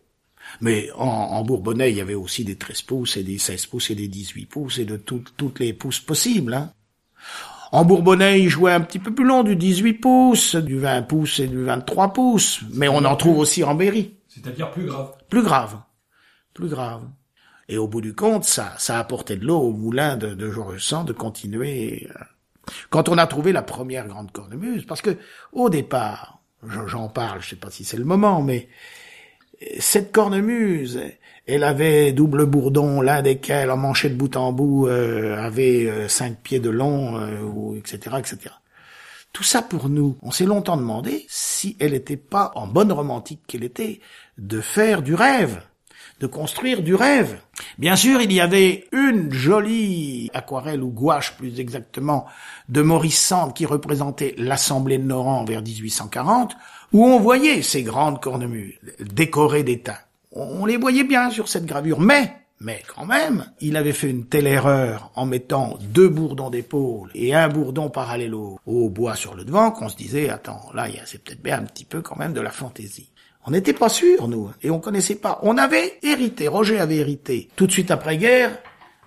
Mais 0.60 0.90
en, 0.96 1.04
en 1.06 1.42
Bourbonnais, 1.44 1.90
il 1.90 1.96
y 1.96 2.00
avait 2.00 2.14
aussi 2.14 2.44
des 2.44 2.56
13 2.56 2.82
pouces 2.82 3.16
et 3.16 3.22
des 3.22 3.38
16 3.38 3.66
pouces 3.66 3.90
et 3.90 3.94
des 3.94 4.08
18 4.08 4.46
pouces 4.46 4.78
et 4.78 4.84
de 4.84 4.96
tout- 4.96 5.24
toutes 5.36 5.60
les 5.60 5.72
pouces 5.72 6.00
possibles. 6.00 6.54
Hein. 6.54 6.72
En 7.72 7.84
Bourbonnais, 7.84 8.40
il 8.40 8.48
jouait 8.48 8.72
un 8.72 8.80
petit 8.80 8.98
peu 8.98 9.12
plus 9.12 9.24
long, 9.24 9.42
du 9.42 9.56
18 9.56 9.94
pouces, 9.94 10.54
du 10.56 10.78
20 10.78 11.02
pouces 11.02 11.40
et 11.40 11.46
du 11.48 11.62
23 11.64 12.12
pouces. 12.12 12.60
Mais 12.72 12.88
on 12.88 13.04
en 13.04 13.16
trouve 13.16 13.38
aussi 13.38 13.62
en 13.64 13.74
Berry. 13.74 14.14
C'est-à-dire 14.28 14.70
plus 14.70 14.86
grave. 14.86 15.12
Plus 15.28 15.42
grave. 15.42 15.76
Plus 16.54 16.68
grave. 16.68 17.02
Et 17.68 17.78
au 17.78 17.88
bout 17.88 18.00
du 18.00 18.14
compte, 18.14 18.44
ça, 18.44 18.74
ça 18.78 18.98
apportait 18.98 19.36
de 19.36 19.44
l'eau 19.44 19.58
au 19.58 19.72
moulin 19.72 20.16
de, 20.16 20.34
de 20.34 20.50
Georges 20.50 20.84
Sand 20.84 21.06
de 21.06 21.12
continuer. 21.12 22.08
euh, 22.10 22.24
Quand 22.90 23.08
on 23.08 23.18
a 23.18 23.26
trouvé 23.26 23.52
la 23.52 23.62
première 23.62 24.06
grande 24.06 24.30
cornemuse, 24.32 24.84
parce 24.86 25.02
que 25.02 25.16
au 25.52 25.68
départ, 25.68 26.40
j'en 26.86 27.08
parle, 27.08 27.42
je 27.42 27.50
sais 27.50 27.56
pas 27.56 27.70
si 27.70 27.84
c'est 27.84 27.96
le 27.96 28.04
moment, 28.04 28.40
mais 28.42 28.68
euh, 29.62 29.66
cette 29.80 30.12
cornemuse, 30.12 31.00
elle 31.46 31.64
avait 31.64 32.12
double 32.12 32.46
bourdon, 32.46 33.00
l'un 33.00 33.22
desquels, 33.22 33.70
emmanché 33.70 34.10
de 34.10 34.14
bout 34.14 34.36
en 34.36 34.52
bout, 34.52 34.86
euh, 34.88 35.36
avait 35.36 35.86
euh, 35.86 36.08
cinq 36.08 36.38
pieds 36.42 36.60
de 36.60 36.70
long, 36.70 37.14
ou 37.42 37.76
etc., 37.76 38.16
etc. 38.18 38.54
Tout 39.32 39.42
ça 39.42 39.60
pour 39.60 39.88
nous, 39.88 40.16
on 40.22 40.30
s'est 40.30 40.46
longtemps 40.46 40.76
demandé 40.78 41.26
si 41.28 41.76
elle 41.78 41.92
n'était 41.92 42.16
pas, 42.16 42.52
en 42.54 42.66
bonne 42.66 42.90
romantique 42.90 43.42
qu'elle 43.46 43.64
était, 43.64 44.00
de 44.38 44.60
faire 44.60 45.02
du 45.02 45.14
rêve, 45.14 45.60
de 46.20 46.26
construire 46.26 46.82
du 46.82 46.94
rêve. 46.94 47.38
Bien 47.78 47.96
sûr, 47.96 48.20
il 48.20 48.32
y 48.32 48.40
avait 48.40 48.86
une 48.92 49.32
jolie 49.32 50.30
aquarelle 50.32 50.82
ou 50.82 50.88
gouache 50.88 51.36
plus 51.36 51.60
exactement 51.60 52.26
de 52.68 52.82
Maurice 52.82 53.20
Sand 53.20 53.54
qui 53.54 53.66
représentait 53.66 54.34
l'Assemblée 54.38 54.98
de 54.98 55.04
Noran 55.04 55.44
vers 55.44 55.62
1840, 55.62 56.56
où 56.92 57.04
on 57.04 57.20
voyait 57.20 57.62
ces 57.62 57.82
grandes 57.82 58.20
cornemuses 58.20 58.78
décorées 59.00 59.62
d'étain. 59.62 59.96
On 60.32 60.66
les 60.66 60.76
voyait 60.76 61.04
bien 61.04 61.30
sur 61.30 61.48
cette 61.48 61.66
gravure, 61.66 62.00
mais 62.00 62.32
mais 62.58 62.82
quand 62.94 63.04
même, 63.04 63.52
il 63.60 63.76
avait 63.76 63.92
fait 63.92 64.08
une 64.08 64.26
telle 64.26 64.46
erreur 64.46 65.10
en 65.14 65.26
mettant 65.26 65.76
deux 65.80 66.08
bourdons 66.08 66.48
d'épaule 66.48 67.10
et 67.14 67.34
un 67.34 67.48
bourdon 67.48 67.90
parallèle 67.90 68.34
au, 68.34 68.58
bois 68.88 69.14
sur 69.14 69.34
le 69.34 69.44
devant 69.44 69.70
qu'on 69.70 69.90
se 69.90 69.96
disait, 69.96 70.30
attends, 70.30 70.70
là, 70.72 70.86
c'est 71.04 71.22
peut-être 71.22 71.42
bien 71.42 71.58
un 71.58 71.64
petit 71.64 71.84
peu 71.84 72.00
quand 72.00 72.16
même 72.16 72.32
de 72.32 72.40
la 72.40 72.50
fantaisie. 72.50 73.10
On 73.46 73.52
n'était 73.52 73.72
pas 73.72 73.88
sûr, 73.88 74.26
nous, 74.26 74.50
et 74.60 74.70
on 74.70 74.80
connaissait 74.80 75.14
pas. 75.14 75.38
On 75.42 75.56
avait 75.56 76.00
hérité, 76.02 76.48
Roger 76.48 76.80
avait 76.80 76.96
hérité, 76.96 77.48
tout 77.54 77.68
de 77.68 77.72
suite 77.72 77.92
après-guerre, 77.92 78.58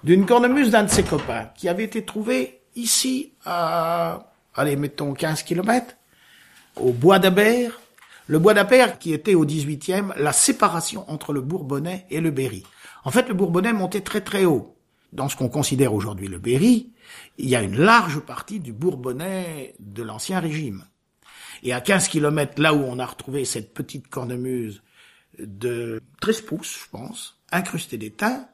d'une 0.05 0.25
cornemuse 0.25 0.71
d'un 0.71 0.83
de 0.83 0.89
ses 0.89 1.03
copains, 1.03 1.49
qui 1.55 1.67
avait 1.67 1.83
été 1.83 2.05
trouvée 2.05 2.61
ici 2.77 3.33
à, 3.45 4.31
allez, 4.55 4.77
mettons 4.77 5.13
15 5.13 5.43
kilomètres, 5.43 5.95
au 6.77 6.93
bois 6.93 7.19
d'Abert. 7.19 7.81
Le 8.27 8.39
bois 8.39 8.53
d'Abert 8.53 8.97
qui 8.97 9.11
était 9.11 9.35
au 9.35 9.45
18e, 9.45 10.17
la 10.17 10.31
séparation 10.31 11.09
entre 11.11 11.33
le 11.33 11.41
Bourbonnais 11.41 12.05
et 12.09 12.21
le 12.21 12.31
Berry. 12.31 12.63
En 13.03 13.11
fait, 13.11 13.27
le 13.27 13.33
Bourbonnais 13.33 13.73
montait 13.73 14.01
très 14.01 14.21
très 14.21 14.45
haut. 14.45 14.77
Dans 15.11 15.27
ce 15.27 15.35
qu'on 15.35 15.49
considère 15.49 15.93
aujourd'hui 15.93 16.27
le 16.27 16.37
Berry, 16.37 16.91
il 17.39 17.49
y 17.49 17.55
a 17.55 17.63
une 17.63 17.77
large 17.77 18.19
partie 18.19 18.59
du 18.59 18.71
Bourbonnais 18.71 19.73
de 19.79 20.03
l'Ancien 20.03 20.39
Régime. 20.39 20.83
Et 21.63 21.73
à 21.73 21.81
15 21.81 22.07
kilomètres, 22.07 22.61
là 22.61 22.73
où 22.73 22.83
on 22.83 22.99
a 22.99 23.05
retrouvé 23.05 23.45
cette 23.45 23.73
petite 23.73 24.07
cornemuse 24.07 24.81
de 25.39 26.01
13 26.21 26.41
pouces, 26.41 26.79
je 26.83 26.89
pense, 26.89 27.37
incrustée 27.51 27.97
d'étain, 27.97 28.47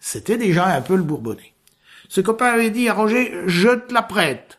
c'était 0.00 0.38
déjà 0.38 0.66
un 0.66 0.80
peu 0.80 0.96
le 0.96 1.02
Bourbonnais. 1.02 1.54
Ce 2.08 2.20
copain 2.20 2.46
avait 2.46 2.70
dit 2.70 2.88
à 2.88 2.94
Roger, 2.94 3.32
je 3.46 3.68
te 3.68 3.92
la 3.92 4.02
prête. 4.02 4.58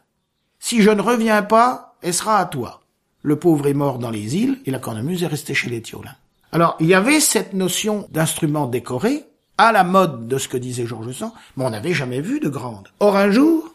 Si 0.60 0.82
je 0.82 0.92
ne 0.92 1.02
reviens 1.02 1.42
pas, 1.42 1.96
elle 2.02 2.14
sera 2.14 2.40
à 2.40 2.46
toi. 2.46 2.82
Le 3.22 3.38
pauvre 3.38 3.68
est 3.68 3.74
mort 3.74 4.00
dans 4.00 4.12
les 4.12 4.36
îles 4.36 4.60
et 4.66 4.72
la 4.72 4.80
cornemuse 4.80 5.24
est 5.24 5.28
restée 5.28 5.54
chez 5.54 5.70
les 5.70 5.82
Tiolins. 5.82 6.16
Alors, 6.52 6.78
il 6.80 6.88
y 6.88 6.94
avait 6.94 7.20
cette 7.20 7.54
notion 7.54 8.08
d'instrument 8.12 8.68
décoré, 8.68 9.26
à 9.58 9.74
la 9.74 9.84
mode 9.84 10.28
de 10.28 10.38
ce 10.38 10.48
que 10.48 10.56
disait 10.56 10.86
Georges 10.86 11.12
Sand, 11.12 11.34
mais 11.58 11.66
on 11.66 11.70
n'avait 11.70 11.94
jamais 11.94 12.22
vu 12.22 12.40
de 12.40 12.48
grande. 12.48 12.88
Or, 13.02 13.18
un 13.18 13.30
jour, 13.30 13.74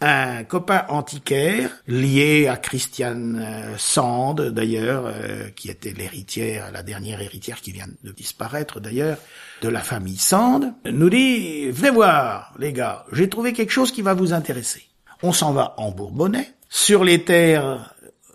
un 0.00 0.44
copain 0.44 0.84
antiquaire, 0.88 1.70
lié 1.86 2.46
à 2.46 2.56
Christiane 2.56 3.42
euh, 3.44 3.76
Sand, 3.78 4.40
d'ailleurs, 4.40 5.04
euh, 5.06 5.48
qui 5.56 5.70
était 5.70 5.92
l'héritière, 5.92 6.70
la 6.72 6.82
dernière 6.82 7.20
héritière 7.20 7.60
qui 7.60 7.72
vient 7.72 7.88
de 8.04 8.12
disparaître, 8.12 8.80
d'ailleurs, 8.80 9.18
de 9.62 9.68
la 9.68 9.80
famille 9.80 10.16
Sand, 10.16 10.72
nous 10.84 11.10
dit, 11.10 11.70
venez 11.70 11.90
voir, 11.90 12.54
les 12.58 12.72
gars, 12.72 13.04
j'ai 13.12 13.28
trouvé 13.28 13.52
quelque 13.52 13.72
chose 13.72 13.90
qui 13.90 14.02
va 14.02 14.14
vous 14.14 14.32
intéresser. 14.32 14.84
On 15.22 15.32
s'en 15.32 15.52
va 15.52 15.74
en 15.78 15.90
Bourbonnais, 15.90 16.54
sur 16.68 17.02
les 17.02 17.24
terres 17.24 17.94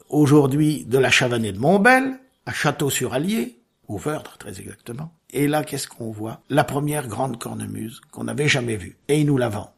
aujourd'hui 0.09 0.85
de 0.85 0.97
la 0.97 1.09
Chavanée 1.09 1.53
de 1.53 1.59
Montbel, 1.59 2.19
à 2.45 2.51
Château-sur-Allier, 2.51 3.59
au 3.87 3.97
Verdre 3.97 4.37
très 4.37 4.59
exactement. 4.59 5.13
Et 5.31 5.47
là, 5.47 5.63
qu'est-ce 5.63 5.87
qu'on 5.87 6.11
voit? 6.11 6.41
La 6.49 6.63
première 6.63 7.07
grande 7.07 7.39
cornemuse 7.39 8.01
qu'on 8.11 8.25
n'avait 8.25 8.47
jamais 8.47 8.75
vue. 8.75 8.97
Et 9.07 9.19
il 9.19 9.25
nous 9.25 9.37
la 9.37 9.49
vend. 9.49 9.73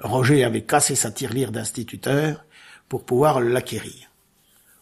Roger 0.00 0.44
avait 0.44 0.62
cassé 0.62 0.94
sa 0.94 1.10
tirelire 1.10 1.52
d'instituteur 1.52 2.44
pour 2.88 3.04
pouvoir 3.04 3.40
l'acquérir. 3.40 4.10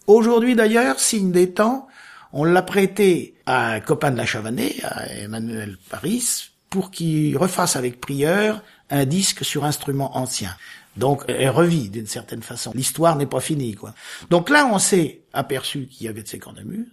Aujourd'hui 0.06 0.54
d'ailleurs, 0.56 0.98
signe 0.98 1.32
des 1.32 1.52
temps, 1.52 1.86
on 2.32 2.44
l'a 2.44 2.62
prêté 2.62 3.34
à 3.46 3.72
un 3.72 3.80
copain 3.80 4.10
de 4.10 4.16
la 4.16 4.26
Chavanée, 4.26 4.76
à 4.82 5.06
Emmanuel 5.12 5.76
Paris, 5.90 6.50
pour 6.70 6.90
qu'il 6.90 7.36
refasse 7.36 7.76
avec 7.76 8.00
prieur 8.00 8.62
un 8.90 9.04
disque 9.04 9.44
sur 9.44 9.64
instrument 9.64 10.16
ancien. 10.16 10.54
Donc, 10.96 11.24
elle 11.28 11.50
revit 11.50 11.88
d'une 11.88 12.06
certaine 12.06 12.42
façon. 12.42 12.72
L'histoire 12.74 13.16
n'est 13.16 13.26
pas 13.26 13.40
finie, 13.40 13.74
quoi. 13.74 13.94
Donc 14.30 14.50
là, 14.50 14.68
on 14.70 14.78
s'est 14.78 15.22
aperçu 15.32 15.86
qu'il 15.86 16.06
y 16.06 16.08
avait 16.08 16.22
de 16.22 16.28
ces 16.28 16.38
cornemuses. 16.38 16.90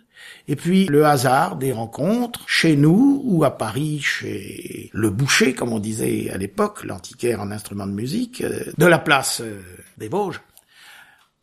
Et 0.48 0.56
puis, 0.56 0.86
le 0.86 1.06
hasard 1.06 1.58
des 1.58 1.72
rencontres, 1.72 2.42
chez 2.48 2.76
nous, 2.76 3.22
ou 3.24 3.44
à 3.44 3.58
Paris, 3.58 4.00
chez 4.00 4.90
le 4.94 5.10
boucher, 5.10 5.54
comme 5.54 5.74
on 5.74 5.80
disait 5.80 6.30
à 6.32 6.38
l'époque, 6.38 6.84
l'antiquaire 6.84 7.42
en 7.42 7.52
instrument 7.52 7.86
de 7.86 7.92
musique, 7.92 8.42
euh, 8.42 8.64
de 8.78 8.86
la 8.86 9.00
place 9.00 9.42
euh, 9.42 9.62
des 9.98 10.08
Vosges. 10.08 10.42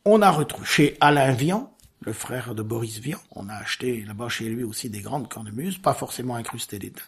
On 0.05 0.23
a 0.23 0.31
retrouvé 0.31 0.67
chez 0.67 0.97
Alain 1.01 1.33
Vian, 1.33 1.73
le 2.03 2.13
frère 2.13 2.55
de 2.55 2.63
Boris 2.63 2.99
Vian, 2.99 3.19
on 3.35 3.49
a 3.49 3.55
acheté 3.55 4.05
là-bas 4.07 4.29
chez 4.29 4.45
lui 4.45 4.63
aussi 4.63 4.91
des 4.91 5.01
grandes 5.01 5.29
cornemuses, 5.29 5.79
pas 5.79 5.95
forcément 5.95 6.37
incrustées 6.37 6.79
d'étain. 6.79 7.03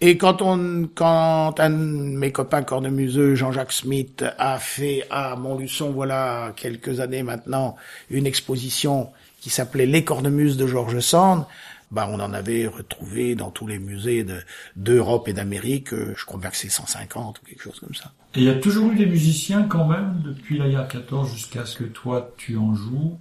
Et 0.00 0.16
quand 0.16 0.42
on, 0.42 0.88
quand 0.94 1.58
un 1.58 1.70
de 1.70 1.76
mes 1.76 2.32
copains 2.32 2.62
cornemuseux, 2.62 3.34
Jean-Jacques 3.34 3.72
Smith, 3.72 4.24
a 4.38 4.58
fait 4.58 5.04
à 5.10 5.36
Montluçon, 5.36 5.90
voilà, 5.90 6.52
quelques 6.56 7.00
années 7.00 7.22
maintenant, 7.22 7.76
une 8.10 8.26
exposition 8.26 9.10
qui 9.40 9.50
s'appelait 9.50 9.86
Les 9.86 10.04
cornemuses 10.04 10.56
de 10.56 10.66
Georges 10.66 11.00
Sand, 11.00 11.46
bah, 11.90 12.08
on 12.10 12.20
en 12.20 12.32
avait 12.34 12.66
retrouvé 12.66 13.34
dans 13.34 13.50
tous 13.50 13.66
les 13.66 13.78
musées 13.78 14.24
de, 14.24 14.38
d'Europe 14.76 15.28
et 15.28 15.32
d'Amérique, 15.32 15.94
euh, 15.94 16.12
je 16.16 16.24
crois 16.26 16.38
bien 16.38 16.50
que 16.50 16.56
c'est 16.56 16.68
150 16.68 17.40
ou 17.40 17.46
quelque 17.46 17.62
chose 17.62 17.80
comme 17.80 17.94
ça. 17.94 18.12
Et 18.34 18.40
il 18.40 18.44
y 18.44 18.50
a 18.50 18.54
toujours 18.54 18.92
eu 18.92 18.96
des 18.96 19.06
musiciens 19.06 19.62
quand 19.62 19.86
même, 19.86 20.20
depuis 20.22 20.58
la 20.58 20.68
guerre 20.68 20.88
14 20.88 21.32
jusqu'à 21.32 21.64
ce 21.64 21.78
que 21.78 21.84
toi 21.84 22.34
tu 22.36 22.56
en 22.56 22.74
joues? 22.74 23.18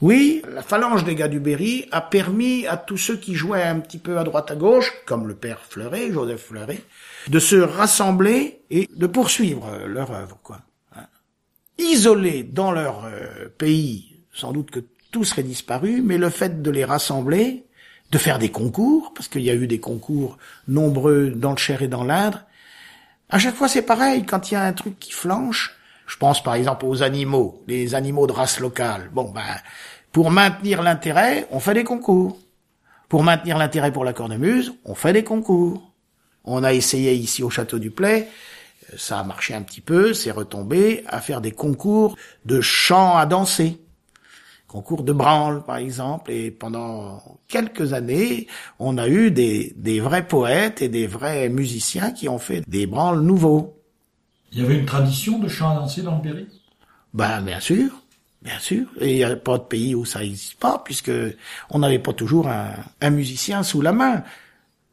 Oui, 0.00 0.42
la 0.52 0.62
phalange 0.62 1.04
des 1.04 1.14
gars 1.14 1.28
du 1.28 1.38
Berry 1.38 1.86
a 1.92 2.00
permis 2.00 2.66
à 2.66 2.76
tous 2.76 2.96
ceux 2.96 3.16
qui 3.16 3.36
jouaient 3.36 3.62
un 3.62 3.78
petit 3.78 3.98
peu 3.98 4.18
à 4.18 4.24
droite 4.24 4.50
à 4.50 4.56
gauche, 4.56 4.92
comme 5.06 5.28
le 5.28 5.36
père 5.36 5.60
Fleuret, 5.60 6.10
Joseph 6.10 6.46
Fleuret, 6.46 6.82
de 7.28 7.38
se 7.38 7.54
rassembler 7.54 8.62
et 8.68 8.88
de 8.96 9.06
poursuivre 9.06 9.68
euh, 9.68 9.86
leur 9.86 10.10
œuvre, 10.10 10.40
quoi. 10.42 10.62
Hein. 10.96 11.06
Isolés 11.78 12.42
dans 12.42 12.72
leur 12.72 13.04
euh, 13.04 13.48
pays, 13.56 14.16
sans 14.32 14.50
doute 14.50 14.72
que 14.72 14.80
tout 15.12 15.24
serait 15.24 15.44
disparu, 15.44 16.02
mais 16.02 16.18
le 16.18 16.30
fait 16.30 16.62
de 16.62 16.70
les 16.70 16.84
rassembler, 16.84 17.64
de 18.10 18.18
faire 18.18 18.38
des 18.38 18.50
concours, 18.50 19.12
parce 19.14 19.28
qu'il 19.28 19.42
y 19.42 19.50
a 19.50 19.54
eu 19.54 19.66
des 19.68 19.78
concours 19.78 20.38
nombreux 20.66 21.30
dans 21.30 21.52
le 21.52 21.56
Cher 21.56 21.82
et 21.82 21.88
dans 21.88 22.02
l'Indre, 22.02 22.42
à 23.30 23.38
chaque 23.38 23.54
fois 23.54 23.68
c'est 23.68 23.82
pareil, 23.82 24.24
quand 24.24 24.50
il 24.50 24.54
y 24.54 24.56
a 24.56 24.64
un 24.64 24.72
truc 24.72 24.98
qui 24.98 25.12
flanche, 25.12 25.76
je 26.06 26.16
pense 26.16 26.42
par 26.42 26.54
exemple 26.54 26.84
aux 26.86 27.02
animaux, 27.02 27.62
les 27.68 27.94
animaux 27.94 28.26
de 28.26 28.32
race 28.32 28.58
locale. 28.58 29.10
Bon 29.12 29.30
ben, 29.30 29.42
pour 30.10 30.30
maintenir 30.30 30.82
l'intérêt, 30.82 31.46
on 31.50 31.60
fait 31.60 31.74
des 31.74 31.84
concours. 31.84 32.38
Pour 33.08 33.22
maintenir 33.22 33.56
l'intérêt 33.58 33.92
pour 33.92 34.04
la 34.04 34.12
cornemuse, 34.12 34.74
on 34.84 34.94
fait 34.94 35.12
des 35.12 35.24
concours. 35.24 35.92
On 36.44 36.64
a 36.64 36.72
essayé 36.72 37.14
ici 37.14 37.42
au 37.42 37.50
château 37.50 37.78
du 37.78 37.90
Play, 37.90 38.28
Ça 38.96 39.20
a 39.20 39.24
marché 39.24 39.54
un 39.54 39.62
petit 39.62 39.80
peu, 39.80 40.12
c'est 40.12 40.30
retombé 40.30 41.04
à 41.06 41.20
faire 41.20 41.40
des 41.40 41.52
concours 41.52 42.16
de 42.44 42.60
chant 42.60 43.16
à 43.16 43.24
danser. 43.24 43.78
Concours 44.72 45.02
de 45.02 45.12
branle, 45.12 45.64
par 45.64 45.76
exemple, 45.76 46.32
et 46.32 46.50
pendant 46.50 47.22
quelques 47.46 47.92
années, 47.92 48.46
on 48.78 48.96
a 48.96 49.06
eu 49.06 49.30
des, 49.30 49.74
des 49.76 50.00
vrais 50.00 50.26
poètes 50.26 50.80
et 50.80 50.88
des 50.88 51.06
vrais 51.06 51.50
musiciens 51.50 52.10
qui 52.10 52.26
ont 52.26 52.38
fait 52.38 52.62
des 52.66 52.86
branles 52.86 53.20
nouveaux. 53.20 53.76
Il 54.50 54.62
y 54.62 54.64
avait 54.64 54.78
une 54.78 54.86
tradition 54.86 55.38
de 55.38 55.46
chant 55.46 55.72
à 55.72 55.74
danser 55.74 56.00
dans 56.00 56.16
le 56.16 56.22
Berry 56.22 56.46
Ben, 57.12 57.42
bien 57.42 57.60
sûr, 57.60 57.90
bien 58.40 58.58
sûr. 58.60 58.86
Et 58.98 59.10
il 59.12 59.16
n'y 59.16 59.24
a 59.24 59.36
pas 59.36 59.58
de 59.58 59.64
pays 59.64 59.94
où 59.94 60.06
ça 60.06 60.20
n'existe 60.20 60.58
pas, 60.58 60.80
puisque 60.82 61.12
on 61.68 61.80
n'avait 61.80 61.98
pas 61.98 62.14
toujours 62.14 62.48
un, 62.48 62.72
un 63.02 63.10
musicien 63.10 63.62
sous 63.62 63.82
la 63.82 63.92
main. 63.92 64.22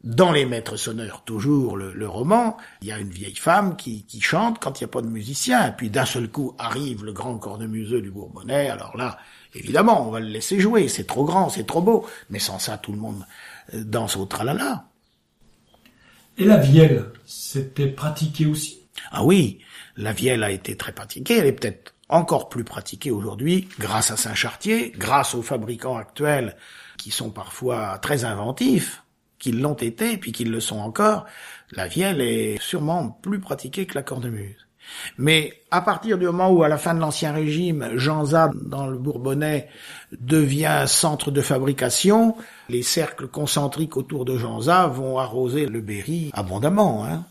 Dans 0.02 0.32
les 0.32 0.46
maîtres 0.46 0.76
sonneurs, 0.76 1.24
toujours 1.24 1.76
le, 1.76 1.92
le 1.92 2.08
roman, 2.08 2.56
il 2.80 2.88
y 2.88 2.92
a 2.92 2.98
une 2.98 3.10
vieille 3.10 3.36
femme 3.36 3.76
qui, 3.76 4.04
qui 4.04 4.22
chante 4.22 4.58
quand 4.58 4.80
il 4.80 4.84
n'y 4.84 4.88
a 4.88 4.92
pas 4.92 5.02
de 5.02 5.08
musicien. 5.08 5.68
Et 5.68 5.72
puis 5.72 5.90
d'un 5.90 6.06
seul 6.06 6.30
coup 6.30 6.54
arrive 6.58 7.04
le 7.04 7.12
grand 7.12 7.36
cornemuseux 7.36 8.00
du 8.00 8.10
Bourbonnais. 8.10 8.70
Alors 8.70 8.96
là, 8.96 9.18
évidemment, 9.54 10.08
on 10.08 10.10
va 10.10 10.20
le 10.20 10.28
laisser 10.28 10.58
jouer. 10.58 10.88
C'est 10.88 11.06
trop 11.06 11.24
grand, 11.24 11.50
c'est 11.50 11.66
trop 11.66 11.82
beau. 11.82 12.06
Mais 12.30 12.38
sans 12.38 12.58
ça, 12.58 12.78
tout 12.78 12.92
le 12.92 12.98
monde 12.98 13.26
euh, 13.74 13.84
danse 13.84 14.16
au 14.16 14.24
tralala. 14.24 14.86
Et 16.38 16.44
la 16.44 16.56
vielle, 16.56 17.12
c'était 17.26 17.88
pratiqué 17.88 18.46
aussi? 18.46 18.86
Ah 19.10 19.22
oui, 19.22 19.60
la 19.98 20.14
vielle 20.14 20.44
a 20.44 20.50
été 20.50 20.78
très 20.78 20.92
pratiquée. 20.92 21.36
Elle 21.36 21.46
est 21.46 21.52
peut-être 21.52 21.94
encore 22.08 22.48
plus 22.48 22.64
pratiquée 22.64 23.10
aujourd'hui 23.10 23.68
grâce 23.78 24.10
à 24.10 24.16
Saint-Chartier, 24.16 24.94
grâce 24.96 25.34
aux 25.34 25.42
fabricants 25.42 25.98
actuels 25.98 26.56
qui 26.96 27.10
sont 27.10 27.30
parfois 27.30 27.98
très 27.98 28.24
inventifs 28.24 29.02
qu'ils 29.40 29.60
l'ont 29.60 29.74
été, 29.74 30.16
puis 30.16 30.30
qu'ils 30.30 30.52
le 30.52 30.60
sont 30.60 30.78
encore, 30.78 31.26
la 31.72 31.88
vielle 31.88 32.20
est 32.20 32.60
sûrement 32.60 33.10
plus 33.22 33.40
pratiquée 33.40 33.86
que 33.86 33.96
la 33.96 34.04
cornemuse. 34.04 34.66
Mais 35.18 35.52
à 35.70 35.80
partir 35.80 36.18
du 36.18 36.26
moment 36.26 36.50
où, 36.50 36.62
à 36.62 36.68
la 36.68 36.78
fin 36.78 36.94
de 36.94 37.00
l'Ancien 37.00 37.32
Régime, 37.32 37.90
Jean 37.94 38.24
Zab, 38.24 38.54
dans 38.68 38.86
le 38.86 38.98
Bourbonnais, 38.98 39.68
devient 40.18 40.84
centre 40.86 41.30
de 41.30 41.40
fabrication, 41.40 42.36
les 42.68 42.82
cercles 42.82 43.28
concentriques 43.28 43.96
autour 43.96 44.24
de 44.24 44.36
Jean 44.36 44.62
Zab 44.62 44.92
vont 44.92 45.18
arroser 45.18 45.66
le 45.66 45.80
Berry 45.80 46.30
abondamment. 46.32 47.04
Hein. 47.04 47.24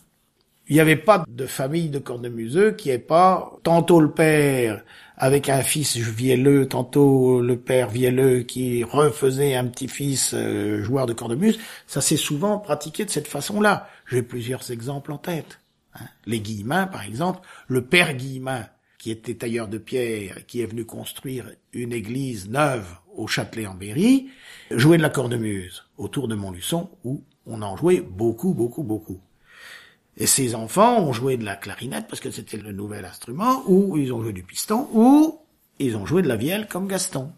Il 0.70 0.76
n'y 0.76 0.82
avait 0.82 0.96
pas 0.96 1.26
de 1.28 1.48
famille 1.48 1.90
de 1.90 1.98
cornemuseux 1.98 2.74
qui 2.74 2.92
ait 2.92 3.00
pas 3.00 3.58
tantôt 3.64 4.00
le 4.00 4.12
père 4.12 4.84
avec 5.18 5.50
un 5.50 5.64
fils 5.64 5.98
vielleux, 5.98 6.68
tantôt 6.68 7.42
le 7.42 7.58
père 7.60 7.90
vielleux 7.90 8.42
qui 8.44 8.84
refaisait 8.84 9.56
un 9.56 9.66
petit-fils 9.66 10.34
euh, 10.36 10.84
joueur 10.84 11.08
de 11.08 11.14
cornemuse. 11.14 11.60
Ça 11.88 12.02
s'est 12.02 12.18
souvent 12.18 12.60
pratiqué 12.60 13.04
de 13.04 13.10
cette 13.10 13.28
façon-là. 13.28 13.90
J'ai 14.08 14.22
plusieurs 14.22 14.70
exemples 14.72 15.12
en 15.12 15.18
tête. 15.18 15.60
hein. 15.96 16.06
Les 16.28 16.40
Guillemins, 16.40 16.86
par 16.86 17.04
exemple, 17.04 17.40
le 17.68 17.84
père 17.84 18.14
Guillemin, 18.14 18.66
qui 19.00 19.10
était 19.10 19.34
tailleur 19.34 19.70
de 19.70 19.80
pierre, 19.80 20.46
qui 20.46 20.62
est 20.62 20.68
venu 20.68 20.86
construire 20.86 21.50
une 21.74 21.94
église 21.94 22.48
neuve 22.48 22.88
au 23.16 23.26
Châtelet-en-Berry, 23.26 24.30
jouait 24.70 24.98
de 24.98 25.02
la 25.02 25.10
cornemuse 25.10 25.86
autour 25.98 26.28
de 26.28 26.36
Montluçon, 26.36 26.92
où 27.04 27.24
on 27.48 27.64
en 27.64 27.76
jouait 27.76 28.02
beaucoup, 28.02 28.54
beaucoup, 28.54 28.84
beaucoup. 28.84 29.20
Et 30.20 30.28
ces 30.28 30.54
enfants 30.54 31.00
ont 31.00 31.14
joué 31.14 31.38
de 31.38 31.46
la 31.46 31.56
clarinette 31.56 32.08
parce 32.10 32.20
que 32.20 32.30
c'était 32.30 32.58
le 32.58 32.74
nouvel 32.74 33.06
instrument, 33.06 33.64
ou 33.68 33.98
ils 33.98 34.12
ont 34.12 34.22
joué 34.22 34.34
du 34.34 34.44
piston, 34.44 34.88
ou 34.94 35.40
ils 35.80 35.96
ont 35.96 36.06
joué 36.06 36.22
de 36.22 36.28
la 36.28 36.36
vielle 36.36 36.68
comme 36.68 36.88
Gaston. 36.88 37.32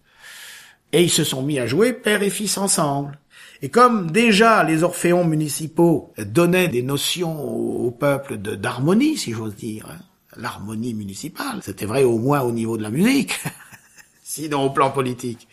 Et 0.91 1.03
ils 1.03 1.11
se 1.11 1.23
sont 1.23 1.43
mis 1.43 1.59
à 1.59 1.67
jouer 1.67 1.93
père 1.93 2.23
et 2.23 2.32
fils 2.32 2.57
ensemble. 2.57 3.19
Et 3.61 3.69
comme 3.69 4.09
déjà 4.09 4.63
les 4.63 4.82
orphéons 4.82 5.23
municipaux 5.23 6.11
donnaient 6.17 6.67
des 6.67 6.82
notions 6.82 7.39
au, 7.43 7.91
peuple 7.91 8.38
d'harmonie, 8.38 9.17
si 9.17 9.34
j'ose 9.34 9.55
dire, 9.55 9.86
hein, 9.91 9.99
l'harmonie 10.36 10.95
municipale, 10.95 11.59
c'était 11.61 11.86
vrai 11.86 12.03
au 12.03 12.17
moins 12.17 12.41
au 12.41 12.51
niveau 12.51 12.77
de 12.77 12.84
la 12.84 12.89
musique, 12.89 13.39
sinon 14.23 14.63
au 14.63 14.69
plan 14.71 14.89
politique. 14.89 15.47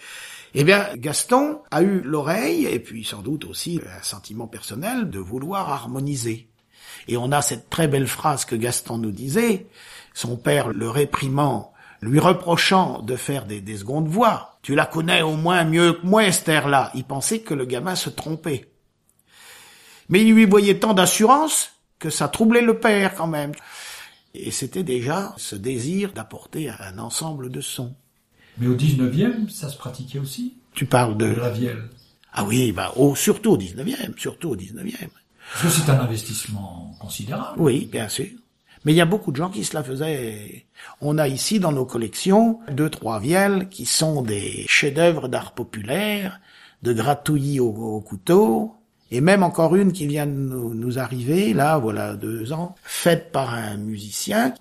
Eh 0.55 0.65
bien, 0.65 0.87
Gaston 0.97 1.61
a 1.71 1.83
eu 1.83 2.01
l'oreille, 2.01 2.65
et 2.65 2.79
puis 2.79 3.05
sans 3.05 3.21
doute 3.21 3.45
aussi 3.45 3.81
un 3.99 4.03
sentiment 4.03 4.47
personnel, 4.47 5.11
de 5.11 5.19
vouloir 5.19 5.71
harmoniser. 5.71 6.49
Et 7.09 7.17
on 7.17 7.33
a 7.33 7.43
cette 7.43 7.71
très 7.71 7.89
belle 7.89 8.07
phrase 8.07 8.45
que 8.45 8.55
Gaston 8.55 8.99
nous 8.99 9.11
disait, 9.11 9.67
son 10.15 10.37
père 10.37 10.69
le 10.69 10.89
réprimant, 10.89 11.73
lui 12.01 12.21
reprochant 12.21 13.03
de 13.03 13.17
faire 13.17 13.47
des, 13.47 13.61
des 13.61 13.79
secondes 13.79 14.09
voix. 14.09 14.59
Tu 14.63 14.75
la 14.75 14.87
connais 14.87 15.23
au 15.23 15.37
moins 15.37 15.65
mieux 15.65 15.95
que 15.95 16.07
moi, 16.07 16.25
Esther-là. 16.25 16.93
Il 16.95 17.05
pensait 17.05 17.41
que 17.41 17.55
le 17.55 17.65
gamin 17.65 17.97
se 17.97 18.11
trompait. 18.11 18.71
Mais 20.09 20.23
il 20.23 20.35
lui 20.35 20.45
voyait 20.45 20.79
tant 20.79 20.95
d'assurance 20.95 21.73
que 21.99 22.11
ça 22.11 22.29
troublait 22.29 22.63
le 22.63 22.79
père 22.79 23.15
quand 23.15 23.27
même. 23.27 23.53
Et 24.35 24.51
c'était 24.51 24.83
déjà 24.83 25.35
ce 25.37 25.57
désir 25.57 26.13
d'apporter 26.13 26.71
un 26.71 26.99
ensemble 26.99 27.51
de 27.51 27.61
sons. 27.61 27.95
Mais 28.59 28.67
au 28.67 28.77
19e, 28.77 29.49
ça 29.49 29.69
se 29.69 29.77
pratiquait 29.77 30.19
aussi, 30.19 30.59
Tu 30.75 30.87
parles 30.87 31.17
de... 31.17 31.33
de 31.35 31.41
la 31.41 31.51
vielle. 31.51 31.89
Ah 32.33 32.45
oui, 32.45 32.73
bah, 32.73 32.93
au, 32.97 33.15
surtout 33.15 33.53
au 33.53 33.59
19e, 33.59 34.19
surtout 34.19 34.51
au 34.51 34.57
19e. 34.57 35.09
C'est 35.57 35.91
un 35.91 36.01
investissement 36.01 36.95
considérable. 37.01 37.61
Oui, 37.61 37.89
bien 37.91 38.09
sûr. 38.09 38.27
Mais 38.85 38.93
il 38.93 38.97
y 38.97 39.01
a 39.01 39.07
beaucoup 39.07 39.33
de 39.33 39.37
gens 39.37 39.51
qui 39.51 39.65
se 39.65 39.75
la 39.75 39.83
faisaient. 39.83 40.67
On 41.01 41.19
a 41.19 41.29
ici 41.29 41.59
dans 41.59 41.73
nos 41.73 41.85
collections 41.85 42.61
deux, 42.71 42.91
trois 42.91 43.19
vielles 43.19 43.69
qui 43.69 43.87
sont 43.87 44.23
des 44.23 44.65
chefs-d'œuvre 44.69 45.29
d'art 45.29 45.53
populaire, 45.53 46.41
de 46.83 46.93
gratouillis 46.93 47.61
au, 47.61 47.71
au 47.71 48.01
couteau, 48.01 48.75
et 49.11 49.21
même 49.21 49.43
encore 49.43 49.75
une 49.75 49.93
qui 49.93 50.07
vient 50.07 50.27
de 50.27 50.33
nous, 50.33 50.75
nous 50.75 50.99
arriver, 50.99 51.55
là, 51.55 51.79
voilà, 51.79 52.15
deux 52.15 52.53
ans, 52.53 52.75
faite 52.83 53.33
par 53.33 53.55
un 53.55 53.77
musicien, 53.77 54.55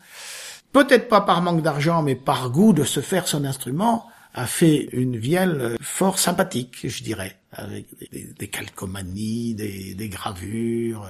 peut-être 0.71 1.09
pas 1.09 1.21
par 1.21 1.41
manque 1.41 1.61
d'argent, 1.61 2.01
mais 2.01 2.15
par 2.15 2.49
goût 2.49 2.73
de 2.73 2.83
se 2.83 3.01
faire 3.01 3.27
son 3.27 3.45
instrument, 3.45 4.07
a 4.33 4.45
fait 4.45 4.87
une 4.91 5.17
vielle 5.17 5.75
fort 5.81 6.19
sympathique, 6.19 6.87
je 6.87 7.03
dirais, 7.03 7.37
avec 7.57 7.85
des, 8.11 8.29
des- 8.39 8.47
calcomanies, 8.47 9.55
des, 9.55 9.93
des 9.93 10.09
gravures, 10.09 11.09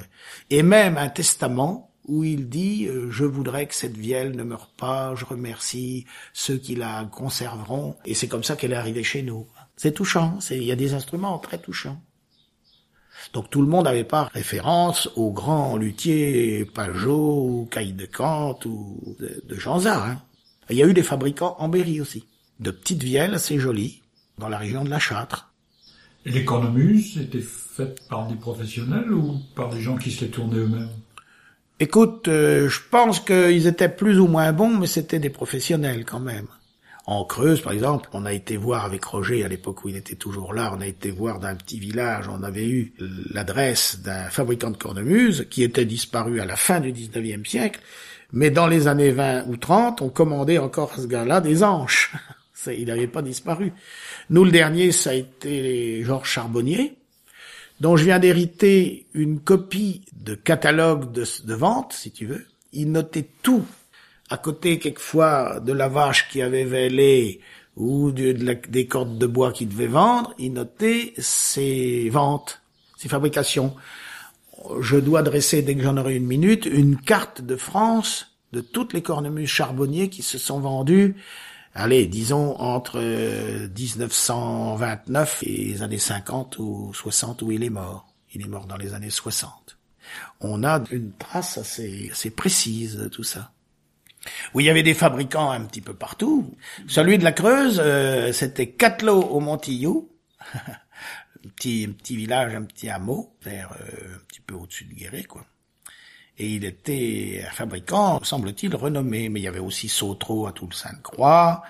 et 0.49 0.63
même 0.63 0.97
un 0.97 1.09
testament 1.09 1.91
où 2.05 2.23
il 2.23 2.47
dit 2.49 2.87
euh, 2.87 3.11
je 3.11 3.25
voudrais 3.25 3.67
que 3.67 3.75
cette 3.75 3.97
vielle 3.97 4.35
ne 4.35 4.43
meure 4.43 4.69
pas, 4.77 5.13
je 5.15 5.25
remercie 5.25 6.05
ceux 6.33 6.57
qui 6.57 6.75
la 6.75 7.05
conserveront, 7.11 7.95
et 8.05 8.13
c'est 8.13 8.27
comme 8.27 8.43
ça 8.43 8.55
qu'elle 8.55 8.71
est 8.71 8.77
arrivée 8.77 9.03
chez 9.03 9.23
nous. 9.23 9.45
C'est 9.75 9.93
touchant, 9.93 10.39
il 10.49 10.63
y 10.63 10.71
a 10.71 10.75
des 10.75 10.93
instruments 10.93 11.37
très 11.37 11.59
touchants. 11.59 12.01
Donc 13.33 13.49
tout 13.49 13.61
le 13.61 13.67
monde 13.67 13.85
n'avait 13.85 14.03
pas 14.03 14.29
référence 14.33 15.09
aux 15.15 15.31
grands 15.31 15.75
luthiers 15.75 16.65
Pajot 16.65 17.45
ou 17.45 17.67
Caille 17.69 17.93
de 17.93 18.05
Kant 18.05 18.59
ou 18.65 19.15
de, 19.19 19.43
de 19.43 19.55
Jean 19.55 19.79
Zard, 19.79 20.05
hein. 20.05 20.21
Il 20.69 20.75
y 20.75 20.83
a 20.83 20.85
eu 20.85 20.93
des 20.93 21.03
fabricants 21.03 21.55
en 21.59 21.69
Berry 21.69 22.01
aussi, 22.01 22.25
de 22.59 22.71
petites 22.71 23.03
vielles 23.03 23.33
assez 23.35 23.57
jolies, 23.57 24.01
dans 24.37 24.49
la 24.49 24.57
région 24.57 24.83
de 24.83 24.89
la 24.89 24.99
Châtre. 24.99 25.46
Les 26.25 26.43
cornemuses 26.43 27.17
étaient 27.17 27.39
faites 27.41 28.07
par 28.09 28.27
des 28.27 28.35
professionnels 28.35 29.11
ou 29.11 29.39
par 29.55 29.69
des 29.69 29.81
gens 29.81 29.97
qui 29.97 30.11
se 30.11 30.25
les 30.25 30.31
tournaient 30.31 30.57
eux-mêmes? 30.57 30.89
Écoute, 31.79 32.27
euh, 32.27 32.67
je 32.67 32.79
pense 32.89 33.19
qu'ils 33.19 33.67
étaient 33.67 33.89
plus 33.89 34.19
ou 34.19 34.27
moins 34.27 34.51
bons, 34.51 34.77
mais 34.77 34.87
c'était 34.87 35.19
des 35.19 35.29
professionnels 35.29 36.05
quand 36.05 36.19
même. 36.19 36.47
En 37.05 37.23
Creuse, 37.23 37.61
par 37.61 37.71
exemple, 37.71 38.09
on 38.11 38.25
a 38.25 38.33
été 38.33 38.57
voir 38.57 38.83
avec 38.83 39.05
Roger 39.05 39.45
à 39.45 39.47
l'époque 39.47 39.85
où 39.85 39.89
il 39.89 39.95
était 39.95 40.15
toujours 40.15 40.53
là, 40.53 40.73
on 40.75 40.81
a 40.81 40.87
été 40.87 41.09
voir 41.09 41.39
d'un 41.39 41.55
petit 41.55 41.79
village, 41.79 42.27
on 42.27 42.43
avait 42.43 42.67
eu 42.67 42.93
l'adresse 43.31 44.01
d'un 44.01 44.29
fabricant 44.29 44.71
de 44.71 44.77
cornemuses 44.77 45.47
qui 45.49 45.63
était 45.63 45.85
disparu 45.85 46.41
à 46.41 46.45
la 46.45 46.57
fin 46.57 46.81
du 46.81 46.91
19e 46.91 47.47
siècle, 47.47 47.79
mais 48.33 48.49
dans 48.49 48.67
les 48.67 48.89
années 48.89 49.11
20 49.11 49.47
ou 49.47 49.55
30, 49.55 50.01
on 50.01 50.09
commandait 50.09 50.57
encore 50.57 50.91
à 50.95 50.97
ce 50.97 51.07
gars-là 51.07 51.39
des 51.39 51.63
anches. 51.63 52.13
Il 52.65 52.87
n'avait 52.87 53.07
pas 53.07 53.21
disparu. 53.21 53.73
Nous, 54.29 54.43
le 54.43 54.51
dernier, 54.51 54.91
ça 54.91 55.11
a 55.11 55.13
été 55.13 56.03
Georges 56.03 56.29
Charbonnier, 56.29 56.97
dont 57.79 57.95
je 57.95 58.05
viens 58.05 58.19
d'hériter 58.19 59.05
une 59.13 59.39
copie 59.39 60.01
de 60.13 60.35
catalogue 60.35 61.11
de, 61.11 61.53
vente, 61.53 61.93
si 61.93 62.11
tu 62.11 62.25
veux. 62.25 62.45
Il 62.73 62.91
notait 62.91 63.27
tout. 63.43 63.65
À 64.29 64.37
côté, 64.37 64.79
quelquefois, 64.79 65.59
de 65.59 65.71
la 65.71 65.87
vache 65.87 66.27
qui 66.29 66.41
avait 66.41 66.65
vêlé 66.65 67.39
ou 67.75 68.11
de, 68.11 68.31
des 68.67 68.87
cordes 68.87 69.17
de 69.17 69.27
bois 69.27 69.51
qu'il 69.51 69.69
devait 69.69 69.87
vendre, 69.87 70.33
il 70.39 70.53
notait 70.53 71.13
ses 71.17 72.09
ventes, 72.09 72.61
ses 72.97 73.07
fabrications. 73.07 73.75
Je 74.81 74.97
dois 74.97 75.21
dresser, 75.21 75.61
dès 75.61 75.75
que 75.75 75.83
j'en 75.83 75.97
aurai 75.97 76.15
une 76.15 76.25
minute, 76.25 76.65
une 76.65 76.97
carte 76.97 77.41
de 77.41 77.55
France 77.55 78.35
de 78.51 78.61
toutes 78.61 78.93
les 78.93 79.03
cornemuses 79.03 79.49
charbonniers 79.49 80.09
qui 80.09 80.23
se 80.23 80.37
sont 80.37 80.59
vendues 80.59 81.15
allez, 81.77 82.07
disons 82.07 82.59
entre 82.59 82.99
euh, 82.99 83.67
1929 83.69 85.43
et 85.43 85.65
les 85.65 85.81
années 85.83 85.97
50 85.97 86.59
ou 86.59 86.91
60 86.93 87.41
où 87.43 87.51
il 87.51 87.63
est 87.63 87.69
mort. 87.69 88.07
Il 88.33 88.41
est 88.43 88.47
mort 88.47 88.65
dans 88.65 88.77
les 88.77 88.93
années 88.93 89.09
60. 89.09 89.77
On 90.41 90.63
a 90.63 90.83
une 90.91 91.13
trace 91.13 91.57
assez, 91.57 92.09
assez 92.11 92.31
précise 92.31 92.97
de 92.97 93.07
tout 93.07 93.23
ça. 93.23 93.51
Oui, 94.53 94.63
il 94.63 94.67
y 94.67 94.69
avait 94.69 94.83
des 94.83 94.93
fabricants 94.93 95.51
un 95.51 95.61
petit 95.61 95.81
peu 95.81 95.93
partout. 95.93 96.55
Celui 96.87 97.17
de 97.17 97.23
la 97.23 97.31
Creuse, 97.31 97.81
euh, 97.83 98.33
c'était 98.33 98.71
Catelot 98.71 99.21
au 99.21 99.39
Montillou, 99.39 100.09
un 100.53 101.49
petit, 101.55 101.85
un 101.89 101.93
petit 101.93 102.17
village, 102.17 102.53
un 102.53 102.63
petit 102.63 102.89
hameau, 102.89 103.35
vers 103.41 103.71
euh, 103.79 104.15
un 104.15 104.25
petit 104.27 104.41
peu 104.41 104.55
au-dessus 104.55 104.85
de 104.85 104.93
Guéret, 104.93 105.23
quoi. 105.23 105.45
Et 106.37 106.47
il 106.47 106.65
était 106.65 107.43
fabricant, 107.51 108.23
semble-t-il, 108.23 108.75
renommé. 108.75 109.29
Mais 109.29 109.39
il 109.39 109.43
y 109.43 109.47
avait 109.47 109.59
aussi 109.59 109.89
Sautreau 109.89 110.47
à 110.47 110.51
Toul-Sainte-Croix, 110.51 111.63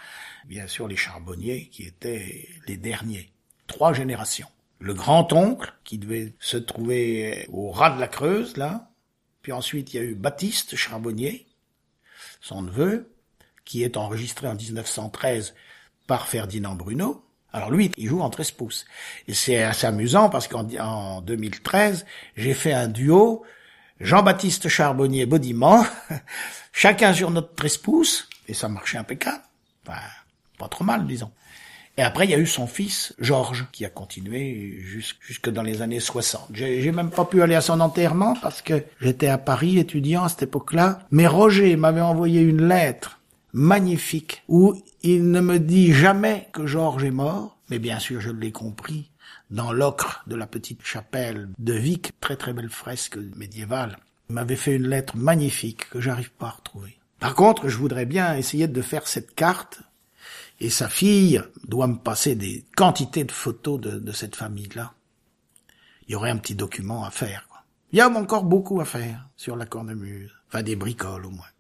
bien 0.46 0.68
sûr 0.68 0.88
les 0.88 0.98
charbonniers 0.98 1.70
qui 1.70 1.84
étaient 1.84 2.48
les 2.68 2.78
derniers. 2.78 3.32
Trois 3.68 3.94
générations. 3.94 4.48
Le 4.80 4.94
grand-oncle, 4.94 5.74
qui 5.84 5.98
devait 5.98 6.34
se 6.40 6.58
trouver 6.58 7.48
au 7.52 7.72
ras 7.72 7.90
de 7.92 8.00
la 8.00 8.08
Creuse, 8.08 8.58
là. 8.58 8.92
Puis 9.42 9.52
ensuite, 9.52 9.94
il 9.94 9.98
y 9.98 10.00
a 10.00 10.04
eu 10.04 10.14
Baptiste 10.14 10.76
Charbonnier, 10.76 11.48
son 12.42 12.62
neveu, 12.62 13.10
qui 13.66 13.84
est 13.84 13.98
enregistré 13.98 14.48
en 14.48 14.56
1913 14.56 15.56
par 16.06 16.28
Ferdinand 16.28 16.76
Bruno. 16.76 17.24
Alors 17.54 17.72
lui, 17.72 17.92
il 17.98 18.08
joue 18.08 18.22
en 18.22 18.30
13 18.30 18.52
pouces. 18.52 18.86
Et 19.28 19.34
c'est 19.34 19.64
assez 19.64 19.88
amusant 19.88 20.30
parce 20.30 20.48
qu'en 20.48 21.22
2013, 21.22 22.06
j'ai 22.36 22.54
fait 22.54 22.74
un 22.74 22.88
duo 22.88 23.44
Jean-Baptiste 24.00 24.68
Charbonnier 24.68 25.26
Bodiment, 25.26 25.86
chacun 26.72 27.14
sur 27.14 27.32
notre 27.32 27.54
13 27.56 27.78
pouces, 27.78 28.30
et 28.48 28.54
ça 28.54 28.70
marchait 28.70 28.98
impeccable. 28.98 29.42
Enfin, 29.88 30.00
pas 30.58 30.68
trop 30.68 30.84
mal, 30.84 31.06
disons. 31.08 31.32
Et 32.00 32.04
après, 32.04 32.26
il 32.26 32.32
y 32.32 32.36
a 32.36 32.38
eu 32.38 32.46
son 32.46 32.68
fils, 32.68 33.16
Georges, 33.18 33.66
qui 33.72 33.84
a 33.84 33.90
continué 33.90 34.78
jusque 34.80 35.50
dans 35.50 35.64
les 35.64 35.82
années 35.82 36.00
60. 36.00 36.50
J'ai 36.54 36.92
même 36.92 37.10
pas 37.10 37.26
pu 37.26 37.42
aller 37.42 37.56
à 37.56 37.62
son 37.62 37.80
enterrement 37.80 38.36
parce 38.40 38.62
que 38.62 38.84
j'étais 39.02 39.28
à 39.28 39.40
Paris 39.40 39.80
étudiant 39.80 40.24
à 40.24 40.30
cette 40.30 40.44
époque-là. 40.44 41.00
Mais 41.10 41.26
Roger 41.26 41.76
m'avait 41.76 42.02
envoyé 42.02 42.42
une 42.42 42.68
lettre 42.68 43.20
magnifique 43.52 44.44
où 44.48 44.80
il 45.02 45.32
ne 45.32 45.42
me 45.42 45.58
dit 45.58 45.92
jamais 45.92 46.48
que 46.54 46.68
Georges 46.68 47.04
est 47.04 47.12
mort, 47.12 47.58
mais 47.72 47.80
bien 47.80 47.98
sûr, 47.98 48.22
je 48.22 48.30
l'ai 48.30 48.52
compris 48.52 49.10
dans 49.50 49.72
l'ocre 49.72 50.24
de 50.28 50.36
la 50.36 50.46
petite 50.46 50.86
chapelle 50.86 51.50
de 51.58 51.74
Vic, 51.74 52.12
très 52.28 52.36
très 52.36 52.52
belle 52.52 52.70
fresque 52.70 53.18
médiévale. 53.38 54.00
Il 54.30 54.36
m'avait 54.36 54.58
fait 54.58 54.76
une 54.76 54.90
lettre 54.90 55.16
magnifique 55.16 55.90
que 55.90 56.02
j'arrive 56.02 56.32
pas 56.32 56.48
à 56.48 56.58
retrouver. 56.60 57.00
Par 57.20 57.36
contre, 57.36 57.70
je 57.70 57.78
voudrais 57.78 58.06
bien 58.06 58.36
essayer 58.36 58.68
de 58.68 58.82
faire 58.82 59.08
cette 59.08 59.34
carte 59.34 59.80
et 60.60 60.70
sa 60.70 60.90
fille 60.90 61.42
doit 61.66 61.88
me 61.88 61.96
passer 61.96 62.36
des 62.36 62.66
quantités 62.76 63.24
de 63.24 63.32
photos 63.32 63.80
de, 63.80 64.12
cette 64.12 64.36
famille-là. 64.36 64.92
Il 66.10 66.12
y 66.12 66.16
aurait 66.16 66.30
un 66.32 66.38
petit 66.38 66.56
document 66.56 67.06
à 67.06 67.12
faire. 67.12 67.48
Quoi. 67.48 67.64
Il 67.94 67.98
y 67.98 68.02
a 68.02 68.10
encore 68.10 68.44
beaucoup 68.44 68.82
à 68.82 68.86
faire 68.86 69.30
sur 69.38 69.56
la 69.56 69.66
cornemuse. 69.66 70.32
Enfin, 70.50 70.64
des 70.64 70.76
bricoles 70.76 71.28
au 71.28 71.30
moins. 71.30 71.54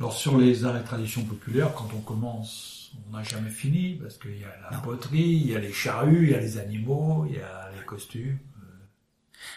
Alors 0.00 0.14
sur 0.14 0.36
les 0.36 0.64
arts 0.64 0.78
et 0.78 0.84
traditions 0.84 1.22
populaires, 1.22 1.72
quand 1.74 1.90
on 1.96 2.00
commence, 2.00 2.90
on 3.08 3.16
n'a 3.16 3.22
jamais 3.22 3.50
fini, 3.50 3.94
parce 4.02 4.18
qu'il 4.18 4.40
y 4.40 4.44
a 4.44 4.70
la 4.72 4.78
poterie, 4.78 5.42
il 5.44 5.50
y 5.52 5.54
a 5.54 5.60
les 5.60 5.72
charrues, 5.72 6.24
il 6.24 6.30
y 6.30 6.34
a 6.34 6.40
les 6.40 6.58
animaux, 6.58 7.24
il 7.28 7.36
y 7.36 7.40
a 7.40 7.70
les 7.76 7.84
costumes. 7.84 8.38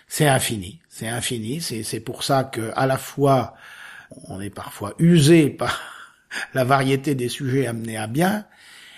C'est 0.08 0.28
infini, 0.28 0.82
c'est 0.90 1.08
infini. 1.08 1.62
C'est 1.62 2.00
pour 2.00 2.24
ça 2.24 2.44
que 2.44 2.72
à 2.76 2.86
la 2.86 2.98
fois 2.98 3.56
on 4.28 4.42
est 4.42 4.50
parfois 4.50 4.94
usé 5.00 5.50
par 5.50 5.80
la 6.54 6.64
variété 6.64 7.16
des 7.16 7.30
sujets 7.30 7.68
amenés 7.68 7.98
à 7.98 8.08
bien, 8.08 8.46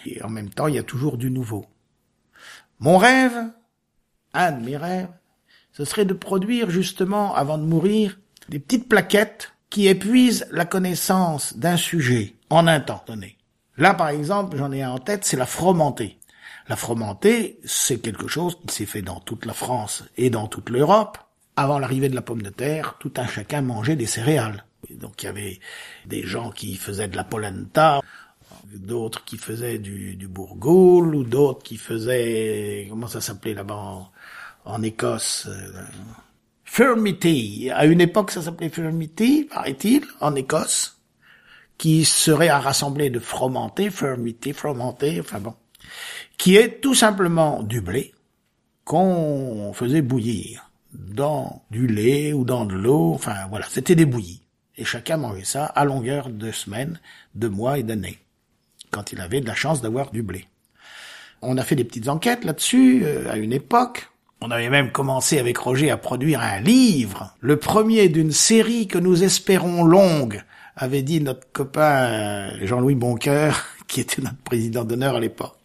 et 0.06 0.22
en 0.24 0.30
même 0.30 0.50
temps, 0.50 0.68
il 0.68 0.76
y 0.76 0.80
a 0.80 0.84
toujours 0.84 1.18
du 1.18 1.32
nouveau. 1.32 1.66
Mon 2.80 2.98
rêve, 2.98 3.38
un 4.34 4.52
de 4.52 4.66
mes 4.66 4.78
rêves, 4.78 5.10
ce 5.72 5.86
serait 5.86 6.06
de 6.06 6.14
produire 6.14 6.70
justement, 6.70 7.34
avant 7.36 7.58
de 7.58 7.64
mourir, 7.64 8.20
des 8.50 8.60
petites 8.60 8.90
plaquettes 8.90 9.54
qui 9.70 9.88
épuisent 9.88 10.46
la 10.52 10.66
connaissance 10.66 11.58
d'un 11.58 11.78
sujet 11.78 12.36
en 12.50 12.68
un 12.68 12.80
temps 12.80 13.04
donné. 13.08 13.38
Là, 13.78 13.94
par 13.94 14.10
exemple, 14.10 14.58
j'en 14.58 14.72
ai 14.72 14.84
un 14.84 14.92
en 14.92 15.00
tête, 15.00 15.26
c'est 15.26 15.38
la 15.38 15.48
fromentée. 15.48 16.20
La 16.70 16.76
fromentée, 16.76 17.60
c'est 17.66 18.00
quelque 18.00 18.28
chose 18.28 18.58
qui 18.66 18.74
s'est 18.74 18.86
fait 18.86 19.02
dans 19.02 19.20
toute 19.20 19.46
la 19.46 19.54
France 19.54 20.04
et 20.18 20.30
dans 20.30 20.48
toute 20.48 20.70
l'Europe. 20.70 21.18
Avant 21.56 21.78
l'arrivée 21.78 22.10
de 22.10 22.16
la 22.16 22.22
pomme 22.22 22.42
de 22.42 22.50
terre, 22.50 22.96
tout 23.00 23.14
un 23.18 23.28
chacun 23.28 23.62
mangeait 23.62 23.96
des 23.96 24.06
céréales. 24.06 24.66
donc 24.92 25.22
il 25.22 25.26
y 25.26 25.30
avait 25.30 25.60
des 26.06 26.24
gens 26.24 26.52
qui 26.52 26.76
faisaient 26.76 27.08
de 27.08 27.16
la 27.16 27.24
polenta, 27.24 28.02
d'autres 28.74 29.24
qui 29.26 29.38
faisaient 29.38 29.78
du, 29.78 30.16
du 30.16 30.28
ou 30.28 31.24
d'autres 31.24 31.64
qui 31.64 31.78
faisaient, 31.78 32.88
comment 32.90 33.08
ça 33.08 33.22
s'appelait 33.22 33.54
là-bas 33.54 34.10
en, 34.66 34.84
Écosse 34.84 35.48
euh, 35.50 35.84
Furmity. 36.64 37.70
À 37.72 37.86
une 37.86 38.02
époque, 38.02 38.32
ça 38.32 38.42
s'appelait 38.42 38.70
Furmity, 38.70 39.44
paraît-il, 39.44 40.06
en 40.22 40.36
Écosse, 40.36 41.00
qui 41.78 42.06
serait 42.06 42.50
à 42.50 42.60
rassembler 42.60 43.10
de 43.10 43.20
fromenté, 43.20 43.92
Furmity, 43.92 44.54
fromenté, 44.54 45.20
enfin 45.20 45.40
bon, 45.40 45.54
qui 46.38 46.56
est 46.56 46.82
tout 46.82 46.96
simplement 46.96 47.64
du 47.64 47.82
blé 47.82 48.14
qu'on 48.86 49.72
faisait 49.74 50.02
bouillir 50.02 50.70
dans 50.94 51.64
du 51.72 51.88
lait 51.88 52.34
ou 52.34 52.44
dans 52.44 52.66
de 52.66 52.76
l'eau, 52.76 53.14
enfin 53.14 53.36
voilà, 53.50 53.66
c'était 53.70 53.96
des 53.96 54.06
bouillies. 54.06 54.42
Et 54.78 54.86
chacun 54.86 55.18
mangeait 55.18 55.46
ça 55.46 55.66
à 55.66 55.86
longueur 55.86 56.30
de 56.30 56.52
semaines, 56.52 57.00
de 57.36 57.48
mois 57.48 57.78
et 57.78 57.84
d'années 57.84 58.20
quand 58.94 59.12
il 59.12 59.20
avait 59.20 59.42
de 59.42 59.48
la 59.48 59.56
chance 59.56 59.82
d'avoir 59.82 60.12
du 60.12 60.22
blé. 60.22 60.46
On 61.42 61.58
a 61.58 61.64
fait 61.64 61.76
des 61.76 61.84
petites 61.84 62.08
enquêtes 62.08 62.46
là-dessus 62.46 63.02
euh, 63.04 63.30
à 63.30 63.38
une 63.38 63.52
époque. 63.52 64.10
On 64.40 64.52
avait 64.52 64.70
même 64.70 64.92
commencé 64.92 65.40
avec 65.40 65.58
Roger 65.58 65.90
à 65.90 65.98
produire 65.98 66.42
un 66.42 66.60
livre, 66.60 67.36
le 67.42 67.58
premier 67.58 68.08
d'une 68.08 68.32
série 68.32 68.88
que 68.88 68.98
nous 68.98 69.24
espérons 69.24 69.84
longue, 69.84 70.44
avait 70.76 71.02
dit 71.02 71.22
notre 71.22 71.52
copain 71.52 72.06
euh, 72.06 72.50
Jean-Louis 72.62 72.96
Boncoeur, 72.96 73.66
qui 73.88 74.00
était 74.00 74.22
notre 74.22 74.38
président 74.38 74.86
d'honneur 74.86 75.16
à 75.16 75.20
l'époque. 75.20 75.58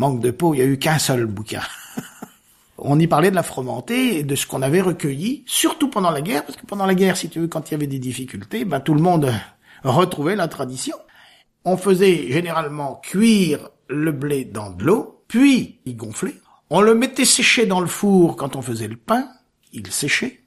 Manque 0.00 0.20
de 0.20 0.30
peau, 0.30 0.54
il 0.54 0.58
y 0.58 0.62
a 0.62 0.66
eu 0.66 0.78
qu'un 0.78 0.98
seul 0.98 1.26
bouquin. 1.26 1.60
on 2.78 2.98
y 2.98 3.06
parlait 3.06 3.30
de 3.30 3.36
la 3.36 3.42
fromentée 3.42 4.18
et 4.18 4.22
de 4.22 4.34
ce 4.34 4.46
qu'on 4.46 4.62
avait 4.62 4.80
recueilli, 4.80 5.44
surtout 5.46 5.88
pendant 5.88 6.10
la 6.10 6.22
guerre, 6.22 6.44
parce 6.44 6.56
que 6.56 6.64
pendant 6.64 6.86
la 6.86 6.94
guerre, 6.94 7.16
si 7.16 7.28
tu 7.28 7.38
veux, 7.38 7.48
quand 7.48 7.68
il 7.68 7.72
y 7.72 7.74
avait 7.74 7.86
des 7.86 7.98
difficultés, 7.98 8.64
ben, 8.64 8.80
tout 8.80 8.94
le 8.94 9.02
monde 9.02 9.30
retrouvait 9.84 10.36
la 10.36 10.48
tradition 10.48 10.96
on 11.64 11.76
faisait 11.76 12.30
généralement 12.30 12.96
cuire 12.96 13.68
le 13.88 14.12
blé 14.12 14.44
dans 14.44 14.70
de 14.70 14.84
l'eau, 14.84 15.24
puis 15.28 15.80
il 15.84 15.96
gonflait. 15.96 16.36
On 16.70 16.80
le 16.80 16.94
mettait 16.94 17.24
sécher 17.24 17.66
dans 17.66 17.80
le 17.80 17.86
four 17.86 18.36
quand 18.36 18.56
on 18.56 18.62
faisait 18.62 18.88
le 18.88 18.96
pain, 18.96 19.28
il 19.72 19.90
séchait. 19.90 20.44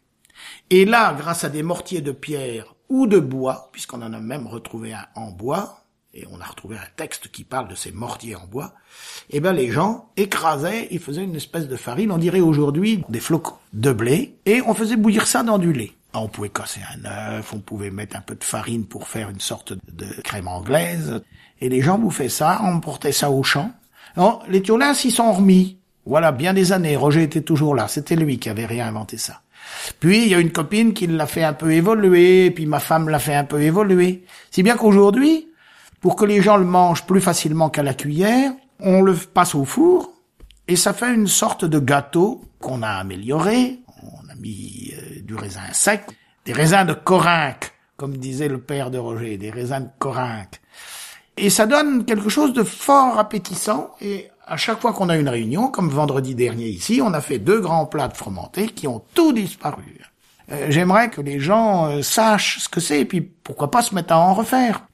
Et 0.70 0.86
là, 0.86 1.14
grâce 1.14 1.44
à 1.44 1.50
des 1.50 1.64
mortiers 1.64 2.02
de 2.02 2.12
pierre 2.12 2.76
ou 2.90 3.08
de 3.08 3.20
bois, 3.20 3.70
puisqu'on 3.72 4.02
en 4.02 4.14
a 4.14 4.20
même 4.20 4.48
retrouvé 4.48 4.94
un 4.94 5.06
en 5.16 5.32
bois, 5.32 5.83
et 6.14 6.26
on 6.32 6.40
a 6.40 6.46
retrouvé 6.46 6.78
un 6.78 6.88
texte 6.96 7.30
qui 7.30 7.44
parle 7.44 7.68
de 7.68 7.76
ces 7.76 7.92
mortiers 7.92 8.36
en 8.36 8.46
bois, 8.46 8.74
eh 9.30 9.40
ben 9.40 9.54
les 9.54 9.72
gens 9.72 10.10
écrasaient, 10.16 10.88
ils 10.92 11.00
faisaient 11.00 11.24
une 11.24 11.36
espèce 11.36 11.68
de 11.68 11.76
farine, 11.76 12.12
on 12.12 12.18
dirait 12.18 12.40
aujourd'hui 12.40 13.04
des 13.10 13.20
flocons 13.20 13.56
de 13.74 13.92
blé, 13.92 14.36
et 14.46 14.62
on 14.62 14.74
faisait 14.74 14.96
bouillir 14.96 15.26
ça 15.26 15.44
dans 15.44 15.58
du 15.58 15.74
lait. 15.74 15.92
On 16.14 16.28
pouvait 16.28 16.50
casser 16.50 16.82
un 16.96 17.06
œuf, 17.06 17.54
on 17.54 17.60
pouvait 17.60 17.90
mettre 17.90 18.16
un 18.16 18.22
peu 18.22 18.36
de 18.36 18.44
farine 18.44 18.86
pour 18.86 19.08
faire 19.08 19.30
une 19.30 19.40
sorte 19.40 19.74
de 19.74 20.06
crème 20.22 20.48
anglaise. 20.48 21.24
Et 21.60 21.70
les 21.70 21.82
gens 21.82 21.98
bouffaient 21.98 22.30
ça, 22.30 22.62
on 22.64 22.80
portait 22.80 23.12
ça 23.12 23.32
au 23.32 23.42
champ. 23.42 23.72
Non, 24.16 24.40
les 24.48 24.62
Tiolins 24.62 24.94
s'y 24.94 25.10
sont 25.10 25.32
remis. 25.34 25.80
Voilà, 26.06 26.32
bien 26.32 26.54
des 26.54 26.72
années. 26.72 26.96
Roger 26.96 27.24
était 27.24 27.42
toujours 27.42 27.74
là. 27.74 27.88
C'était 27.88 28.16
lui 28.16 28.38
qui 28.38 28.50
avait 28.50 28.68
réinventé 28.68 29.18
ça. 29.18 29.42
Puis, 30.00 30.24
il 30.24 30.28
y 30.28 30.36
a 30.36 30.40
une 30.40 30.52
copine 30.52 30.94
qui 30.94 31.08
l'a 31.08 31.26
fait 31.26 31.44
un 31.44 31.54
peu 31.54 31.72
évoluer, 31.72 32.52
puis 32.52 32.68
ma 32.68 32.80
femme 32.80 33.10
l'a 33.10 33.18
fait 33.18 33.34
un 33.34 33.46
peu 33.46 33.62
évoluer. 33.62 34.24
Si 34.52 34.62
bien 34.62 34.76
qu'aujourd'hui, 34.76 35.48
pour 36.04 36.18
que 36.18 36.26
les 36.26 36.42
gens 36.42 36.58
le 36.58 36.66
mangent 36.66 37.06
plus 37.06 37.22
facilement 37.22 37.70
qu'à 37.70 37.82
la 37.82 37.94
cuillère, 37.94 38.52
on 38.82 39.02
le 39.02 39.16
passe 39.16 39.56
au 39.56 39.64
four, 39.64 40.12
et 40.68 40.76
ça 40.76 40.92
fait 40.92 41.14
une 41.14 41.28
sorte 41.28 41.64
de 41.64 41.80
gâteau 41.80 42.42
qu'on 42.60 42.84
a 42.84 42.90
amélioré, 42.90 43.80
mis 44.38 44.92
euh, 44.98 45.22
du 45.22 45.34
raisin 45.34 45.62
sec, 45.72 46.04
des 46.44 46.52
raisins 46.52 46.86
de 46.86 46.92
Corinque, 46.92 47.72
comme 47.96 48.18
disait 48.18 48.50
le 48.50 48.58
père 48.58 48.92
de 48.92 48.98
Roger, 48.98 49.38
des 49.38 49.50
raisins 49.50 49.80
de 49.80 49.90
Corinque. 49.98 50.60
Et 51.38 51.50
ça 51.50 51.68
donne 51.68 52.04
quelque 52.04 52.28
chose 52.28 52.52
de 52.52 52.64
fort 52.64 53.18
appétissant 53.18 53.92
et 54.02 54.28
à 54.46 54.58
chaque 54.58 54.82
fois 54.82 54.92
qu'on 54.92 55.08
a 55.08 55.16
une 55.16 55.30
réunion, 55.30 55.70
comme 55.70 55.88
vendredi 55.88 56.36
dernier 56.36 56.68
ici, 56.68 57.00
on 57.02 57.14
a 57.14 57.22
fait 57.22 57.40
deux 57.40 57.62
grands 57.62 57.86
plats 57.86 58.10
de 58.10 58.18
fromenté 58.18 58.68
qui 58.68 58.90
ont 58.90 59.02
tout 59.14 59.32
disparu. 59.32 60.02
Euh, 60.54 60.68
j'aimerais 60.70 61.10
que 61.10 61.22
les 61.22 61.40
gens 61.40 61.88
euh, 61.88 62.02
sachent 62.02 62.60
ce 62.60 62.70
que 62.70 62.80
c'est 62.80 63.02
et 63.02 63.06
puis 63.06 63.22
pourquoi 63.22 63.72
pas 63.72 63.82
se 63.82 63.96
mettre 63.96 64.14
à 64.14 64.20
en 64.20 64.34
refaire. 64.34 64.86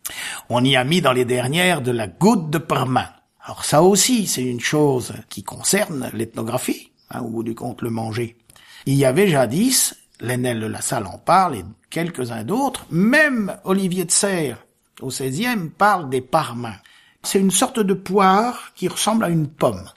On 0.50 0.64
y 0.64 0.76
a 0.76 0.84
mis 0.84 1.02
dans 1.02 1.12
les 1.12 1.26
dernières 1.26 1.82
de 1.82 1.92
la 1.92 2.08
goutte 2.08 2.50
de 2.50 2.58
parmin. 2.58 3.08
Alors 3.44 3.66
ça 3.66 3.84
aussi, 3.84 4.28
c'est 4.28 4.44
une 4.44 4.60
chose 4.60 5.14
qui 5.30 5.44
concerne 5.44 6.10
l'ethnographie, 6.14 6.92
hein, 7.12 7.22
au 7.22 7.30
bout 7.30 7.44
du 7.44 7.56
compte 7.56 7.82
le 7.82 7.90
manger. 7.90 8.38
Il 8.86 8.96
y 8.96 9.06
avait 9.06 9.28
jadis, 9.28 9.96
Lénel 10.22 10.60
de 10.60 10.68
la 10.68 10.82
Salle 10.82 11.08
en 11.08 11.18
parle 11.18 11.56
et 11.56 11.66
quelques-uns 11.90 12.44
d'autres, 12.44 12.86
même 12.90 13.58
Olivier 13.64 14.06
de 14.06 14.12
Serres, 14.12 14.66
au 15.02 15.08
XVIe, 15.08 15.70
parle 15.78 16.10
des 16.10 16.22
parmins. 16.22 16.78
C'est 17.24 17.40
une 17.40 17.52
sorte 17.52 17.80
de 17.80 17.94
poire 17.94 18.72
qui 18.76 18.88
ressemble 18.88 19.26
à 19.26 19.30
une 19.30 19.48
pomme. 19.48 19.90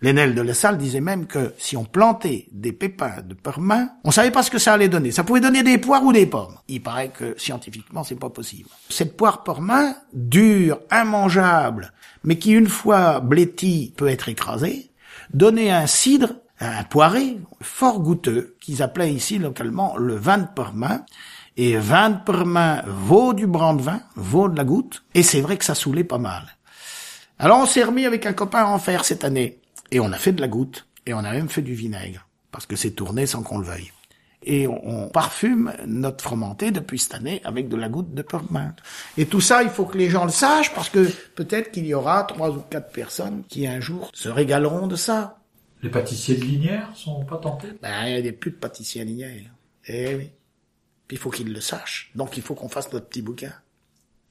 Lénel 0.00 0.34
de 0.34 0.42
la 0.42 0.54
Salle 0.54 0.78
disait 0.78 1.00
même 1.00 1.26
que 1.26 1.54
si 1.58 1.76
on 1.76 1.84
plantait 1.84 2.46
des 2.52 2.72
pépins 2.72 3.20
de 3.24 3.34
parmin, 3.34 3.90
on 4.04 4.10
savait 4.10 4.30
pas 4.30 4.42
ce 4.42 4.50
que 4.50 4.58
ça 4.58 4.74
allait 4.74 4.88
donner. 4.88 5.10
Ça 5.10 5.24
pouvait 5.24 5.40
donner 5.40 5.62
des 5.62 5.78
poires 5.78 6.04
ou 6.04 6.12
des 6.12 6.26
pommes. 6.26 6.56
Il 6.68 6.82
paraît 6.82 7.08
que 7.08 7.34
scientifiquement 7.36 8.04
c'est 8.04 8.14
pas 8.14 8.30
possible. 8.30 8.68
Cette 8.88 9.16
poire 9.16 9.42
parmin, 9.42 9.94
dure, 10.12 10.80
immangeable, 10.92 11.92
mais 12.22 12.38
qui 12.38 12.52
une 12.52 12.68
fois 12.68 13.20
blétie 13.20 13.92
peut 13.96 14.08
être 14.08 14.28
écrasée, 14.28 14.90
donnait 15.34 15.70
un 15.70 15.86
cidre 15.86 16.34
un 16.60 16.84
poiré 16.84 17.38
fort 17.60 18.00
goûteux 18.00 18.56
qu'ils 18.60 18.82
appelaient 18.82 19.12
ici 19.12 19.38
localement 19.38 19.96
le 19.96 20.16
vin 20.16 20.38
de 20.38 20.48
Pormain 20.54 21.04
et 21.56 21.76
20 21.76 22.24
per 22.24 22.44
main 22.44 22.82
vaut 22.86 23.32
du 23.32 23.46
brandevin, 23.46 24.00
vaut 24.14 24.48
de 24.48 24.56
la 24.56 24.64
goutte, 24.64 25.04
et 25.14 25.22
c'est 25.22 25.40
vrai 25.40 25.56
que 25.56 25.64
ça 25.64 25.74
saoulait 25.74 26.04
pas 26.04 26.18
mal. 26.18 26.56
Alors 27.38 27.58
on 27.58 27.66
s'est 27.66 27.82
remis 27.82 28.06
avec 28.06 28.26
un 28.26 28.32
copain 28.32 28.60
à 28.60 28.66
en 28.66 28.78
faire 28.78 29.04
cette 29.04 29.24
année, 29.24 29.57
et 29.90 30.00
on 30.00 30.12
a 30.12 30.18
fait 30.18 30.32
de 30.32 30.40
la 30.40 30.48
goutte, 30.48 30.86
et 31.06 31.14
on 31.14 31.18
a 31.18 31.32
même 31.32 31.48
fait 31.48 31.62
du 31.62 31.74
vinaigre, 31.74 32.26
parce 32.50 32.66
que 32.66 32.76
c'est 32.76 32.90
tourné 32.90 33.26
sans 33.26 33.42
qu'on 33.42 33.58
le 33.58 33.66
veuille. 33.66 33.92
Et 34.42 34.66
on, 34.68 35.04
on 35.04 35.08
parfume 35.08 35.72
notre 35.86 36.22
fromenté 36.22 36.70
depuis 36.70 36.98
cette 36.98 37.14
année 37.14 37.40
avec 37.44 37.68
de 37.68 37.76
la 37.76 37.88
goutte 37.88 38.14
de 38.14 38.22
peppermint. 38.22 38.74
Et 39.16 39.26
tout 39.26 39.40
ça, 39.40 39.62
il 39.62 39.68
faut 39.68 39.84
que 39.84 39.98
les 39.98 40.10
gens 40.10 40.24
le 40.24 40.30
sachent, 40.30 40.72
parce 40.74 40.90
que 40.90 41.10
peut-être 41.34 41.72
qu'il 41.72 41.86
y 41.86 41.94
aura 41.94 42.22
trois 42.24 42.50
ou 42.50 42.60
quatre 42.60 42.92
personnes 42.92 43.42
qui 43.48 43.66
un 43.66 43.80
jour 43.80 44.10
se 44.14 44.28
régaleront 44.28 44.86
de 44.86 44.96
ça. 44.96 45.38
Les 45.82 45.90
pâtissiers 45.90 46.36
de 46.36 46.44
Linière 46.44 46.90
sont 46.94 47.24
pas 47.24 47.36
tentés? 47.36 47.68
Ben, 47.82 48.06
il 48.06 48.26
y 48.26 48.28
a 48.28 48.32
plus 48.32 48.50
de 48.50 48.56
pâtissiers 48.56 49.02
à 49.02 49.04
Linière. 49.04 49.50
Eh 49.86 50.14
oui. 50.14 50.30
Puis 51.06 51.16
il 51.16 51.20
faut 51.20 51.30
qu'ils 51.30 51.52
le 51.52 51.60
sachent. 51.60 52.10
Donc 52.14 52.36
il 52.36 52.42
faut 52.42 52.54
qu'on 52.54 52.68
fasse 52.68 52.92
notre 52.92 53.06
petit 53.06 53.22
bouquin. 53.22 53.52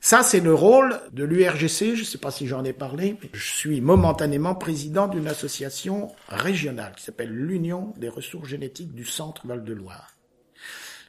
Ça, 0.09 0.23
c'est 0.23 0.39
le 0.39 0.53
rôle 0.53 1.01
de 1.11 1.25
l'URGC. 1.25 1.93
Je 1.93 1.99
ne 1.99 2.05
sais 2.05 2.17
pas 2.17 2.31
si 2.31 2.47
j'en 2.47 2.63
ai 2.63 2.71
parlé, 2.71 3.17
mais 3.21 3.29
je 3.33 3.51
suis 3.53 3.81
momentanément 3.81 4.55
président 4.55 5.09
d'une 5.09 5.27
association 5.27 6.15
régionale 6.29 6.93
qui 6.95 7.03
s'appelle 7.03 7.29
l'Union 7.29 7.93
des 7.97 8.07
ressources 8.07 8.47
génétiques 8.47 8.95
du 8.95 9.03
Centre 9.03 9.45
Val-de-Loire. 9.45 10.07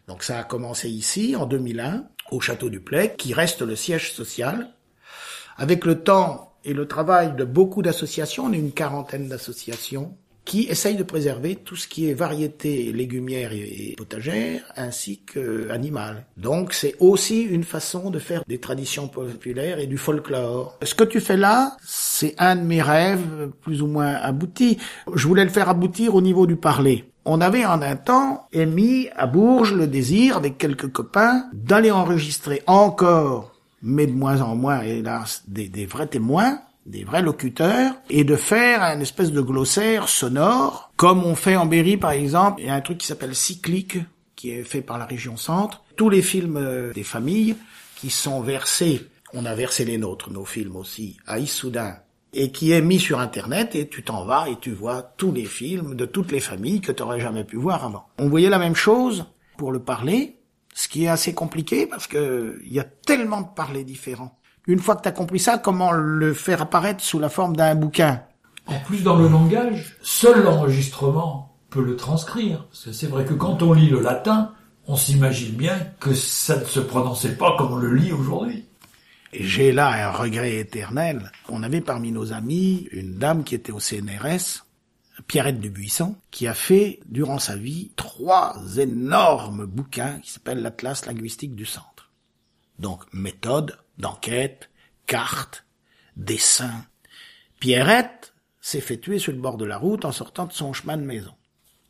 Donc 0.09 0.24
ça 0.24 0.40
a 0.40 0.42
commencé 0.42 0.90
ici, 0.90 1.36
en 1.36 1.46
2001, 1.46 2.09
au 2.32 2.40
Château 2.40 2.70
du 2.70 2.80
Play, 2.80 3.14
qui 3.16 3.32
reste 3.32 3.62
le 3.62 3.76
siège 3.76 4.12
social. 4.12 4.74
Avec 5.57 5.84
le 5.84 6.03
temps 6.03 6.57
et 6.64 6.74
le 6.74 6.88
travail 6.88 7.36
de 7.36 7.44
beaucoup 7.44 7.82
d'associations, 7.82 8.46
on 8.46 8.53
est 8.53 8.59
une 8.59 8.72
quarantaine 8.72 9.28
d'associations, 9.28 10.18
qui 10.49 10.62
essaye 10.62 10.96
de 10.96 11.03
préserver 11.03 11.57
tout 11.57 11.76
ce 11.76 11.86
qui 11.86 12.09
est 12.09 12.14
variété 12.14 12.90
légumière 12.90 13.53
et 13.53 13.94
potagère 13.99 14.62
ainsi 14.76 15.20
que 15.20 15.68
animale. 15.70 16.24
Donc 16.38 16.72
c'est 16.72 16.94
aussi 17.01 17.42
une 17.42 17.64
façon 17.64 18.09
de 18.09 18.18
faire 18.18 18.42
des 18.49 18.57
traditions 18.57 19.09
populaires 19.09 19.78
et 19.78 19.86
du 19.86 19.99
folklore. 19.99 20.78
Ce 20.82 20.94
que 20.94 21.05
tu 21.05 21.20
fais 21.20 21.36
là, 21.36 21.76
c'est 21.84 22.34
un 22.38 22.57
de 22.57 22.62
mes 22.62 22.80
rêves 22.80 23.51
plus 23.61 23.82
ou 23.82 23.88
moins 23.88 24.14
aboutis. 24.14 24.78
Je 25.14 25.28
voulais 25.28 25.44
le 25.44 25.51
faire 25.51 25.68
aboutir 25.68 26.14
au 26.14 26.22
niveau 26.22 26.46
du 26.46 26.57
parler. 26.57 27.05
On 27.26 27.42
avait 27.42 27.66
en 27.66 27.82
un 27.82 27.96
temps 27.96 28.46
émis 28.51 29.09
à 29.16 29.26
Bourges 29.26 29.74
le 29.74 29.86
désir, 29.86 30.38
avec 30.38 30.57
quelques 30.57 30.90
copains, 30.90 31.44
d'aller 31.53 31.90
enregistrer 31.90 32.62
encore, 32.66 33.53
mais 33.82 34.07
de 34.07 34.12
moins 34.12 34.40
en 34.40 34.57
moins, 34.57 34.80
hélas, 34.80 35.44
des 35.46 35.84
vrais 35.84 36.07
témoins, 36.07 36.59
des 36.89 37.05
vrais 37.05 37.22
locuteurs 37.22 37.95
et 38.09 38.24
de 38.24 38.36
faire 38.36 38.82
un 38.82 39.01
espèce 39.01 39.30
de 39.30 39.41
glossaire 39.41 40.09
sonore, 40.09 40.91
comme 40.97 41.24
on 41.24 41.34
fait 41.34 41.57
en 41.57 41.66
Berry 41.66 41.97
par 41.97 42.12
exemple. 42.12 42.61
Il 42.61 42.66
y 42.66 42.70
a 42.70 42.74
un 42.74 42.80
truc 42.80 42.99
qui 42.99 43.07
s'appelle 43.07 43.34
Cyclique, 43.34 43.99
qui 44.36 44.51
est 44.51 44.64
fait 44.64 44.80
par 44.80 44.99
la 44.99 45.05
région 45.05 45.36
centre. 45.36 45.82
Tous 45.97 46.09
les 46.09 46.22
films 46.22 46.57
euh, 46.57 46.93
des 46.93 47.03
familles 47.03 47.57
qui 47.97 48.11
sont 48.11 48.41
versés, 48.41 49.07
on 49.34 49.45
a 49.45 49.55
versé 49.55 49.84
les 49.84 49.99
nôtres, 49.99 50.30
nos 50.30 50.45
films 50.45 50.76
aussi, 50.76 51.18
à 51.26 51.39
Issoudun, 51.39 51.97
et 52.32 52.53
qui 52.53 52.72
est 52.72 52.80
mis 52.80 53.01
sur 53.01 53.18
Internet, 53.18 53.74
et 53.74 53.89
tu 53.89 54.03
t'en 54.03 54.24
vas 54.24 54.49
et 54.49 54.57
tu 54.61 54.70
vois 54.70 55.03
tous 55.03 55.32
les 55.32 55.45
films 55.45 55.95
de 55.95 56.07
toutes 56.07 56.32
les 56.32 56.41
familles 56.41 56.80
que 56.80 56.93
tu 56.93 57.03
n'aurais 57.03 57.20
jamais 57.20 57.45
pu 57.45 57.57
voir 57.57 57.84
avant. 57.84 58.07
On 58.18 58.28
voyait 58.28 58.51
la 58.51 58.59
même 58.59 58.76
chose 58.76 59.26
pour 59.57 59.72
le 59.72 59.80
parler, 59.80 60.36
ce 60.74 60.86
qui 60.86 61.05
est 61.05 61.09
assez 61.09 61.34
compliqué 61.34 61.86
parce 61.86 62.07
que 62.07 62.61
il 62.64 62.72
y 62.72 62.78
a 62.78 62.84
tellement 62.84 63.41
de 63.41 63.49
parlers 63.55 63.84
différents. 63.84 64.38
Une 64.69 64.81
fois 64.81 64.97
que 64.97 65.03
tu 65.03 65.09
as 65.09 65.12
compris 65.12 65.39
ça, 65.39 65.57
comment 65.57 65.93
le 65.93 66.35
faire 66.35 66.61
apparaître 66.61 67.03
sous 67.03 67.19
la 67.19 67.31
forme 67.31 67.57
d'un 67.57 67.75
bouquin 67.75 68.23
En 68.66 68.79
plus, 68.81 69.03
dans 69.03 69.16
le 69.16 69.27
langage, 69.27 69.97
seul 70.03 70.45
l'enregistrement 70.45 71.57
peut 71.71 71.83
le 71.83 71.97
transcrire. 71.97 72.64
Parce 72.66 72.85
que 72.85 72.93
c'est 72.93 73.07
vrai 73.07 73.25
que 73.25 73.33
quand 73.33 73.62
on 73.62 73.73
lit 73.73 73.89
le 73.89 74.01
latin, 74.01 74.53
on 74.87 74.95
s'imagine 74.95 75.57
bien 75.57 75.79
que 75.99 76.12
ça 76.12 76.59
ne 76.59 76.66
se 76.66 76.81
prononçait 76.81 77.37
pas 77.37 77.57
comme 77.57 77.73
on 77.73 77.77
le 77.77 77.95
lit 77.95 78.12
aujourd'hui. 78.12 78.66
Et 79.33 79.43
j'ai 79.43 79.73
là 79.73 80.09
un 80.09 80.12
regret 80.12 80.59
éternel. 80.59 81.33
On 81.49 81.62
avait 81.62 81.81
parmi 81.81 82.12
nos 82.12 82.35
amis 82.35 82.89
une 82.93 83.14
dame 83.14 83.45
qui 83.45 83.55
était 83.55 83.73
au 83.73 83.81
CNRS, 83.81 84.66
Pierrette 85.27 85.61
Dubuisson, 85.61 86.14
qui 86.31 86.47
a 86.47 86.53
fait, 86.55 87.01
durant 87.09 87.39
sa 87.39 87.57
vie, 87.57 87.91
trois 87.97 88.55
énormes 88.77 89.64
bouquins 89.64 90.19
qui 90.23 90.31
s'appellent 90.31 90.61
l'Atlas 90.61 91.07
linguistique 91.07 91.55
du 91.55 91.64
centre. 91.64 92.11
Donc, 92.79 93.03
méthode, 93.14 93.79
d'enquête, 93.99 94.70
cartes, 95.07 95.64
dessins. 96.16 96.84
Pierrette 97.61 98.32
s'est 98.61 98.80
fait 98.80 98.99
tuer 98.99 99.18
sur 99.18 99.32
le 99.32 99.38
bord 99.38 99.57
de 99.57 99.64
la 99.64 99.78
route 99.78 100.05
en 100.05 100.12
sortant 100.12 100.46
de 100.46 100.53
son 100.53 100.72
chemin 100.72 100.96
de 100.96 101.03
maison. 101.03 101.34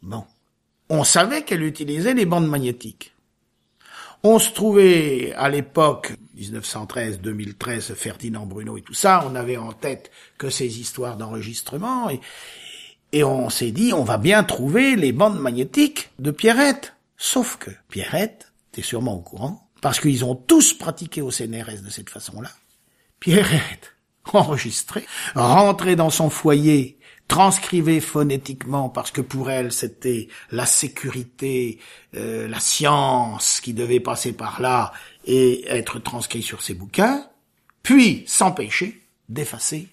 Bon. 0.02 0.24
On 0.90 1.04
savait 1.04 1.42
qu'elle 1.42 1.62
utilisait 1.62 2.14
les 2.14 2.24
bandes 2.24 2.48
magnétiques. 2.48 3.12
On 4.24 4.38
se 4.38 4.50
trouvait 4.50 5.32
à 5.34 5.48
l'époque 5.48 6.14
1913, 6.34 7.20
2013, 7.20 7.94
Ferdinand 7.94 8.46
Bruno 8.46 8.76
et 8.76 8.82
tout 8.82 8.94
ça, 8.94 9.24
on 9.30 9.34
avait 9.36 9.56
en 9.56 9.72
tête 9.72 10.11
que 10.38 10.50
ces 10.50 10.80
histoires 10.80 11.16
d'enregistrement 11.16 12.11
et, 12.11 13.24
on 13.24 13.48
s'est 13.48 13.70
dit 13.70 13.92
on 13.92 14.04
va 14.04 14.18
bien 14.18 14.42
trouver 14.44 14.96
les 14.96 15.12
bandes 15.12 15.38
magnétiques 15.38 16.11
de 16.18 16.30
Pierrette. 16.30 16.94
Sauf 17.16 17.56
que 17.56 17.70
Pierrette, 17.88 18.52
t'es 18.72 18.82
sûrement 18.82 19.14
au 19.14 19.20
courant, 19.20 19.68
parce 19.81 20.01
qu'ils 20.01 20.24
ont 20.24 20.35
tous 20.35 20.74
pratiqué 20.74 21.22
au 21.22 21.31
CNRS 21.31 21.83
de 21.85 21.91
cette 21.91 22.11
façon-là. 22.11 22.51
Pierrette, 23.20 23.95
enregistrée, 24.33 25.07
rentrait 25.35 25.97
dans 25.97 26.11
son 26.11 26.31
foyer, 26.31 26.99
transcrivait 27.29 28.01
phonétiquement 28.01 28.89
parce 28.89 29.11
que 29.11 29.20
pour 29.20 29.51
elle 29.51 29.70
c'était 29.72 30.29
la 30.51 30.66
sécurité, 30.66 31.79
euh, 32.16 32.49
la 32.49 32.61
science 32.61 33.61
qui 33.61 33.74
devait 33.74 34.01
passer 34.01 34.33
par 34.33 34.61
là 34.61 34.93
et 35.26 35.66
être 35.68 35.99
transcrit 35.99 36.43
sur 36.43 36.62
ses 36.62 36.74
bouquins, 36.74 37.26
puis 37.83 38.24
s'empêcher 38.26 39.03
d'effacer 39.29 39.89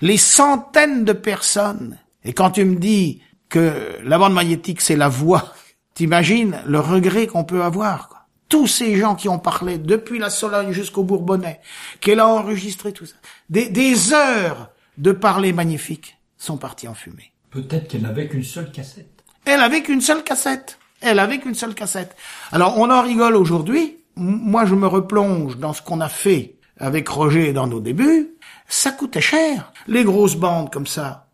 les 0.00 0.16
centaines 0.16 1.04
de 1.04 1.12
personnes. 1.12 1.98
Et 2.24 2.32
quand 2.32 2.52
tu 2.52 2.64
me 2.64 2.76
dis 2.76 3.22
que 3.48 3.98
la 4.02 4.18
bande 4.18 4.34
magnétique 4.34 4.80
c'est 4.80 4.96
la 4.96 5.08
voix, 5.08 5.52
t'imagines 5.94 6.62
le 6.64 6.80
regret 6.80 7.26
qu'on 7.26 7.44
peut 7.44 7.62
avoir. 7.62 8.21
Tous 8.52 8.66
ces 8.66 8.96
gens 8.96 9.14
qui 9.14 9.30
ont 9.30 9.38
parlé 9.38 9.78
depuis 9.78 10.18
la 10.18 10.28
Sologne 10.28 10.72
jusqu'au 10.72 11.04
Bourbonnais, 11.04 11.60
qu'elle 12.00 12.20
a 12.20 12.28
enregistré 12.28 12.92
tout 12.92 13.06
ça, 13.06 13.14
des, 13.48 13.70
des 13.70 14.12
heures 14.12 14.68
de 14.98 15.12
parler 15.12 15.54
magnifiques 15.54 16.18
sont 16.36 16.58
partis 16.58 16.86
en 16.86 16.92
fumée. 16.92 17.32
Peut-être 17.48 17.88
qu'elle 17.88 18.02
n'avait 18.02 18.28
qu'une 18.28 18.44
seule 18.44 18.70
cassette. 18.70 19.24
Elle 19.46 19.60
avait 19.60 19.82
qu'une 19.82 20.02
seule 20.02 20.22
cassette. 20.22 20.78
Elle 21.00 21.18
avait 21.18 21.38
qu'une 21.38 21.54
seule 21.54 21.74
cassette. 21.74 22.14
Alors 22.50 22.76
on 22.76 22.90
en 22.90 23.00
rigole 23.00 23.36
aujourd'hui. 23.36 23.96
Moi 24.16 24.66
je 24.66 24.74
me 24.74 24.86
replonge 24.86 25.56
dans 25.56 25.72
ce 25.72 25.80
qu'on 25.80 26.02
a 26.02 26.10
fait 26.10 26.56
avec 26.76 27.08
Roger 27.08 27.54
dans 27.54 27.66
nos 27.66 27.80
débuts. 27.80 28.34
Ça 28.68 28.90
coûtait 28.90 29.22
cher, 29.22 29.72
les 29.86 30.04
grosses 30.04 30.36
bandes 30.36 30.70
comme 30.70 30.86
ça. 30.86 31.30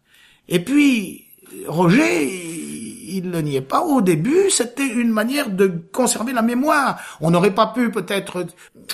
Et 0.46 0.60
puis 0.60 1.24
Roger, 1.66 2.57
il 3.08 3.30
ne 3.30 3.40
niait 3.40 3.60
pas. 3.60 3.80
Au 3.82 4.00
début, 4.00 4.50
c'était 4.50 4.86
une 4.86 5.10
manière 5.10 5.50
de 5.50 5.66
conserver 5.92 6.32
la 6.32 6.42
mémoire. 6.42 7.00
On 7.20 7.30
n'aurait 7.30 7.54
pas 7.54 7.68
pu 7.68 7.90
peut-être 7.90 8.46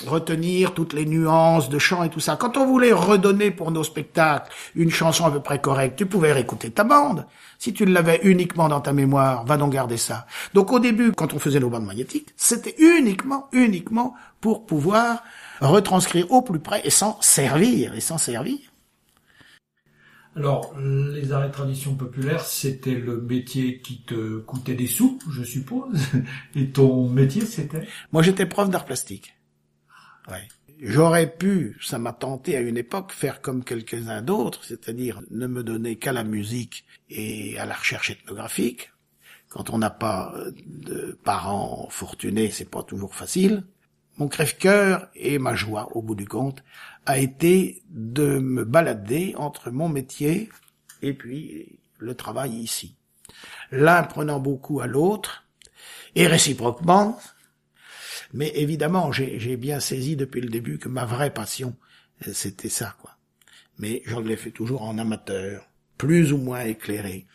retenir 0.07 0.73
toutes 0.73 0.93
les 0.93 1.05
nuances 1.05 1.69
de 1.69 1.79
chant 1.79 2.03
et 2.03 2.09
tout 2.09 2.19
ça. 2.19 2.35
Quand 2.35 2.57
on 2.57 2.65
voulait 2.65 2.93
redonner 2.93 3.51
pour 3.51 3.71
nos 3.71 3.83
spectacles 3.83 4.51
une 4.75 4.91
chanson 4.91 5.25
à 5.25 5.31
peu 5.31 5.39
près 5.39 5.59
correcte, 5.59 5.97
tu 5.97 6.05
pouvais 6.05 6.33
réécouter 6.33 6.71
ta 6.71 6.83
bande. 6.83 7.25
Si 7.59 7.73
tu 7.73 7.85
l'avais 7.85 8.19
uniquement 8.23 8.67
dans 8.67 8.81
ta 8.81 8.93
mémoire, 8.93 9.45
va 9.45 9.57
donc 9.57 9.73
garder 9.73 9.97
ça. 9.97 10.25
Donc 10.53 10.71
au 10.71 10.79
début, 10.79 11.11
quand 11.11 11.33
on 11.33 11.39
faisait 11.39 11.59
nos 11.59 11.69
bandes 11.69 11.85
magnétiques, 11.85 12.29
c'était 12.35 12.75
uniquement, 12.77 13.47
uniquement 13.51 14.13
pour 14.41 14.65
pouvoir 14.65 15.23
retranscrire 15.61 16.31
au 16.31 16.41
plus 16.41 16.59
près 16.59 16.81
et 16.85 16.89
s'en 16.89 17.17
servir, 17.21 17.95
et 17.95 18.01
s'en 18.01 18.17
servir. 18.17 18.57
Alors, 20.35 20.77
les 20.77 21.31
arrêts 21.31 21.47
de 21.47 21.53
tradition 21.53 21.95
populaire, 21.95 22.41
c'était 22.41 22.95
le 22.95 23.21
métier 23.21 23.79
qui 23.79 24.01
te 24.01 24.39
coûtait 24.39 24.75
des 24.75 24.87
sous, 24.87 25.17
je 25.31 25.43
suppose. 25.43 25.97
Et 26.55 26.71
ton 26.71 27.07
métier, 27.07 27.45
c'était? 27.45 27.87
Moi, 28.11 28.21
j'étais 28.21 28.45
prof 28.45 28.69
d'art 28.69 28.83
plastique. 28.83 29.33
Ouais. 30.29 30.47
J'aurais 30.81 31.31
pu, 31.31 31.77
ça 31.81 31.99
m'a 31.99 32.11
tenté 32.11 32.57
à 32.57 32.59
une 32.59 32.77
époque, 32.77 33.13
faire 33.13 33.41
comme 33.41 33.63
quelques-uns 33.63 34.21
d'autres, 34.21 34.65
c'est-à-dire 34.65 35.21
ne 35.31 35.47
me 35.47 35.63
donner 35.63 35.95
qu'à 35.95 36.11
la 36.11 36.25
musique 36.25 36.85
et 37.09 37.57
à 37.57 37.65
la 37.65 37.75
recherche 37.75 38.09
ethnographique. 38.09 38.91
Quand 39.47 39.69
on 39.69 39.77
n'a 39.77 39.89
pas 39.89 40.35
de 40.65 41.17
parents 41.23 41.87
fortunés, 41.89 42.51
c'est 42.51 42.69
pas 42.69 42.83
toujours 42.83 43.15
facile. 43.15 43.63
Mon 44.17 44.27
crève-cœur 44.27 45.07
et 45.15 45.39
ma 45.39 45.55
joie, 45.55 45.95
au 45.95 46.01
bout 46.01 46.15
du 46.15 46.27
compte, 46.27 46.61
a 47.05 47.17
été 47.17 47.83
de 47.89 48.39
me 48.39 48.65
balader 48.65 49.33
entre 49.37 49.71
mon 49.71 49.89
métier 49.89 50.49
et 51.01 51.13
puis 51.13 51.79
le 51.99 52.15
travail 52.15 52.53
ici. 52.53 52.95
L'un 53.71 54.03
prenant 54.03 54.39
beaucoup 54.39 54.79
à 54.81 54.87
l'autre, 54.87 55.45
et 56.15 56.27
réciproquement, 56.27 57.19
mais 58.33 58.51
évidemment, 58.55 59.11
j'ai 59.11 59.57
bien 59.57 59.79
saisi 59.79 60.15
depuis 60.15 60.41
le 60.41 60.49
début 60.49 60.79
que 60.79 60.89
ma 60.89 61.05
vraie 61.05 61.33
passion, 61.33 61.75
c'était 62.33 62.69
ça, 62.69 62.95
quoi. 63.01 63.11
Mais 63.77 64.01
je 64.05 64.17
l'ai 64.19 64.37
fait 64.37 64.51
toujours 64.51 64.83
en 64.83 64.97
amateur, 64.97 65.67
plus 65.97 66.31
ou 66.31 66.37
moins 66.37 66.61
éclairé. 66.61 67.27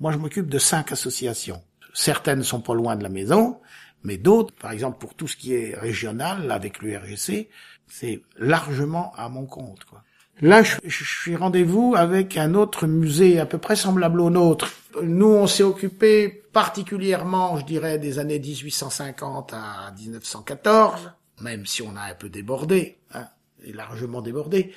Moi, 0.00 0.12
je 0.12 0.16
m'occupe 0.16 0.48
de 0.48 0.58
cinq 0.58 0.92
associations. 0.92 1.62
Certaines 1.92 2.42
sont 2.42 2.62
pas 2.62 2.74
loin 2.74 2.96
de 2.96 3.02
la 3.02 3.10
maison, 3.10 3.60
Mais 4.04 4.18
d'autres, 4.18 4.54
par 4.54 4.70
exemple 4.70 4.98
pour 4.98 5.14
tout 5.14 5.26
ce 5.26 5.36
qui 5.36 5.54
est 5.54 5.74
régional, 5.76 6.50
avec 6.50 6.80
l'URGC, 6.80 7.48
c'est 7.88 8.22
largement 8.38 9.12
à 9.16 9.28
mon 9.28 9.46
compte. 9.46 9.84
Quoi. 9.84 10.02
Là, 10.40 10.62
je, 10.62 10.76
je 10.84 11.04
suis 11.04 11.36
rendez-vous 11.36 11.94
avec 11.96 12.36
un 12.36 12.54
autre 12.54 12.86
musée 12.86 13.38
à 13.38 13.46
peu 13.46 13.58
près 13.58 13.76
semblable 13.76 14.20
au 14.20 14.30
nôtre. 14.30 14.72
Nous, 15.02 15.26
on 15.26 15.46
s'est 15.46 15.62
occupé 15.62 16.44
particulièrement, 16.52 17.56
je 17.58 17.64
dirais, 17.64 17.98
des 17.98 18.18
années 18.18 18.38
1850 18.38 19.52
à 19.52 19.92
1914, 19.98 21.12
même 21.40 21.66
si 21.66 21.82
on 21.82 21.96
a 21.96 22.02
un 22.10 22.14
peu 22.14 22.28
débordé, 22.28 22.98
hein, 23.12 23.26
et 23.64 23.72
largement 23.72 24.22
débordé. 24.22 24.72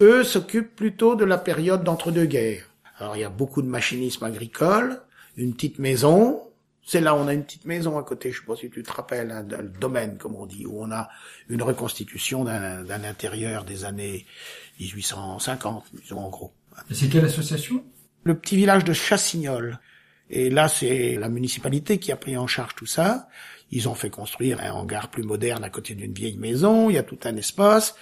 Eux 0.00 0.24
s'occupent 0.24 0.74
plutôt 0.74 1.16
de 1.16 1.24
la 1.24 1.38
période 1.38 1.84
d'entre-deux-guerres. 1.84 2.68
Alors, 2.98 3.16
il 3.16 3.20
y 3.20 3.24
a 3.24 3.30
beaucoup 3.30 3.62
de 3.62 3.68
machinisme 3.68 4.24
agricole, 4.24 5.00
une 5.36 5.54
petite 5.54 5.78
maison, 5.78 6.42
c'est 6.84 7.00
là 7.00 7.14
où 7.14 7.18
on 7.18 7.28
a 7.28 7.34
une 7.34 7.44
petite 7.44 7.66
maison 7.66 7.98
à 7.98 8.02
côté, 8.02 8.32
je 8.32 8.40
sais 8.40 8.46
pas 8.46 8.56
si 8.56 8.70
tu 8.70 8.82
te 8.82 8.92
rappelles, 8.92 9.30
un, 9.30 9.46
un 9.52 9.62
domaine, 9.62 10.18
comme 10.18 10.34
on 10.34 10.46
dit, 10.46 10.66
où 10.66 10.82
on 10.82 10.90
a 10.90 11.08
une 11.48 11.62
reconstitution 11.62 12.44
d'un 12.44 12.82
d'un 12.82 13.04
intérieur 13.04 13.64
des 13.64 13.84
années 13.84 14.26
1850, 14.80 15.84
disons 16.02 16.18
en 16.18 16.28
gros. 16.30 16.52
Et 16.90 16.94
c'est 16.94 17.08
quelle 17.08 17.24
association? 17.24 17.84
Le 18.24 18.38
petit 18.38 18.56
village 18.56 18.84
de 18.84 18.92
Chassignol. 18.92 19.78
Et 20.30 20.48
là, 20.48 20.68
c'est 20.68 21.16
la 21.16 21.28
municipalité 21.28 21.98
qui 21.98 22.12
a 22.12 22.16
pris 22.16 22.36
en 22.36 22.46
charge 22.46 22.74
tout 22.76 22.86
ça. 22.86 23.28
Ils 23.72 23.88
ont 23.88 23.94
fait 23.94 24.10
construire 24.10 24.60
un 24.60 24.72
hangar 24.72 25.10
plus 25.10 25.22
moderne 25.22 25.64
à 25.64 25.70
côté 25.70 25.94
d'une 25.94 26.12
vieille 26.12 26.38
maison, 26.38 26.90
il 26.90 26.94
y 26.94 26.98
a 26.98 27.02
tout 27.02 27.18
un 27.24 27.36
espace, 27.36 27.94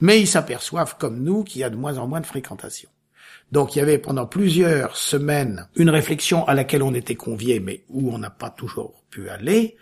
mais 0.00 0.20
ils 0.20 0.28
s'aperçoivent, 0.28 0.96
comme 0.98 1.22
nous, 1.22 1.42
qu'il 1.42 1.60
y 1.60 1.64
a 1.64 1.70
de 1.70 1.76
moins 1.76 1.98
en 1.98 2.06
moins 2.06 2.20
de 2.20 2.26
fréquentation. 2.26 2.88
Donc 3.52 3.74
il 3.74 3.78
y 3.78 3.82
avait 3.82 3.98
pendant 3.98 4.26
plusieurs 4.26 4.96
semaines 4.96 5.68
une 5.76 5.90
réflexion 5.90 6.46
à 6.46 6.54
laquelle 6.54 6.82
on 6.82 6.94
était 6.94 7.14
conviés, 7.14 7.60
mais 7.60 7.84
où 7.88 8.12
on 8.12 8.18
n'a 8.18 8.30
pas 8.30 8.50
toujours 8.50 9.04
pu 9.10 9.28
aller, 9.28 9.76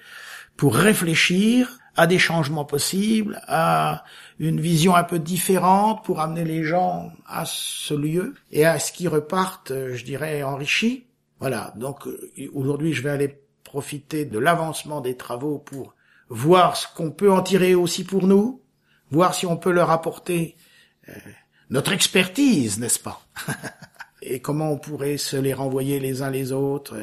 pour 0.57 0.75
réfléchir 0.75 1.79
à 1.97 2.07
des 2.07 2.19
changements 2.19 2.65
possibles, 2.65 3.41
à 3.47 4.05
une 4.39 4.61
vision 4.61 4.95
un 4.97 5.05
peu 5.05 5.19
différente 5.19 6.05
pour 6.05 6.21
amener 6.21 6.45
les 6.45 6.65
gens 6.65 7.13
à 7.27 7.45
ce 7.47 7.95
lieu 7.95 8.35
et 8.51 8.67
à 8.67 8.79
ce 8.79 8.93
qu'ils 8.93 9.09
repartent, 9.09 9.73
je 9.73 10.05
dirais, 10.05 10.43
enrichis. 10.43 11.07
Voilà, 11.41 11.73
donc 11.77 12.07
euh, 12.07 12.31
aujourd'hui 12.53 12.93
je 12.93 13.03
vais 13.03 13.11
aller 13.11 13.41
profiter 13.65 14.25
de 14.25 14.39
l'avancement 14.39 15.01
des 15.01 15.17
travaux 15.17 15.59
pour 15.59 15.95
voir 16.29 16.77
ce 16.77 16.87
qu'on 16.95 17.11
peut 17.11 17.31
en 17.31 17.43
tirer 17.43 17.75
aussi 17.75 18.05
pour 18.05 18.27
nous, 18.27 18.63
voir 19.11 19.35
si 19.35 19.47
on 19.47 19.57
peut 19.57 19.73
leur 19.73 19.91
apporter 19.91 20.57
euh, 21.09 21.13
notre 21.71 21.93
expertise, 21.93 22.79
n'est-ce 22.79 22.99
pas? 22.99 23.27
Et 24.23 24.41
comment 24.41 24.73
on 24.73 24.79
pourrait 24.79 25.17
se 25.17 25.37
les 25.37 25.55
renvoyer 25.55 26.01
les 26.01 26.23
uns 26.23 26.31
les 26.31 26.53
autres? 26.53 26.97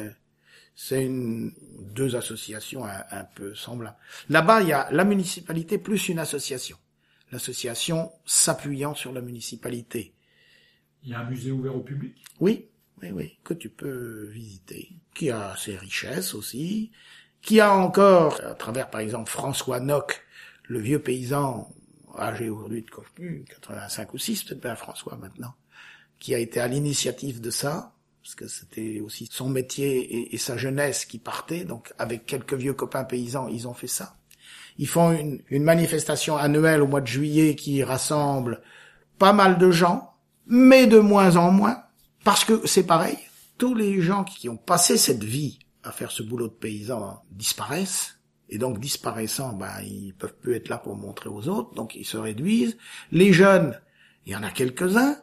C'est 0.74 1.04
une, 1.04 1.52
deux 1.78 2.16
associations 2.16 2.84
un, 2.84 3.04
un 3.10 3.24
peu 3.24 3.54
semblables. 3.54 3.96
Là-bas, 4.28 4.62
il 4.62 4.68
y 4.68 4.72
a 4.72 4.88
la 4.90 5.04
municipalité 5.04 5.78
plus 5.78 6.08
une 6.08 6.18
association. 6.18 6.76
L'association 7.30 8.12
s'appuyant 8.24 8.94
sur 8.94 9.12
la 9.12 9.20
municipalité. 9.20 10.14
Il 11.04 11.10
y 11.10 11.14
a 11.14 11.20
un 11.20 11.30
musée 11.30 11.50
ouvert 11.50 11.74
au 11.76 11.80
public? 11.80 12.22
Oui, 12.40 12.68
oui, 13.02 13.10
oui, 13.10 13.38
que 13.42 13.54
tu 13.54 13.68
peux 13.68 14.28
visiter, 14.30 14.90
qui 15.14 15.30
a 15.30 15.56
ses 15.56 15.76
richesses 15.76 16.34
aussi, 16.34 16.92
qui 17.40 17.58
a 17.58 17.74
encore, 17.74 18.40
à 18.44 18.54
travers 18.54 18.90
par 18.90 19.00
exemple 19.00 19.30
François 19.30 19.80
Nock, 19.80 20.24
le 20.64 20.78
vieux 20.78 21.00
paysan 21.00 21.72
âgé 22.18 22.48
aujourd'hui 22.50 22.82
de 22.82 22.90
85 23.48 24.14
ou 24.14 24.18
6, 24.18 24.44
peut-être 24.44 24.60
bien 24.60 24.76
François 24.76 25.16
maintenant, 25.16 25.54
qui 26.18 26.34
a 26.34 26.38
été 26.38 26.60
à 26.60 26.68
l'initiative 26.68 27.40
de 27.40 27.50
ça, 27.50 27.94
parce 28.22 28.34
que 28.34 28.46
c'était 28.46 29.00
aussi 29.00 29.28
son 29.30 29.48
métier 29.48 30.32
et, 30.32 30.38
sa 30.38 30.56
jeunesse 30.56 31.04
qui 31.04 31.18
partait, 31.18 31.64
donc 31.64 31.92
avec 31.98 32.24
quelques 32.24 32.54
vieux 32.54 32.74
copains 32.74 33.04
paysans, 33.04 33.48
ils 33.48 33.66
ont 33.66 33.74
fait 33.74 33.88
ça. 33.88 34.16
Ils 34.78 34.86
font 34.86 35.12
une 35.48 35.62
manifestation 35.64 36.36
annuelle 36.36 36.82
au 36.82 36.86
mois 36.86 37.00
de 37.00 37.06
juillet 37.06 37.56
qui 37.56 37.82
rassemble 37.82 38.62
pas 39.18 39.32
mal 39.32 39.58
de 39.58 39.70
gens, 39.70 40.14
mais 40.46 40.86
de 40.86 40.98
moins 40.98 41.36
en 41.36 41.50
moins, 41.50 41.82
parce 42.24 42.44
que 42.44 42.66
c'est 42.66 42.86
pareil, 42.86 43.18
tous 43.58 43.74
les 43.74 44.00
gens 44.00 44.24
qui 44.24 44.48
ont 44.48 44.56
passé 44.56 44.96
cette 44.96 45.24
vie 45.24 45.58
à 45.82 45.92
faire 45.92 46.10
ce 46.10 46.22
boulot 46.22 46.48
de 46.48 46.52
paysan 46.52 47.22
disparaissent, 47.30 48.18
et 48.52 48.58
donc 48.58 48.78
disparaissant, 48.78 49.54
ben, 49.54 49.80
ils 49.82 50.12
peuvent 50.12 50.34
plus 50.34 50.54
être 50.54 50.68
là 50.68 50.76
pour 50.76 50.94
montrer 50.94 51.30
aux 51.30 51.48
autres, 51.48 51.72
donc 51.72 51.94
ils 51.94 52.04
se 52.04 52.18
réduisent. 52.18 52.76
Les 53.10 53.32
jeunes, 53.32 53.80
il 54.26 54.32
y 54.32 54.36
en 54.36 54.42
a 54.42 54.50
quelques-uns, 54.50 55.16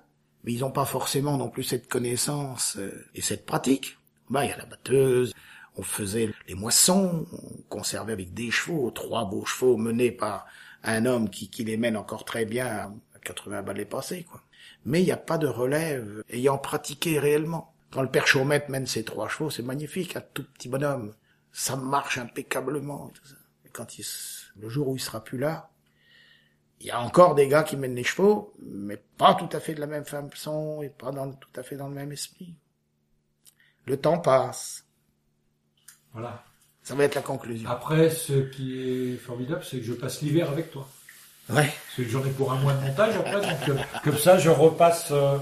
mais 0.43 0.53
ils 0.53 0.61
n'ont 0.61 0.71
pas 0.71 0.85
forcément 0.85 1.37
non 1.37 1.47
plus 1.47 1.61
cette 1.61 1.87
connaissance 1.87 2.77
euh, 2.79 3.05
et 3.13 3.21
cette 3.21 3.45
pratique. 3.45 3.99
Ben, 4.31 4.45
il 4.45 4.49
y 4.49 4.51
a 4.51 4.57
la 4.57 4.65
batteuse, 4.65 5.31
on 5.75 5.83
faisait 5.83 6.33
les 6.47 6.55
moissons, 6.55 7.27
on 7.31 7.61
conservait 7.69 8.13
avec 8.13 8.33
des 8.33 8.49
chevaux, 8.49 8.89
trois 8.89 9.25
beaux 9.25 9.45
chevaux 9.45 9.77
menés 9.77 10.11
par 10.11 10.47
un 10.83 11.05
homme 11.05 11.29
qui, 11.29 11.51
qui 11.51 11.63
les 11.63 11.77
mène 11.77 11.97
encore 11.97 12.25
très 12.25 12.45
bien 12.45 12.65
à 12.65 13.19
80 13.23 13.61
balais 13.61 13.85
passés, 13.85 14.23
quoi. 14.23 14.41
Mais 14.85 15.01
il 15.01 15.05
n'y 15.05 15.11
a 15.11 15.17
pas 15.17 15.37
de 15.37 15.45
relève 15.45 16.23
ayant 16.31 16.57
pratiqué 16.57 17.19
réellement. 17.19 17.75
Quand 17.91 18.01
le 18.01 18.09
père 18.09 18.25
Chaumette 18.25 18.69
mène 18.69 18.87
ses 18.87 19.03
trois 19.03 19.29
chevaux, 19.29 19.51
c'est 19.51 19.61
magnifique, 19.61 20.15
un 20.15 20.23
tout 20.33 20.45
petit 20.45 20.67
bonhomme. 20.67 21.13
Ça 21.51 21.75
marche 21.75 22.17
impeccablement. 22.17 23.09
Tout 23.09 23.25
ça. 23.25 23.35
Et 23.65 23.69
quand 23.69 23.97
il, 23.97 24.05
le 24.57 24.69
jour 24.69 24.87
où 24.87 24.95
il 24.95 24.99
sera 24.99 25.23
plus 25.23 25.37
là, 25.37 25.69
il 26.79 26.87
y 26.87 26.91
a 26.91 26.99
encore 26.99 27.35
des 27.35 27.47
gars 27.47 27.63
qui 27.63 27.75
mènent 27.75 27.95
les 27.95 28.03
chevaux, 28.03 28.53
mais 28.61 28.97
pas 29.17 29.35
tout 29.35 29.49
à 29.51 29.59
fait 29.59 29.73
de 29.73 29.81
la 29.81 29.87
même 29.87 30.05
façon 30.05 30.81
et 30.81 30.89
pas 30.89 31.11
dans, 31.11 31.31
tout 31.31 31.49
à 31.55 31.63
fait 31.63 31.75
dans 31.75 31.89
le 31.89 31.95
même 31.95 32.11
esprit. 32.11 32.55
Le 33.85 33.97
temps 33.97 34.19
passe. 34.19 34.85
Voilà. 36.13 36.43
Ça 36.83 36.95
va 36.95 37.03
être 37.03 37.15
la 37.15 37.21
conclusion. 37.21 37.69
Après, 37.69 38.09
ce 38.09 38.33
qui 38.49 38.79
est 38.79 39.17
formidable, 39.17 39.63
c'est 39.63 39.77
que 39.77 39.83
je 39.83 39.93
passe 39.93 40.21
l'hiver 40.21 40.49
avec 40.49 40.71
toi. 40.71 40.87
Ouais. 41.49 41.71
C'est 41.95 42.03
que 42.03 42.09
j'en 42.09 42.23
ai 42.23 42.31
pour 42.31 42.51
un 42.51 42.59
mois 42.59 42.73
de 42.73 42.81
montage 42.81 43.15
après, 43.15 43.41
donc 43.41 43.69
euh, 43.69 43.75
comme 44.03 44.17
ça, 44.17 44.37
je 44.37 44.49
repasse. 44.49 45.07
Euh, 45.11 45.37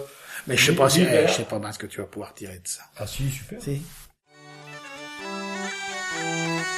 Mais 0.47 0.57
je 0.57 0.65
sais 0.71 0.75
pas 0.75 0.89
si, 0.89 1.05
je 1.05 1.31
sais 1.31 1.43
pas 1.43 1.59
bien 1.59 1.71
ce 1.71 1.79
que 1.79 1.87
tu 1.87 1.99
vas 1.99 2.07
pouvoir 2.07 2.33
tirer 2.33 2.59
de 2.59 2.67
ça. 2.67 2.83
Ah 2.95 3.05
si, 3.05 3.29
super. 3.29 3.61
Si. 3.61 3.81